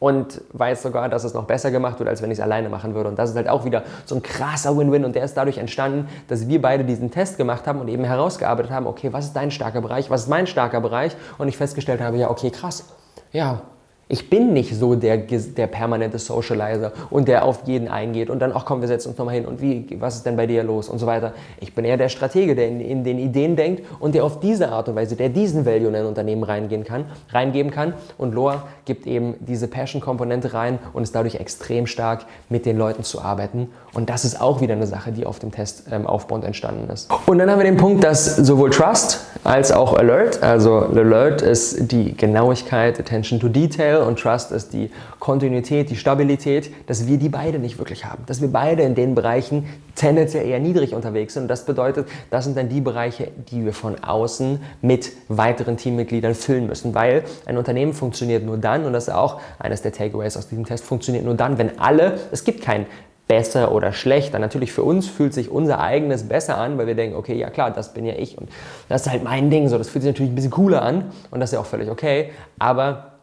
Und 0.00 0.42
weiß 0.52 0.82
sogar, 0.82 1.08
dass 1.08 1.24
es 1.24 1.34
noch 1.34 1.46
besser 1.46 1.72
gemacht 1.72 1.98
wird, 1.98 2.08
als 2.08 2.22
wenn 2.22 2.30
ich 2.30 2.38
es 2.38 2.44
alleine 2.44 2.68
machen 2.68 2.94
würde. 2.94 3.08
Und 3.08 3.18
das 3.18 3.30
ist 3.30 3.36
halt 3.36 3.48
auch 3.48 3.64
wieder 3.64 3.82
so 4.06 4.14
ein 4.14 4.22
krasser 4.22 4.78
Win-Win. 4.78 5.04
Und 5.04 5.16
der 5.16 5.24
ist 5.24 5.34
dadurch 5.34 5.58
entstanden, 5.58 6.06
dass 6.28 6.46
wir 6.46 6.62
beide 6.62 6.84
diesen 6.84 7.10
Test 7.10 7.36
gemacht 7.36 7.66
haben 7.66 7.80
und 7.80 7.88
eben 7.88 8.04
herausgearbeitet 8.04 8.70
haben, 8.70 8.86
okay, 8.86 9.12
was 9.12 9.24
ist 9.24 9.32
dein 9.32 9.50
starker 9.50 9.80
Bereich, 9.80 10.08
was 10.08 10.22
ist 10.22 10.28
mein 10.28 10.46
starker 10.46 10.80
Bereich? 10.80 11.16
Und 11.36 11.48
ich 11.48 11.56
festgestellt 11.56 12.00
habe, 12.00 12.16
ja, 12.16 12.30
okay, 12.30 12.52
krass. 12.52 12.84
Ja, 13.32 13.62
ich 14.08 14.30
bin 14.30 14.54
nicht 14.54 14.74
so 14.74 14.94
der, 14.94 15.18
der 15.18 15.66
permanente 15.66 16.18
Socializer 16.18 16.92
und 17.10 17.28
der 17.28 17.44
auf 17.44 17.66
jeden 17.66 17.88
eingeht 17.88 18.30
und 18.30 18.38
dann, 18.38 18.52
ach 18.54 18.64
komm, 18.64 18.80
wir 18.80 18.88
setzen 18.88 19.10
uns 19.10 19.18
nochmal 19.18 19.34
hin 19.34 19.44
und 19.44 19.60
wie, 19.60 19.86
was 20.00 20.16
ist 20.16 20.24
denn 20.24 20.36
bei 20.36 20.46
dir 20.46 20.62
los 20.62 20.88
und 20.88 20.98
so 20.98 21.06
weiter. 21.06 21.34
Ich 21.60 21.74
bin 21.74 21.84
eher 21.84 21.98
der 21.98 22.08
Stratege, 22.08 22.54
der 22.54 22.68
in, 22.68 22.80
in, 22.80 23.04
den 23.04 23.18
Ideen 23.18 23.54
denkt 23.54 23.84
und 24.00 24.14
der 24.14 24.24
auf 24.24 24.40
diese 24.40 24.70
Art 24.70 24.88
und 24.88 24.96
Weise, 24.96 25.14
der 25.14 25.28
diesen 25.28 25.66
Value 25.66 25.88
in 25.88 25.94
ein 25.94 26.06
Unternehmen 26.06 26.42
reingehen 26.42 26.84
kann, 26.84 27.04
reingeben 27.30 27.70
kann. 27.70 27.92
Und 28.16 28.34
Loa 28.34 28.64
gibt 28.86 29.06
eben 29.06 29.34
diese 29.40 29.68
Passion-Komponente 29.68 30.54
rein 30.54 30.78
und 30.94 31.02
ist 31.02 31.14
dadurch 31.14 31.34
extrem 31.34 31.86
stark, 31.86 32.24
mit 32.48 32.64
den 32.64 32.78
Leuten 32.78 33.04
zu 33.04 33.20
arbeiten. 33.20 33.68
Und 33.94 34.10
das 34.10 34.24
ist 34.24 34.40
auch 34.40 34.60
wieder 34.60 34.74
eine 34.74 34.86
Sache, 34.86 35.12
die 35.12 35.26
auf 35.26 35.38
dem 35.38 35.50
Test 35.50 35.84
ähm, 35.90 36.06
aufbauend 36.06 36.44
entstanden 36.44 36.90
ist. 36.90 37.10
Und 37.26 37.38
dann 37.38 37.50
haben 37.50 37.58
wir 37.58 37.64
den 37.64 37.76
Punkt, 37.76 38.04
dass 38.04 38.36
sowohl 38.36 38.70
Trust 38.70 39.20
als 39.44 39.72
auch 39.72 39.94
Alert, 39.94 40.42
also 40.42 40.78
Alert 40.78 41.42
ist 41.42 41.90
die 41.90 42.16
Genauigkeit, 42.16 43.00
Attention 43.00 43.40
to 43.40 43.48
Detail, 43.48 44.02
und 44.02 44.18
Trust 44.18 44.52
ist 44.52 44.72
die 44.72 44.90
Kontinuität, 45.18 45.90
die 45.90 45.96
Stabilität, 45.96 46.70
dass 46.86 47.06
wir 47.06 47.18
die 47.18 47.28
beide 47.28 47.58
nicht 47.58 47.78
wirklich 47.78 48.04
haben. 48.04 48.24
Dass 48.26 48.40
wir 48.40 48.52
beide 48.52 48.82
in 48.82 48.94
den 48.94 49.14
Bereichen 49.14 49.66
tendenziell 49.94 50.46
eher 50.46 50.60
niedrig 50.60 50.94
unterwegs 50.94 51.34
sind. 51.34 51.44
Und 51.44 51.48
das 51.48 51.64
bedeutet, 51.64 52.08
das 52.30 52.44
sind 52.44 52.56
dann 52.56 52.68
die 52.68 52.80
Bereiche, 52.80 53.30
die 53.50 53.64
wir 53.64 53.72
von 53.72 54.02
außen 54.02 54.60
mit 54.80 55.12
weiteren 55.28 55.76
Teammitgliedern 55.76 56.34
füllen 56.34 56.66
müssen. 56.66 56.94
Weil 56.94 57.24
ein 57.46 57.56
Unternehmen 57.56 57.92
funktioniert 57.92 58.44
nur 58.44 58.58
dann, 58.58 58.84
und 58.84 58.92
das 58.92 59.08
ist 59.08 59.14
auch 59.14 59.40
eines 59.58 59.82
der 59.82 59.92
Takeaways 59.92 60.36
aus 60.36 60.48
diesem 60.48 60.64
Test, 60.64 60.84
funktioniert 60.84 61.24
nur 61.24 61.34
dann, 61.34 61.58
wenn 61.58 61.78
alle, 61.78 62.18
es 62.30 62.44
gibt 62.44 62.62
kein 62.62 62.86
besser 63.28 63.72
oder 63.72 63.92
schlechter. 63.92 64.38
Natürlich 64.38 64.72
für 64.72 64.82
uns 64.82 65.06
fühlt 65.06 65.34
sich 65.34 65.50
unser 65.50 65.80
eigenes 65.80 66.28
besser 66.28 66.56
an, 66.56 66.78
weil 66.78 66.86
wir 66.86 66.94
denken, 66.94 67.16
okay, 67.16 67.34
ja 67.34 67.50
klar, 67.50 67.70
das 67.70 67.92
bin 67.94 68.06
ja 68.06 68.14
ich 68.14 68.38
und 68.38 68.48
das 68.88 69.02
ist 69.02 69.12
halt 69.12 69.22
mein 69.22 69.50
Ding. 69.50 69.68
So, 69.68 69.78
das 69.78 69.88
fühlt 69.90 70.02
sich 70.02 70.12
natürlich 70.12 70.32
ein 70.32 70.34
bisschen 70.34 70.50
cooler 70.50 70.82
an 70.82 71.12
und 71.30 71.40
das 71.40 71.50
ist 71.50 71.54
ja 71.54 71.60
auch 71.60 71.66
völlig 71.66 71.90
okay. 71.90 72.30
Aber 72.58 73.17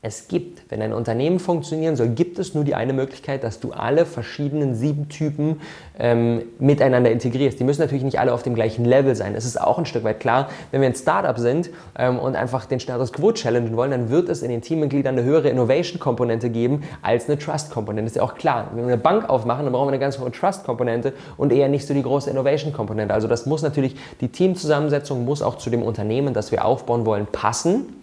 es 0.00 0.28
gibt, 0.28 0.70
wenn 0.70 0.80
ein 0.80 0.92
Unternehmen 0.92 1.40
funktionieren 1.40 1.96
soll, 1.96 2.08
gibt 2.10 2.38
es 2.38 2.54
nur 2.54 2.62
die 2.62 2.76
eine 2.76 2.92
Möglichkeit, 2.92 3.42
dass 3.42 3.58
du 3.58 3.72
alle 3.72 4.06
verschiedenen 4.06 4.74
sieben 4.74 5.08
Typen 5.08 5.60
ähm, 5.98 6.42
miteinander 6.60 7.10
integrierst. 7.10 7.58
Die 7.58 7.64
müssen 7.64 7.80
natürlich 7.80 8.04
nicht 8.04 8.20
alle 8.20 8.32
auf 8.32 8.44
dem 8.44 8.54
gleichen 8.54 8.84
Level 8.84 9.16
sein. 9.16 9.34
Es 9.34 9.44
ist 9.44 9.60
auch 9.60 9.76
ein 9.76 9.86
Stück 9.86 10.04
weit 10.04 10.20
klar, 10.20 10.50
wenn 10.70 10.80
wir 10.82 10.88
ein 10.88 10.94
Startup 10.94 11.36
sind 11.36 11.70
ähm, 11.98 12.20
und 12.20 12.36
einfach 12.36 12.66
den 12.66 12.78
Status 12.78 13.12
Quo 13.12 13.32
challengen 13.32 13.76
wollen, 13.76 13.90
dann 13.90 14.08
wird 14.08 14.28
es 14.28 14.42
in 14.42 14.50
den 14.50 14.62
Teammitgliedern 14.62 15.18
eine 15.18 15.24
höhere 15.24 15.48
Innovation-Komponente 15.48 16.50
geben 16.50 16.84
als 17.02 17.28
eine 17.28 17.36
Trust-Komponente. 17.36 18.06
Ist 18.06 18.16
ja 18.16 18.22
auch 18.22 18.36
klar. 18.36 18.68
Wenn 18.74 18.86
wir 18.86 18.92
eine 18.92 19.02
Bank 19.02 19.28
aufmachen, 19.28 19.64
dann 19.64 19.72
brauchen 19.72 19.88
wir 19.88 19.92
eine 19.92 19.98
ganz 19.98 20.18
hohe 20.20 20.30
Trust-Komponente 20.30 21.12
und 21.36 21.52
eher 21.52 21.68
nicht 21.68 21.86
so 21.86 21.92
die 21.92 22.02
große 22.02 22.30
Innovation-Komponente. 22.30 23.12
Also 23.12 23.26
das 23.26 23.46
muss 23.46 23.62
natürlich, 23.62 23.96
die 24.20 24.28
Teamzusammensetzung 24.28 25.24
muss 25.24 25.42
auch 25.42 25.56
zu 25.56 25.70
dem 25.70 25.82
Unternehmen, 25.82 26.34
das 26.34 26.52
wir 26.52 26.64
aufbauen 26.64 27.04
wollen, 27.04 27.26
passen. 27.26 27.97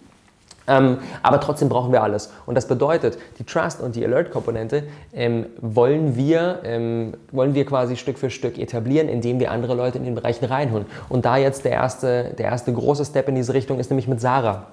Ähm, 0.68 0.98
aber 1.22 1.40
trotzdem 1.40 1.68
brauchen 1.68 1.92
wir 1.92 2.02
alles. 2.02 2.32
Und 2.44 2.54
das 2.54 2.66
bedeutet, 2.66 3.18
die 3.38 3.44
Trust- 3.44 3.80
und 3.80 3.96
die 3.96 4.04
Alert-Komponente 4.04 4.84
ähm, 5.12 5.46
wollen, 5.60 6.16
wir, 6.16 6.60
ähm, 6.64 7.14
wollen 7.32 7.54
wir 7.54 7.64
quasi 7.64 7.96
Stück 7.96 8.18
für 8.18 8.30
Stück 8.30 8.58
etablieren, 8.58 9.08
indem 9.08 9.40
wir 9.40 9.50
andere 9.50 9.74
Leute 9.74 9.98
in 9.98 10.04
den 10.04 10.14
Bereichen 10.14 10.44
reinholen. 10.44 10.86
Und 11.08 11.24
da 11.24 11.36
jetzt 11.36 11.64
der 11.64 11.72
erste, 11.72 12.34
der 12.38 12.46
erste 12.46 12.72
große 12.72 13.04
Step 13.04 13.28
in 13.28 13.34
diese 13.34 13.54
Richtung 13.54 13.78
ist 13.78 13.90
nämlich 13.90 14.08
mit 14.08 14.20
Sarah. 14.20 14.66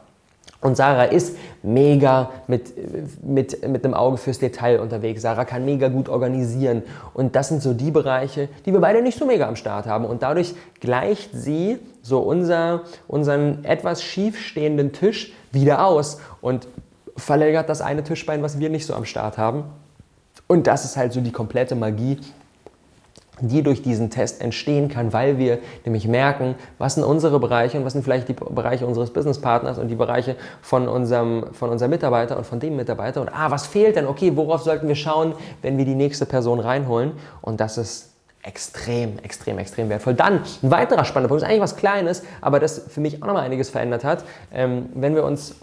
Und 0.63 0.77
Sarah 0.77 1.03
ist 1.03 1.35
mega 1.61 2.31
mit, 2.47 2.73
mit, 3.21 3.67
mit 3.67 3.83
einem 3.83 3.93
Auge 3.93 4.15
fürs 4.15 4.39
Detail 4.39 4.79
unterwegs. 4.79 5.21
Sarah 5.21 5.43
kann 5.43 5.65
mega 5.65 5.89
gut 5.89 6.07
organisieren. 6.07 6.83
Und 7.13 7.35
das 7.35 7.49
sind 7.49 7.61
so 7.61 7.73
die 7.73 7.91
Bereiche, 7.91 8.47
die 8.65 8.71
wir 8.71 8.79
beide 8.79 9.01
nicht 9.01 9.19
so 9.19 9.25
mega 9.25 9.45
am 9.45 9.57
Start 9.57 9.87
haben. 9.87 10.05
Und 10.05 10.23
dadurch 10.23 10.55
gleicht 10.79 11.31
sie 11.33 11.79
so 12.01 12.19
unser, 12.19 12.83
unseren 13.09 13.65
etwas 13.65 14.01
schiefstehenden 14.03 14.93
Tisch 14.93 15.33
wieder 15.53 15.85
aus 15.85 16.19
und 16.41 16.67
verlängert 17.15 17.69
das 17.69 17.81
eine 17.81 18.03
Tischbein, 18.03 18.43
was 18.43 18.59
wir 18.59 18.69
nicht 18.69 18.85
so 18.85 18.93
am 18.93 19.05
Start 19.05 19.37
haben. 19.37 19.63
Und 20.47 20.67
das 20.67 20.83
ist 20.83 20.97
halt 20.97 21.13
so 21.13 21.21
die 21.21 21.31
komplette 21.31 21.75
Magie 21.75 22.19
die 23.41 23.63
durch 23.63 23.81
diesen 23.81 24.09
Test 24.09 24.41
entstehen 24.41 24.89
kann, 24.89 25.11
weil 25.11 25.37
wir 25.37 25.59
nämlich 25.85 26.07
merken, 26.07 26.55
was 26.77 26.95
sind 26.95 27.03
unsere 27.03 27.39
Bereiche 27.39 27.77
und 27.77 27.85
was 27.85 27.93
sind 27.93 28.03
vielleicht 28.03 28.29
die 28.29 28.33
Bereiche 28.33 28.85
unseres 28.85 29.11
Businesspartners 29.11 29.79
und 29.79 29.87
die 29.87 29.95
Bereiche 29.95 30.35
von 30.61 30.87
unserem, 30.87 31.47
von 31.53 31.69
unserem 31.69 31.91
Mitarbeiter 31.91 32.37
und 32.37 32.45
von 32.45 32.59
dem 32.59 32.75
Mitarbeiter 32.75 33.21
und 33.21 33.29
ah, 33.29 33.49
was 33.49 33.65
fehlt 33.65 33.95
denn? 33.95 34.05
Okay, 34.05 34.33
worauf 34.35 34.61
sollten 34.61 34.87
wir 34.87 34.95
schauen, 34.95 35.33
wenn 35.61 35.77
wir 35.77 35.85
die 35.85 35.95
nächste 35.95 36.25
Person 36.25 36.59
reinholen? 36.59 37.13
Und 37.41 37.59
das 37.59 37.77
ist 37.77 38.12
extrem, 38.43 39.19
extrem, 39.19 39.57
extrem 39.57 39.89
wertvoll. 39.89 40.13
Dann 40.13 40.41
ein 40.61 40.71
weiterer 40.71 41.05
spannender 41.05 41.29
Punkt, 41.29 41.43
ist 41.43 41.49
eigentlich 41.49 41.61
was 41.61 41.75
Kleines, 41.75 42.23
aber 42.41 42.59
das 42.59 42.85
für 42.89 43.01
mich 43.01 43.21
auch 43.23 43.27
nochmal 43.27 43.43
einiges 43.45 43.69
verändert 43.69 44.03
hat. 44.03 44.23
Ähm, 44.53 44.89
wenn 44.93 45.15
wir 45.15 45.23
uns 45.23 45.55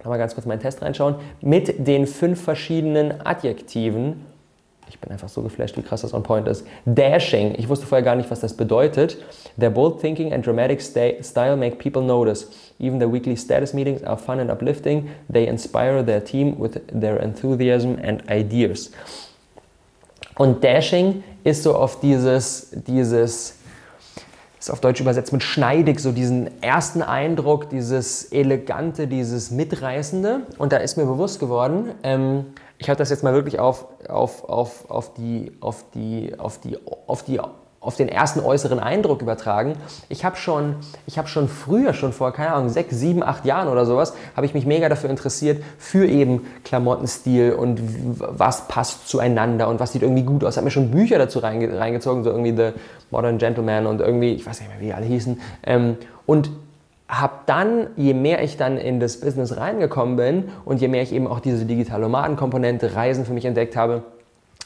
nochmal 0.00 0.18
ganz 0.18 0.34
kurz 0.34 0.46
meinen 0.46 0.60
Test 0.60 0.82
reinschauen, 0.82 1.16
mit 1.40 1.86
den 1.86 2.06
fünf 2.06 2.42
verschiedenen 2.42 3.24
Adjektiven 3.24 4.26
ich 4.90 4.98
bin 4.98 5.12
einfach 5.12 5.28
so 5.28 5.40
geflasht, 5.42 5.76
wie 5.76 5.82
krass 5.82 6.02
das 6.02 6.12
on 6.12 6.24
point 6.24 6.48
ist. 6.48 6.66
Dashing. 6.84 7.54
Ich 7.56 7.68
wusste 7.68 7.86
vorher 7.86 8.04
gar 8.04 8.16
nicht, 8.16 8.30
was 8.30 8.40
das 8.40 8.54
bedeutet. 8.54 9.18
Their 9.58 9.70
bold 9.70 10.00
thinking 10.00 10.32
and 10.32 10.44
dramatic 10.44 10.82
style 10.82 11.56
make 11.56 11.76
people 11.76 12.02
notice. 12.02 12.48
Even 12.80 12.98
their 12.98 13.10
weekly 13.10 13.36
status 13.36 13.72
meetings 13.72 14.02
are 14.02 14.18
fun 14.18 14.40
and 14.40 14.50
uplifting. 14.50 15.08
They 15.32 15.46
inspire 15.46 16.04
their 16.04 16.22
team 16.22 16.58
with 16.58 16.80
their 16.92 17.20
enthusiasm 17.22 17.98
and 18.02 18.28
ideas. 18.28 18.90
Und 20.36 20.64
Dashing 20.64 21.22
ist 21.44 21.62
so 21.62 21.74
auf 21.74 22.00
dieses, 22.00 22.68
dieses 22.86 23.54
ist 24.60 24.70
auf 24.70 24.80
Deutsch 24.80 25.00
übersetzt 25.00 25.32
mit 25.32 25.42
schneidig, 25.42 26.00
so 26.00 26.12
diesen 26.12 26.62
ersten 26.62 27.00
Eindruck, 27.00 27.70
dieses 27.70 28.30
elegante, 28.30 29.06
dieses 29.06 29.50
mitreißende. 29.50 30.42
Und 30.58 30.72
da 30.72 30.76
ist 30.76 30.98
mir 30.98 31.06
bewusst 31.06 31.40
geworden, 31.40 31.92
ähm, 32.02 32.44
ich 32.76 32.88
habe 32.88 32.98
das 32.98 33.10
jetzt 33.10 33.22
mal 33.22 33.34
wirklich 33.34 33.58
auf, 33.58 33.86
auf, 34.08 34.44
auf, 34.44 34.90
auf, 34.90 35.14
die, 35.14 35.52
auf, 35.60 35.84
die, 35.94 36.38
auf, 36.38 36.58
die, 36.60 36.78
auf 37.06 37.22
die 37.22 37.40
auf 37.80 37.96
den 37.96 38.10
ersten 38.10 38.40
äußeren 38.40 38.78
Eindruck 38.78 39.22
übertragen. 39.22 39.72
Ich 40.10 40.22
habe 40.22 40.36
schon, 40.36 40.76
hab 41.16 41.28
schon 41.28 41.48
früher, 41.48 41.94
schon 41.94 42.12
vor, 42.12 42.30
keine 42.32 42.52
Ahnung, 42.52 42.68
sechs, 42.68 42.94
sieben, 42.94 43.22
acht 43.22 43.46
Jahren 43.46 43.68
oder 43.68 43.86
sowas, 43.86 44.12
habe 44.36 44.44
ich 44.44 44.52
mich 44.52 44.66
mega 44.66 44.90
dafür 44.90 45.08
interessiert, 45.08 45.62
für 45.78 46.06
eben 46.06 46.46
Klamottenstil 46.62 47.54
und 47.54 47.80
was 48.18 48.68
passt 48.68 49.08
zueinander 49.08 49.68
und 49.68 49.80
was 49.80 49.92
sieht 49.92 50.02
irgendwie 50.02 50.24
gut 50.24 50.44
aus. 50.44 50.54
Ich 50.54 50.56
habe 50.58 50.66
mir 50.66 50.70
schon 50.70 50.90
Bücher 50.90 51.16
dazu 51.16 51.38
reinge 51.38 51.78
reingezogen, 51.78 52.22
so 52.22 52.30
irgendwie 52.30 52.54
The 52.54 52.78
Modern 53.10 53.38
Gentleman 53.38 53.86
und 53.86 54.02
irgendwie, 54.02 54.34
ich 54.34 54.44
weiß 54.44 54.60
nicht 54.60 54.68
mehr, 54.68 54.80
wie 54.80 54.86
die 54.86 54.94
alle 54.94 55.06
hießen. 55.06 55.40
Ähm, 55.64 55.96
und 56.26 56.50
habe 57.08 57.32
dann, 57.46 57.88
je 57.96 58.12
mehr 58.12 58.44
ich 58.44 58.58
dann 58.58 58.76
in 58.76 59.00
das 59.00 59.20
Business 59.20 59.56
reingekommen 59.56 60.16
bin 60.16 60.50
und 60.66 60.82
je 60.82 60.88
mehr 60.88 61.02
ich 61.02 61.12
eben 61.12 61.26
auch 61.26 61.40
diese 61.40 61.64
digitale 61.64 62.02
Nomadenkomponente, 62.02 62.94
Reisen 62.94 63.24
für 63.24 63.32
mich 63.32 63.46
entdeckt 63.46 63.74
habe, 63.74 64.02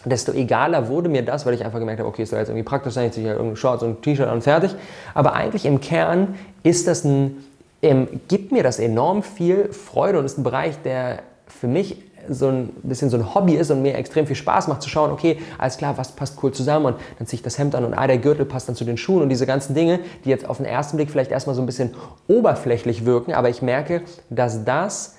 desto 0.05 0.33
egaler 0.33 0.89
wurde 0.89 1.09
mir 1.09 1.23
das, 1.23 1.47
weil 1.47 1.55
ich 1.55 1.65
einfach 1.65 1.79
gemerkt 1.79 2.01
habe, 2.01 2.09
okay, 2.09 2.23
es 2.23 2.31
soll 2.31 2.39
jetzt 2.39 2.49
irgendwie 2.49 2.65
praktisch 2.65 2.95
sein, 2.95 3.07
ich 3.07 3.13
ziehe 3.13 3.27
halt 3.27 3.37
irgendeine 3.37 3.57
Shorts 3.57 3.83
und 3.83 4.03
T-Shirt 4.03 4.31
und 4.31 4.43
fertig. 4.43 4.75
Aber 5.15 5.35
eigentlich 5.35 5.67
im 5.67 5.81
Kern 5.81 6.35
ist 6.63 6.87
das 6.87 7.05
ein, 7.05 7.45
ähm, 7.83 8.09
gibt 8.29 8.53
mir 8.53 8.63
das 8.63 8.79
enorm 8.79 9.23
viel 9.23 9.73
Freude 9.73 10.19
und 10.19 10.25
ist 10.25 10.39
ein 10.39 10.45
Bereich, 10.45 10.81
der 10.83 11.21
für 11.47 11.69
mich 11.69 11.97
so 12.29 12.49
ein 12.49 12.71
bisschen 12.83 13.11
so 13.11 13.17
ein 13.17 13.35
Hobby 13.35 13.55
ist 13.55 13.71
und 13.71 13.83
mir 13.83 13.95
extrem 13.95 14.27
viel 14.27 14.37
Spaß 14.37 14.69
macht 14.69 14.83
zu 14.83 14.89
schauen, 14.89 15.11
okay, 15.11 15.39
alles 15.59 15.77
klar, 15.77 15.97
was 15.99 16.13
passt 16.13 16.43
cool 16.43 16.53
zusammen 16.53 16.87
und 16.87 16.97
dann 17.19 17.27
ziehe 17.27 17.39
ich 17.39 17.43
das 17.43 17.59
Hemd 17.59 17.75
an 17.75 17.85
und 17.85 17.95
ah, 17.95 18.07
der 18.07 18.19
Gürtel 18.19 18.47
passt 18.47 18.69
dann 18.69 18.77
zu 18.77 18.85
den 18.85 18.97
Schuhen 18.97 19.23
und 19.23 19.29
diese 19.29 19.47
ganzen 19.47 19.75
Dinge, 19.75 20.01
die 20.25 20.31
jetzt 20.31 20.49
auf 20.49 20.59
den 20.59 20.67
ersten 20.67 20.97
Blick 20.97 21.11
vielleicht 21.11 21.31
erstmal 21.31 21.55
so 21.55 21.63
ein 21.63 21.67
bisschen 21.67 21.95
oberflächlich 22.29 23.05
wirken, 23.05 23.35
aber 23.35 23.49
ich 23.49 23.63
merke, 23.63 24.03
dass 24.31 24.65
das 24.65 25.17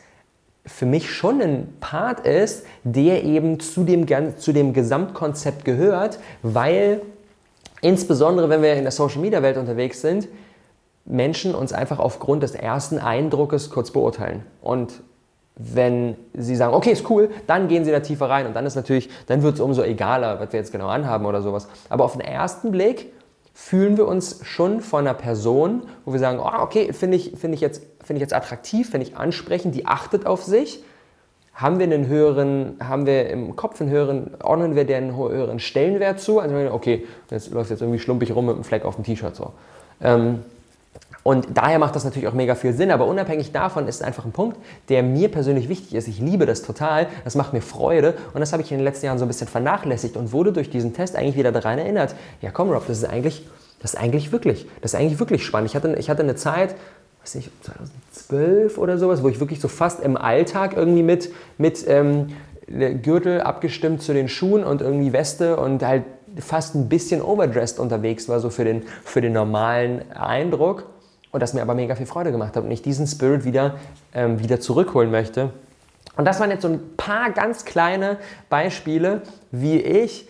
für 0.65 0.85
mich 0.85 1.11
schon 1.11 1.41
ein 1.41 1.73
Part 1.79 2.25
ist, 2.25 2.65
der 2.83 3.23
eben 3.23 3.59
zu 3.59 3.83
dem, 3.83 4.07
zu 4.37 4.51
dem 4.51 4.73
Gesamtkonzept 4.73 5.63
gehört, 5.63 6.19
weil 6.41 7.01
insbesondere 7.81 8.49
wenn 8.49 8.61
wir 8.61 8.73
in 8.73 8.83
der 8.83 8.91
Social-Media-Welt 8.91 9.57
unterwegs 9.57 10.01
sind, 10.01 10.27
Menschen 11.05 11.53
uns 11.53 11.71
einfach 11.71 11.99
aufgrund 11.99 12.41
des 12.41 12.55
ersten 12.55 12.97
Eindruckes 12.97 13.69
kurz 13.69 13.91
beurteilen. 13.91 14.43
Und 14.61 15.03
wenn 15.55 16.15
sie 16.33 16.55
sagen, 16.55 16.73
okay, 16.73 16.91
ist 16.91 17.09
cool, 17.09 17.29
dann 17.47 17.67
gehen 17.67 17.85
sie 17.85 17.91
da 17.91 17.99
tiefer 17.99 18.29
rein 18.29 18.47
und 18.47 18.55
dann 18.55 18.65
ist 18.65 18.75
natürlich, 18.75 19.09
dann 19.27 19.41
wird 19.41 19.55
es 19.55 19.61
umso 19.61 19.83
egaler, 19.83 20.39
was 20.39 20.51
wir 20.51 20.59
jetzt 20.59 20.71
genau 20.71 20.87
anhaben 20.87 21.25
oder 21.25 21.41
sowas. 21.41 21.67
Aber 21.89 22.03
auf 22.03 22.13
den 22.13 22.21
ersten 22.21 22.71
Blick 22.71 23.13
fühlen 23.53 23.95
wir 23.95 24.07
uns 24.07 24.41
schon 24.43 24.81
von 24.81 25.07
einer 25.07 25.13
Person, 25.13 25.83
wo 26.03 26.11
wir 26.11 26.19
sagen, 26.19 26.39
oh, 26.39 26.61
okay, 26.61 26.91
finde 26.91 27.15
ich, 27.15 27.33
find 27.37 27.53
ich, 27.53 27.61
jetzt, 27.61 27.83
find 28.05 28.17
ich 28.17 28.21
jetzt 28.21 28.33
attraktiv, 28.33 28.89
finde 28.89 29.07
ich 29.07 29.17
ansprechend, 29.17 29.75
die 29.75 29.85
achtet 29.85 30.25
auf 30.25 30.43
sich. 30.43 30.83
Haben 31.53 31.79
wir 31.79 31.85
einen 31.85 32.07
höheren, 32.07 32.77
haben 32.83 33.05
wir 33.05 33.29
im 33.29 33.55
Kopf 33.55 33.79
einen 33.79 33.89
höheren, 33.89 34.31
ordnen 34.43 34.75
wir 34.75 34.85
der 34.85 34.97
einen 34.97 35.15
höheren 35.15 35.59
Stellenwert 35.59 36.19
zu? 36.19 36.39
Also, 36.39 36.55
okay, 36.71 37.05
jetzt 37.31 37.51
läuft 37.51 37.69
jetzt 37.69 37.81
irgendwie 37.81 37.99
schlumpig 37.99 38.35
rum 38.35 38.47
mit 38.47 38.55
einem 38.55 38.63
Fleck 38.63 38.83
auf 38.83 38.95
dem 38.95 39.05
T-Shirt 39.05 39.35
so. 39.35 39.53
Ähm, 40.01 40.39
und 41.23 41.47
daher 41.55 41.79
macht 41.79 41.95
das 41.95 42.03
natürlich 42.03 42.27
auch 42.27 42.33
mega 42.33 42.53
viel 42.53 42.73
Sinn, 42.73 42.91
aber 42.91 43.07
unabhängig 43.07 43.51
davon 43.51 43.87
ist 43.87 44.03
einfach 44.03 44.25
ein 44.25 44.31
Punkt, 44.31 44.57
der 44.89 45.01
mir 45.01 45.31
persönlich 45.31 45.69
wichtig 45.69 45.95
ist. 45.95 46.07
Ich 46.07 46.19
liebe 46.19 46.45
das 46.45 46.61
total, 46.61 47.07
das 47.23 47.33
macht 47.33 47.51
mir 47.51 47.61
Freude 47.61 48.13
und 48.35 48.41
das 48.41 48.53
habe 48.53 48.61
ich 48.61 48.71
in 48.71 48.77
den 48.77 48.83
letzten 48.83 49.07
Jahren 49.07 49.17
so 49.17 49.25
ein 49.25 49.27
bisschen 49.27 49.47
vernachlässigt 49.47 50.17
und 50.17 50.31
wurde 50.31 50.53
durch 50.53 50.69
diesen 50.69 50.93
Test 50.93 51.15
eigentlich 51.15 51.35
wieder 51.35 51.51
daran 51.51 51.79
erinnert. 51.79 52.13
Ja, 52.43 52.51
komm 52.51 52.69
Rob, 52.69 52.85
das 52.85 52.99
ist 52.99 53.05
eigentlich, 53.05 53.47
das 53.81 53.95
ist 53.95 53.99
eigentlich 53.99 54.31
wirklich, 54.31 54.67
das 54.81 54.93
ist 54.93 54.99
eigentlich 54.99 55.19
wirklich 55.19 55.43
spannend. 55.43 55.69
Ich 55.69 55.75
hatte, 55.75 55.95
ich 55.95 56.11
hatte 56.11 56.21
eine 56.21 56.35
Zeit, 56.35 56.75
weiß 57.25 57.35
nicht, 57.35 57.51
2012 57.63 58.77
oder 58.77 58.97
sowas, 58.97 59.23
wo 59.23 59.29
ich 59.29 59.39
wirklich 59.39 59.59
so 59.59 59.67
fast 59.67 59.99
im 60.01 60.15
Alltag 60.15 60.75
irgendwie 60.75 61.03
mit, 61.03 61.33
mit 61.57 61.83
ähm, 61.87 62.27
Gürtel 62.67 63.41
abgestimmt 63.41 64.01
zu 64.01 64.13
den 64.13 64.27
Schuhen 64.29 64.63
und 64.63 64.81
irgendwie 64.81 65.11
Weste 65.11 65.57
und 65.57 65.83
halt 65.83 66.03
fast 66.37 66.75
ein 66.75 66.87
bisschen 66.87 67.21
overdressed 67.21 67.79
unterwegs 67.79 68.29
war, 68.29 68.39
so 68.39 68.49
für 68.49 68.63
den, 68.63 68.83
für 69.03 69.21
den 69.21 69.33
normalen 69.33 70.11
Eindruck 70.11 70.85
und 71.31 71.41
das 71.41 71.53
mir 71.53 71.61
aber 71.61 71.73
mega 71.73 71.95
viel 71.95 72.05
Freude 72.05 72.31
gemacht 72.31 72.55
hat 72.55 72.63
und 72.63 72.71
ich 72.71 72.81
diesen 72.81 73.07
Spirit 73.07 73.43
wieder, 73.43 73.75
ähm, 74.13 74.39
wieder 74.39 74.59
zurückholen 74.59 75.11
möchte. 75.11 75.51
Und 76.17 76.25
das 76.25 76.39
waren 76.39 76.51
jetzt 76.51 76.61
so 76.61 76.67
ein 76.67 76.95
paar 76.95 77.31
ganz 77.31 77.65
kleine 77.65 78.17
Beispiele, 78.49 79.21
wie 79.51 79.79
ich 79.79 80.29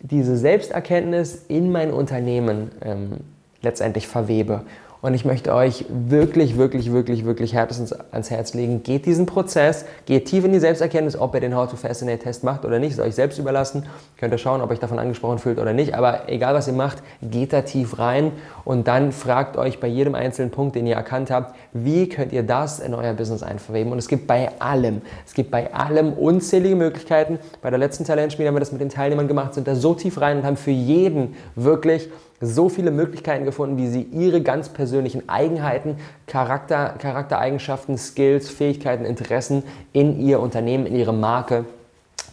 diese 0.00 0.36
Selbsterkenntnis 0.36 1.44
in 1.48 1.72
mein 1.72 1.92
Unternehmen 1.92 2.70
ähm, 2.84 3.20
letztendlich 3.62 4.08
verwebe. 4.08 4.62
Und 5.02 5.14
ich 5.14 5.24
möchte 5.24 5.52
euch 5.52 5.84
wirklich, 5.88 6.56
wirklich, 6.56 6.92
wirklich, 6.92 7.24
wirklich 7.24 7.54
herzens 7.54 7.92
ans 7.92 8.30
Herz 8.30 8.54
legen. 8.54 8.84
Geht 8.84 9.04
diesen 9.04 9.26
Prozess, 9.26 9.84
geht 10.06 10.26
tief 10.26 10.44
in 10.44 10.52
die 10.52 10.60
Selbsterkenntnis, 10.60 11.18
ob 11.18 11.34
ihr 11.34 11.40
den 11.40 11.56
How 11.56 11.68
to 11.68 11.74
Fascinate 11.74 12.20
Test 12.20 12.44
macht 12.44 12.64
oder 12.64 12.78
nicht, 12.78 12.92
ist 12.92 13.00
euch 13.00 13.16
selbst 13.16 13.40
überlassen. 13.40 13.86
Könnt 14.16 14.32
ihr 14.32 14.38
schauen, 14.38 14.60
ob 14.60 14.70
euch 14.70 14.78
davon 14.78 15.00
angesprochen 15.00 15.38
fühlt 15.38 15.58
oder 15.58 15.72
nicht. 15.72 15.96
Aber 15.96 16.28
egal 16.28 16.54
was 16.54 16.68
ihr 16.68 16.74
macht, 16.74 17.02
geht 17.20 17.52
da 17.52 17.62
tief 17.62 17.98
rein 17.98 18.30
und 18.64 18.86
dann 18.86 19.10
fragt 19.10 19.56
euch 19.56 19.80
bei 19.80 19.88
jedem 19.88 20.14
einzelnen 20.14 20.52
Punkt, 20.52 20.76
den 20.76 20.86
ihr 20.86 20.94
erkannt 20.94 21.32
habt, 21.32 21.56
wie 21.72 22.08
könnt 22.08 22.32
ihr 22.32 22.44
das 22.44 22.78
in 22.78 22.94
euer 22.94 23.14
Business 23.14 23.42
einverweben. 23.42 23.90
Und 23.90 23.98
es 23.98 24.06
gibt 24.06 24.28
bei 24.28 24.52
allem, 24.60 25.02
es 25.26 25.34
gibt 25.34 25.50
bei 25.50 25.74
allem 25.74 26.12
unzählige 26.12 26.76
Möglichkeiten. 26.76 27.40
Bei 27.60 27.70
der 27.70 27.80
letzten 27.80 28.04
Talentspiel 28.04 28.46
haben 28.46 28.54
wir 28.54 28.60
das 28.60 28.70
mit 28.70 28.80
den 28.80 28.88
Teilnehmern 28.88 29.26
gemacht, 29.26 29.54
sind 29.54 29.66
da 29.66 29.74
so 29.74 29.94
tief 29.94 30.20
rein 30.20 30.36
und 30.36 30.44
haben 30.44 30.56
für 30.56 30.70
jeden 30.70 31.34
wirklich 31.56 32.08
so 32.42 32.68
viele 32.68 32.90
Möglichkeiten 32.90 33.44
gefunden, 33.44 33.78
wie 33.78 33.86
sie 33.88 34.02
ihre 34.02 34.42
ganz 34.42 34.68
persönlichen 34.68 35.28
Eigenheiten, 35.28 35.96
Charakter, 36.26 36.94
Charaktereigenschaften, 36.98 37.96
Skills, 37.96 38.50
Fähigkeiten, 38.50 39.04
Interessen 39.04 39.62
in 39.92 40.20
ihr 40.20 40.40
Unternehmen, 40.40 40.86
in 40.86 40.96
ihre 40.96 41.14
Marke 41.14 41.64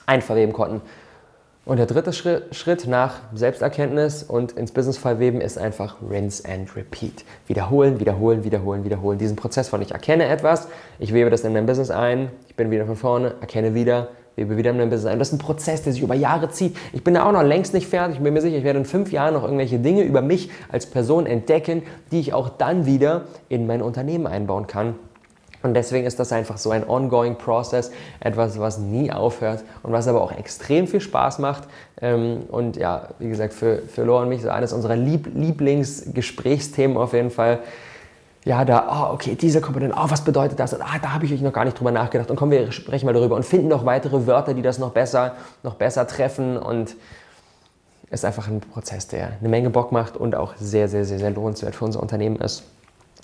einverweben 0.07 0.53
konnten. 0.53 0.81
Und 1.65 1.77
der 1.77 1.85
dritte 1.85 2.11
Schritt 2.51 2.87
nach 2.87 3.19
Selbsterkenntnis 3.35 4.23
und 4.23 4.53
ins 4.53 4.71
Business 4.71 4.97
verweben 4.97 5.39
ist 5.39 5.59
einfach 5.59 5.97
rinse 6.09 6.43
and 6.49 6.75
repeat. 6.75 7.23
Wiederholen, 7.45 7.99
wiederholen, 7.99 8.43
wiederholen, 8.43 8.83
wiederholen. 8.83 9.19
Diesen 9.19 9.35
Prozess 9.35 9.69
von 9.69 9.79
ich 9.83 9.91
erkenne 9.91 10.25
etwas, 10.25 10.67
ich 10.97 11.13
webe 11.13 11.29
das 11.29 11.43
in 11.43 11.53
mein 11.53 11.67
Business 11.67 11.91
ein, 11.91 12.31
ich 12.47 12.55
bin 12.55 12.71
wieder 12.71 12.87
von 12.87 12.95
vorne, 12.95 13.35
erkenne 13.39 13.75
wieder, 13.75 14.07
lebe 14.39 14.57
wieder 14.57 14.71
in 14.71 14.77
meinem 14.77 14.89
Business 14.89 15.11
ein. 15.11 15.19
Das 15.19 15.27
ist 15.29 15.35
ein 15.35 15.39
Prozess, 15.39 15.83
der 15.83 15.93
sich 15.93 16.01
über 16.01 16.15
Jahre 16.15 16.49
zieht. 16.49 16.75
Ich 16.93 17.03
bin 17.03 17.13
da 17.13 17.27
auch 17.27 17.31
noch 17.31 17.43
längst 17.43 17.73
nicht 17.73 17.87
fertig. 17.87 18.17
Ich 18.17 18.23
bin 18.23 18.33
mir 18.33 18.41
sicher, 18.41 18.57
ich 18.57 18.63
werde 18.63 18.79
in 18.79 18.85
fünf 18.85 19.11
Jahren 19.11 19.33
noch 19.33 19.43
irgendwelche 19.43 19.79
Dinge 19.79 20.03
über 20.03 20.21
mich 20.21 20.49
als 20.71 20.85
Person 20.85 21.25
entdecken, 21.25 21.83
die 22.11 22.19
ich 22.19 22.33
auch 22.33 22.49
dann 22.49 22.85
wieder 22.85 23.25
in 23.49 23.67
mein 23.67 23.81
Unternehmen 23.81 24.27
einbauen 24.27 24.67
kann. 24.67 24.95
Und 25.61 25.73
deswegen 25.73 26.07
ist 26.07 26.17
das 26.19 26.31
einfach 26.31 26.57
so 26.57 26.71
ein 26.71 26.87
ongoing 26.87 27.35
Process, 27.35 27.91
etwas, 28.21 28.57
was 28.59 28.77
nie 28.77 29.11
aufhört 29.11 29.65
und 29.83 29.91
was 29.91 30.07
aber 30.07 30.21
auch 30.21 30.31
extrem 30.31 30.87
viel 30.87 31.01
Spaß 31.01 31.39
macht. 31.39 31.63
Ähm, 32.01 32.43
und 32.49 32.77
ja, 32.77 33.09
wie 33.19 33.27
gesagt, 33.27 33.53
für, 33.53 33.79
für 33.79 34.05
Laura 34.05 34.23
und 34.23 34.29
mich 34.29 34.41
so 34.41 34.47
eines 34.49 34.71
unserer 34.71 34.95
Lieblingsgesprächsthemen 34.95 36.95
auf 36.95 37.11
jeden 37.11 37.29
Fall 37.29 37.59
ja, 38.49 38.65
da, 38.65 38.87
oh, 38.89 39.13
okay, 39.13 39.35
diese 39.35 39.61
Komponente, 39.61 39.95
oh, 39.95 40.09
was 40.09 40.23
bedeutet 40.23 40.59
das? 40.59 40.73
Und, 40.73 40.81
ah, 40.81 40.97
da 40.99 41.13
habe 41.13 41.23
ich 41.23 41.31
euch 41.31 41.41
noch 41.41 41.53
gar 41.53 41.65
nicht 41.65 41.77
drüber 41.77 41.91
nachgedacht. 41.91 42.31
Und 42.31 42.35
kommen 42.35 42.51
wir 42.51 42.71
sprechen 42.71 43.05
mal 43.05 43.13
darüber 43.13 43.35
und 43.35 43.45
finden 43.45 43.67
noch 43.67 43.85
weitere 43.85 44.25
Wörter, 44.25 44.55
die 44.55 44.63
das 44.63 44.79
noch 44.79 44.89
besser, 44.89 45.35
noch 45.61 45.75
besser 45.75 46.07
treffen. 46.07 46.57
Und 46.57 46.95
es 48.09 48.21
ist 48.21 48.25
einfach 48.25 48.47
ein 48.47 48.59
Prozess, 48.59 49.07
der 49.07 49.33
eine 49.39 49.49
Menge 49.49 49.69
Bock 49.69 49.91
macht 49.91 50.17
und 50.17 50.33
auch 50.33 50.55
sehr, 50.59 50.89
sehr, 50.89 51.05
sehr, 51.05 51.19
sehr 51.19 51.29
lohnenswert 51.29 51.75
für 51.75 51.85
unser 51.85 52.01
Unternehmen 52.01 52.37
ist. 52.37 52.63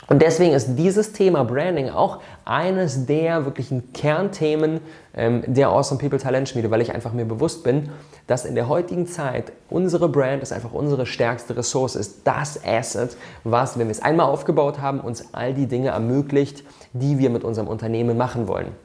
Und 0.08 0.22
deswegen 0.22 0.54
ist 0.54 0.76
dieses 0.76 1.14
Thema 1.14 1.44
Branding 1.44 1.90
auch 1.90 2.20
eines 2.44 3.06
der 3.08 3.46
wirklichen 3.46 3.92
Kernthemen 3.94 4.82
ähm, 5.16 5.44
der 5.48 5.70
Awesome 5.70 6.00
People 6.00 6.20
Talentschmiede, 6.20 6.70
weil 6.70 6.82
ich 6.82 6.94
einfach 6.94 7.14
mir 7.14 7.26
bewusst 7.26 7.64
bin, 7.64 7.90
dass 8.28 8.46
in 8.46 8.56
der 8.56 8.68
heutigen 8.68 9.08
Zeit 9.08 9.52
unsere 9.70 10.10
Brand 10.10 10.44
ist 10.44 10.52
einfach 10.52 10.74
unsere 10.74 11.06
stärkste 11.06 11.58
Ressource, 11.58 11.96
ist 11.96 12.22
das 12.26 12.64
Asset, 12.64 13.18
was, 13.44 13.80
wenn 13.80 13.88
wir 13.88 13.92
es 13.92 14.02
einmal 14.02 14.28
aufgebaut 14.28 14.80
haben, 14.80 15.00
uns 15.00 15.34
all 15.34 15.54
die 15.54 15.68
Dinge 15.68 15.90
ermöglicht, 15.90 16.64
die 16.94 17.18
wir 17.18 17.32
mit 17.32 17.44
unserem 17.44 17.68
Unternehmen 17.68 18.18
machen 18.18 18.48
wollen. 18.48 18.85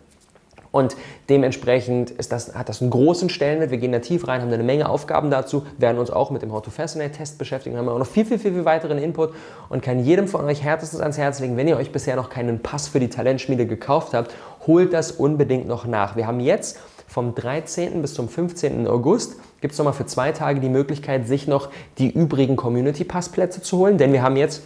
Und 0.73 0.97
dementsprechend 1.29 2.15
das, 2.31 2.55
hat 2.55 2.69
das 2.69 2.81
einen 2.81 2.91
großen 2.91 3.29
Stellenwert. 3.29 3.71
Wir 3.71 3.79
gehen 3.79 3.93
da 3.93 3.99
tief 3.99 4.29
rein, 4.29 4.41
haben 4.41 4.53
eine 4.53 4.63
Menge 4.63 4.89
Aufgaben 4.89 5.31
dazu, 5.31 5.67
werden 5.79 5.99
uns 5.99 6.11
auch 6.11 6.31
mit 6.31 6.43
dem 6.43 6.53
How 6.53 6.63
to 6.63 6.71
Fascinate 6.71 7.13
Test 7.13 7.39
beschäftigen, 7.39 7.77
haben 7.77 7.89
auch 7.89 7.99
noch 7.99 8.07
viel, 8.07 8.25
viel, 8.25 8.39
viel, 8.39 8.53
viel 8.53 8.65
weiteren 8.65 8.99
Input 8.99 9.35
und 9.69 9.83
kann 9.83 10.05
jedem 10.05 10.29
von 10.29 10.45
euch 10.45 10.63
härtestens 10.63 11.01
ans 11.01 11.19
Herz 11.19 11.41
legen, 11.41 11.57
wenn 11.57 11.67
ihr 11.67 11.77
euch 11.77 11.91
bisher 11.91 12.15
noch 12.17 12.31
keinen 12.31 12.61
Pass 12.61 12.89
für 12.89 13.01
die 13.01 13.09
Talentschmiede 13.09 13.67
gekauft 13.67 14.15
habt, 14.15 14.33
holt 14.67 14.93
das 14.93 15.11
unbedingt 15.13 15.67
noch 15.67 15.87
nach. 15.87 16.15
Wir 16.15 16.27
haben 16.27 16.41
jetzt 16.41 16.79
vom 17.09 17.35
13. 17.35 18.03
bis 18.03 18.15
zum 18.15 18.29
15. 18.29 18.87
August 18.87 19.37
gibt 19.61 19.73
es 19.73 19.79
nochmal 19.79 19.95
für 19.95 20.07
zwei 20.07 20.31
Tage 20.31 20.61
die 20.61 20.69
Möglichkeit, 20.69 21.27
sich 21.27 21.49
noch 21.49 21.69
die 21.99 22.09
übrigen 22.09 22.55
Community 22.57 23.05
Passplätze 23.05 23.61
zu 23.63 23.79
holen, 23.79 23.99
denn 23.99 24.13
wir 24.13 24.23
haben 24.23 24.37
jetzt 24.37 24.63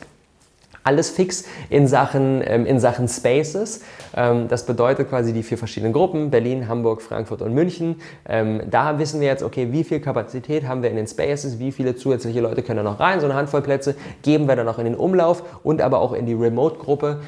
alles 0.85 1.11
fix 1.11 1.44
in 1.70 1.88
Sachen, 1.88 2.42
ähm, 2.47 2.66
in 2.66 2.79
Sachen 2.79 3.09
Spaces. 3.09 3.83
Ähm, 4.14 4.49
das 4.49 4.66
bedeutet 4.66 5.09
quasi 5.09 5.33
die 5.33 5.42
vier 5.42 5.59
verschiedenen 5.59 5.92
Gruppen, 5.92 6.31
Berlin, 6.31 6.68
Hamburg, 6.68 7.03
Frankfurt 7.03 7.42
und 7.42 7.55
München. 7.55 7.97
Ähm, 8.29 8.62
da 8.70 8.99
wissen 8.99 9.20
wir 9.20 9.27
jetzt, 9.27 9.42
okay, 9.42 9.73
wie 9.73 9.83
viel 9.83 10.01
Kapazität 10.01 10.68
haben 10.68 10.83
wir 10.83 10.90
in 10.90 10.97
den 10.97 11.07
Spaces, 11.07 11.59
wie 11.59 11.73
viele 11.73 11.97
zusätzliche 11.97 12.40
Leute 12.40 12.62
können 12.62 12.77
da 12.77 12.83
noch 12.83 13.01
rein, 13.01 13.18
so 13.18 13.27
eine 13.27 13.35
Handvoll 13.35 13.62
Plätze 13.62 13.97
geben 14.23 14.46
wir 14.46 14.56
dann 14.56 14.67
noch 14.67 14.79
in 14.79 14.85
den 14.85 14.94
Umlauf 14.94 15.42
und 15.63 15.81
aber 15.81 16.00
auch 16.00 16.13
in 16.13 16.27
die 16.27 16.35
Remote-Gruppe, 16.35 17.21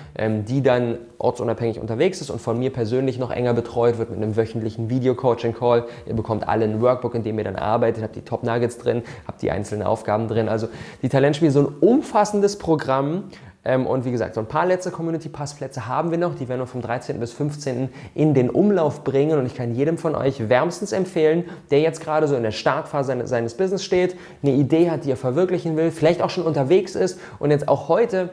die 0.48 0.62
dann 0.62 0.98
ortsunabhängig 1.18 1.80
unterwegs 1.80 2.20
ist 2.20 2.30
und 2.30 2.40
von 2.40 2.58
mir 2.58 2.70
persönlich 2.70 3.18
noch 3.18 3.30
enger 3.30 3.54
betreut 3.54 3.98
wird 3.98 4.10
mit 4.10 4.22
einem 4.22 4.36
wöchentlichen 4.36 4.90
Video-Coaching-Call. 4.90 5.86
Ihr 6.06 6.14
bekommt 6.14 6.46
alle 6.46 6.64
ein 6.64 6.80
Workbook, 6.82 7.14
in 7.14 7.22
dem 7.22 7.38
ihr 7.38 7.44
dann 7.44 7.56
arbeitet, 7.56 8.02
habt 8.02 8.16
die 8.16 8.22
Top-Nuggets 8.22 8.78
drin, 8.78 9.02
habt 9.26 9.40
die 9.42 9.50
einzelnen 9.50 9.86
Aufgaben 9.86 10.28
drin. 10.28 10.48
Also 10.48 10.68
die 11.02 11.08
Talentspiele, 11.08 11.50
so 11.50 11.60
ein 11.60 11.68
umfassendes 11.80 12.58
Programm, 12.58 13.24
ähm, 13.66 13.84
und 13.84 14.04
wie 14.04 14.12
gesagt, 14.12 14.34
so 14.34 14.40
ein 14.40 14.46
paar 14.46 14.64
letzte 14.64 14.92
Community-Passplätze 14.92 15.88
haben 15.88 16.12
wir 16.12 16.18
noch. 16.18 16.36
Die 16.36 16.48
werden 16.48 16.60
wir 16.60 16.68
vom 16.68 16.82
13. 16.82 17.18
bis 17.18 17.32
15. 17.32 17.88
in 18.14 18.32
den 18.32 18.48
Umlauf 18.48 19.02
bringen. 19.02 19.40
Und 19.40 19.44
ich 19.44 19.56
kann 19.56 19.74
jedem 19.74 19.98
von 19.98 20.14
euch 20.14 20.48
wärmstens 20.48 20.92
empfehlen, 20.92 21.44
der 21.72 21.80
jetzt 21.80 22.00
gerade 22.00 22.28
so 22.28 22.36
in 22.36 22.44
der 22.44 22.52
Startphase 22.52 23.26
seines 23.26 23.56
Business 23.56 23.84
steht, 23.84 24.14
eine 24.44 24.52
Idee 24.52 24.88
hat, 24.88 25.04
die 25.04 25.10
er 25.10 25.16
verwirklichen 25.16 25.76
will, 25.76 25.90
vielleicht 25.90 26.22
auch 26.22 26.30
schon 26.30 26.44
unterwegs 26.44 26.94
ist 26.94 27.18
und 27.40 27.50
jetzt 27.50 27.66
auch 27.66 27.88
heute 27.88 28.30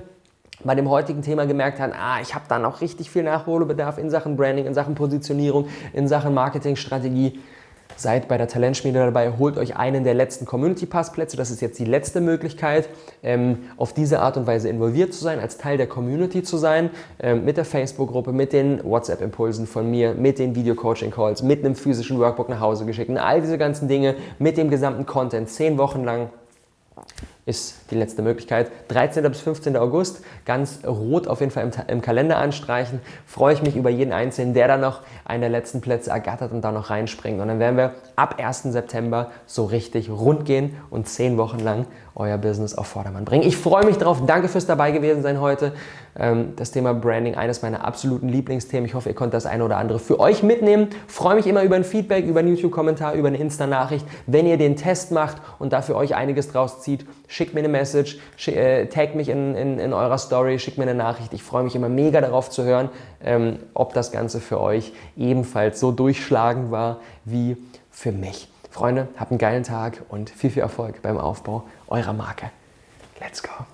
bei 0.63 0.75
dem 0.75 0.87
heutigen 0.87 1.23
Thema 1.23 1.45
gemerkt 1.45 1.79
hat, 1.79 1.93
ah, 1.93 2.21
ich 2.21 2.35
habe 2.35 2.45
da 2.47 2.59
noch 2.59 2.81
richtig 2.81 3.09
viel 3.09 3.23
Nachholbedarf 3.23 3.97
in 3.97 4.11
Sachen 4.11 4.37
Branding, 4.37 4.67
in 4.67 4.75
Sachen 4.75 4.93
Positionierung, 4.93 5.67
in 5.93 6.07
Sachen 6.07 6.33
Marketingstrategie 6.35 7.39
Seid 7.95 8.27
bei 8.27 8.37
der 8.37 8.47
Talentschmiede 8.47 8.99
dabei, 8.99 9.33
holt 9.37 9.57
euch 9.57 9.75
einen 9.77 10.03
der 10.03 10.13
letzten 10.13 10.45
Community-Passplätze. 10.45 11.37
Das 11.37 11.51
ist 11.51 11.61
jetzt 11.61 11.79
die 11.79 11.85
letzte 11.85 12.21
Möglichkeit, 12.21 12.89
ähm, 13.23 13.59
auf 13.77 13.93
diese 13.93 14.19
Art 14.19 14.37
und 14.37 14.47
Weise 14.47 14.69
involviert 14.69 15.13
zu 15.13 15.23
sein, 15.23 15.39
als 15.39 15.57
Teil 15.57 15.77
der 15.77 15.87
Community 15.87 16.43
zu 16.43 16.57
sein, 16.57 16.89
ähm, 17.19 17.45
mit 17.45 17.57
der 17.57 17.65
Facebook-Gruppe, 17.65 18.31
mit 18.31 18.53
den 18.53 18.83
WhatsApp-Impulsen 18.83 19.67
von 19.67 19.89
mir, 19.89 20.13
mit 20.13 20.39
den 20.39 20.55
Video-Coaching-Calls, 20.55 21.43
mit 21.43 21.63
einem 21.63 21.75
physischen 21.75 22.19
Workbook 22.19 22.49
nach 22.49 22.59
Hause 22.59 22.85
geschickt 22.85 23.03
all 23.17 23.41
diese 23.41 23.57
ganzen 23.57 23.87
Dinge, 23.87 24.15
mit 24.39 24.57
dem 24.57 24.69
gesamten 24.69 25.05
Content, 25.05 25.49
zehn 25.49 25.77
Wochen 25.77 26.03
lang 26.03 26.29
ist 27.45 27.91
die 27.91 27.95
letzte 27.95 28.21
Möglichkeit. 28.21 28.71
13. 28.87 29.23
bis 29.23 29.41
15. 29.41 29.75
August, 29.75 30.23
ganz 30.45 30.79
rot 30.85 31.27
auf 31.27 31.41
jeden 31.41 31.51
Fall 31.51 31.63
im, 31.63 31.71
im, 31.87 32.01
Kalender 32.01 32.37
anstreichen. 32.37 33.01
Freue 33.25 33.53
ich 33.53 33.61
mich 33.61 33.75
über 33.75 33.89
jeden 33.89 34.13
Einzelnen, 34.13 34.53
der 34.53 34.67
da 34.67 34.77
noch 34.77 35.01
einen 35.25 35.41
der 35.41 35.49
letzten 35.49 35.81
Plätze 35.81 36.09
ergattert 36.09 36.53
und 36.53 36.61
da 36.61 36.71
noch 36.71 36.89
reinspringt. 36.89 37.41
Und 37.41 37.49
dann 37.49 37.59
werden 37.59 37.75
wir 37.75 37.91
ab 38.15 38.35
1. 38.39 38.63
September 38.63 39.31
so 39.45 39.65
richtig 39.65 40.09
rund 40.09 40.45
gehen 40.45 40.77
und 40.89 41.07
zehn 41.09 41.37
Wochen 41.37 41.59
lang 41.59 41.85
euer 42.15 42.37
Business 42.37 42.75
auf 42.75 42.87
Vordermann 42.87 43.25
bringen. 43.25 43.43
Ich 43.43 43.57
freue 43.57 43.85
mich 43.85 43.97
drauf. 43.97 44.21
Danke 44.25 44.47
fürs 44.47 44.65
dabei 44.65 44.91
gewesen 44.91 45.23
sein 45.23 45.41
heute. 45.41 45.73
Ähm, 46.15 46.53
das 46.55 46.71
Thema 46.71 46.93
Branding, 46.93 47.35
eines 47.35 47.61
meiner 47.61 47.83
absoluten 47.85 48.29
Lieblingsthemen. 48.29 48.85
Ich 48.85 48.93
hoffe, 48.93 49.09
ihr 49.09 49.15
konntet 49.15 49.33
das 49.33 49.45
eine 49.45 49.65
oder 49.65 49.77
andere 49.77 49.99
für 49.99 50.19
euch 50.19 50.43
mitnehmen. 50.43 50.89
Freue 51.07 51.35
mich 51.35 51.47
immer 51.47 51.63
über 51.63 51.75
ein 51.75 51.83
Feedback, 51.83 52.25
über 52.25 52.39
einen 52.39 52.49
YouTube-Kommentar, 52.49 53.13
über 53.13 53.29
eine 53.29 53.37
Insta-Nachricht. 53.37 54.05
Wenn 54.27 54.45
ihr 54.45 54.57
den 54.57 54.75
Test 54.75 55.11
macht 55.11 55.37
und 55.57 55.73
da 55.73 55.81
für 55.81 55.95
euch 55.95 56.15
einiges 56.15 56.49
draus 56.49 56.81
zieht, 56.81 57.05
schickt 57.33 57.55
mir 57.55 57.61
eine 57.61 57.69
Message, 57.69 58.17
äh, 58.45 58.85
taggt 58.85 59.15
mich 59.15 59.27
in, 59.27 59.55
in, 59.55 59.79
in, 59.79 59.91
eurer 59.91 60.19
Story, 60.19 60.59
schickt 60.59 60.77
mir 60.77 60.83
eine 60.83 60.93
Nachricht. 60.93 61.33
Ich 61.33 61.41
freue 61.41 61.63
mich 61.63 61.75
immer 61.75 61.89
mega 61.89 62.21
darauf 62.21 62.51
zu 62.51 62.63
hören, 62.63 62.89
ähm, 63.23 63.57
ob 63.73 63.93
das 63.95 64.11
Ganze 64.11 64.39
für 64.39 64.61
euch 64.61 64.93
ebenfalls 65.17 65.79
so 65.79 65.91
durchschlagend 65.91 66.69
war 66.69 66.99
wie 67.25 67.57
für 67.89 68.11
mich. 68.11 68.49
Freunde, 68.69 69.07
habt 69.17 69.31
einen 69.31 69.39
geilen 69.39 69.63
Tag 69.63 70.03
und 70.09 70.29
viel, 70.29 70.51
viel 70.51 70.61
Erfolg 70.61 71.01
beim 71.01 71.17
Aufbau 71.17 71.63
eurer 71.87 72.13
Marke. 72.13 72.51
Let's 73.19 73.41
go! 73.41 73.72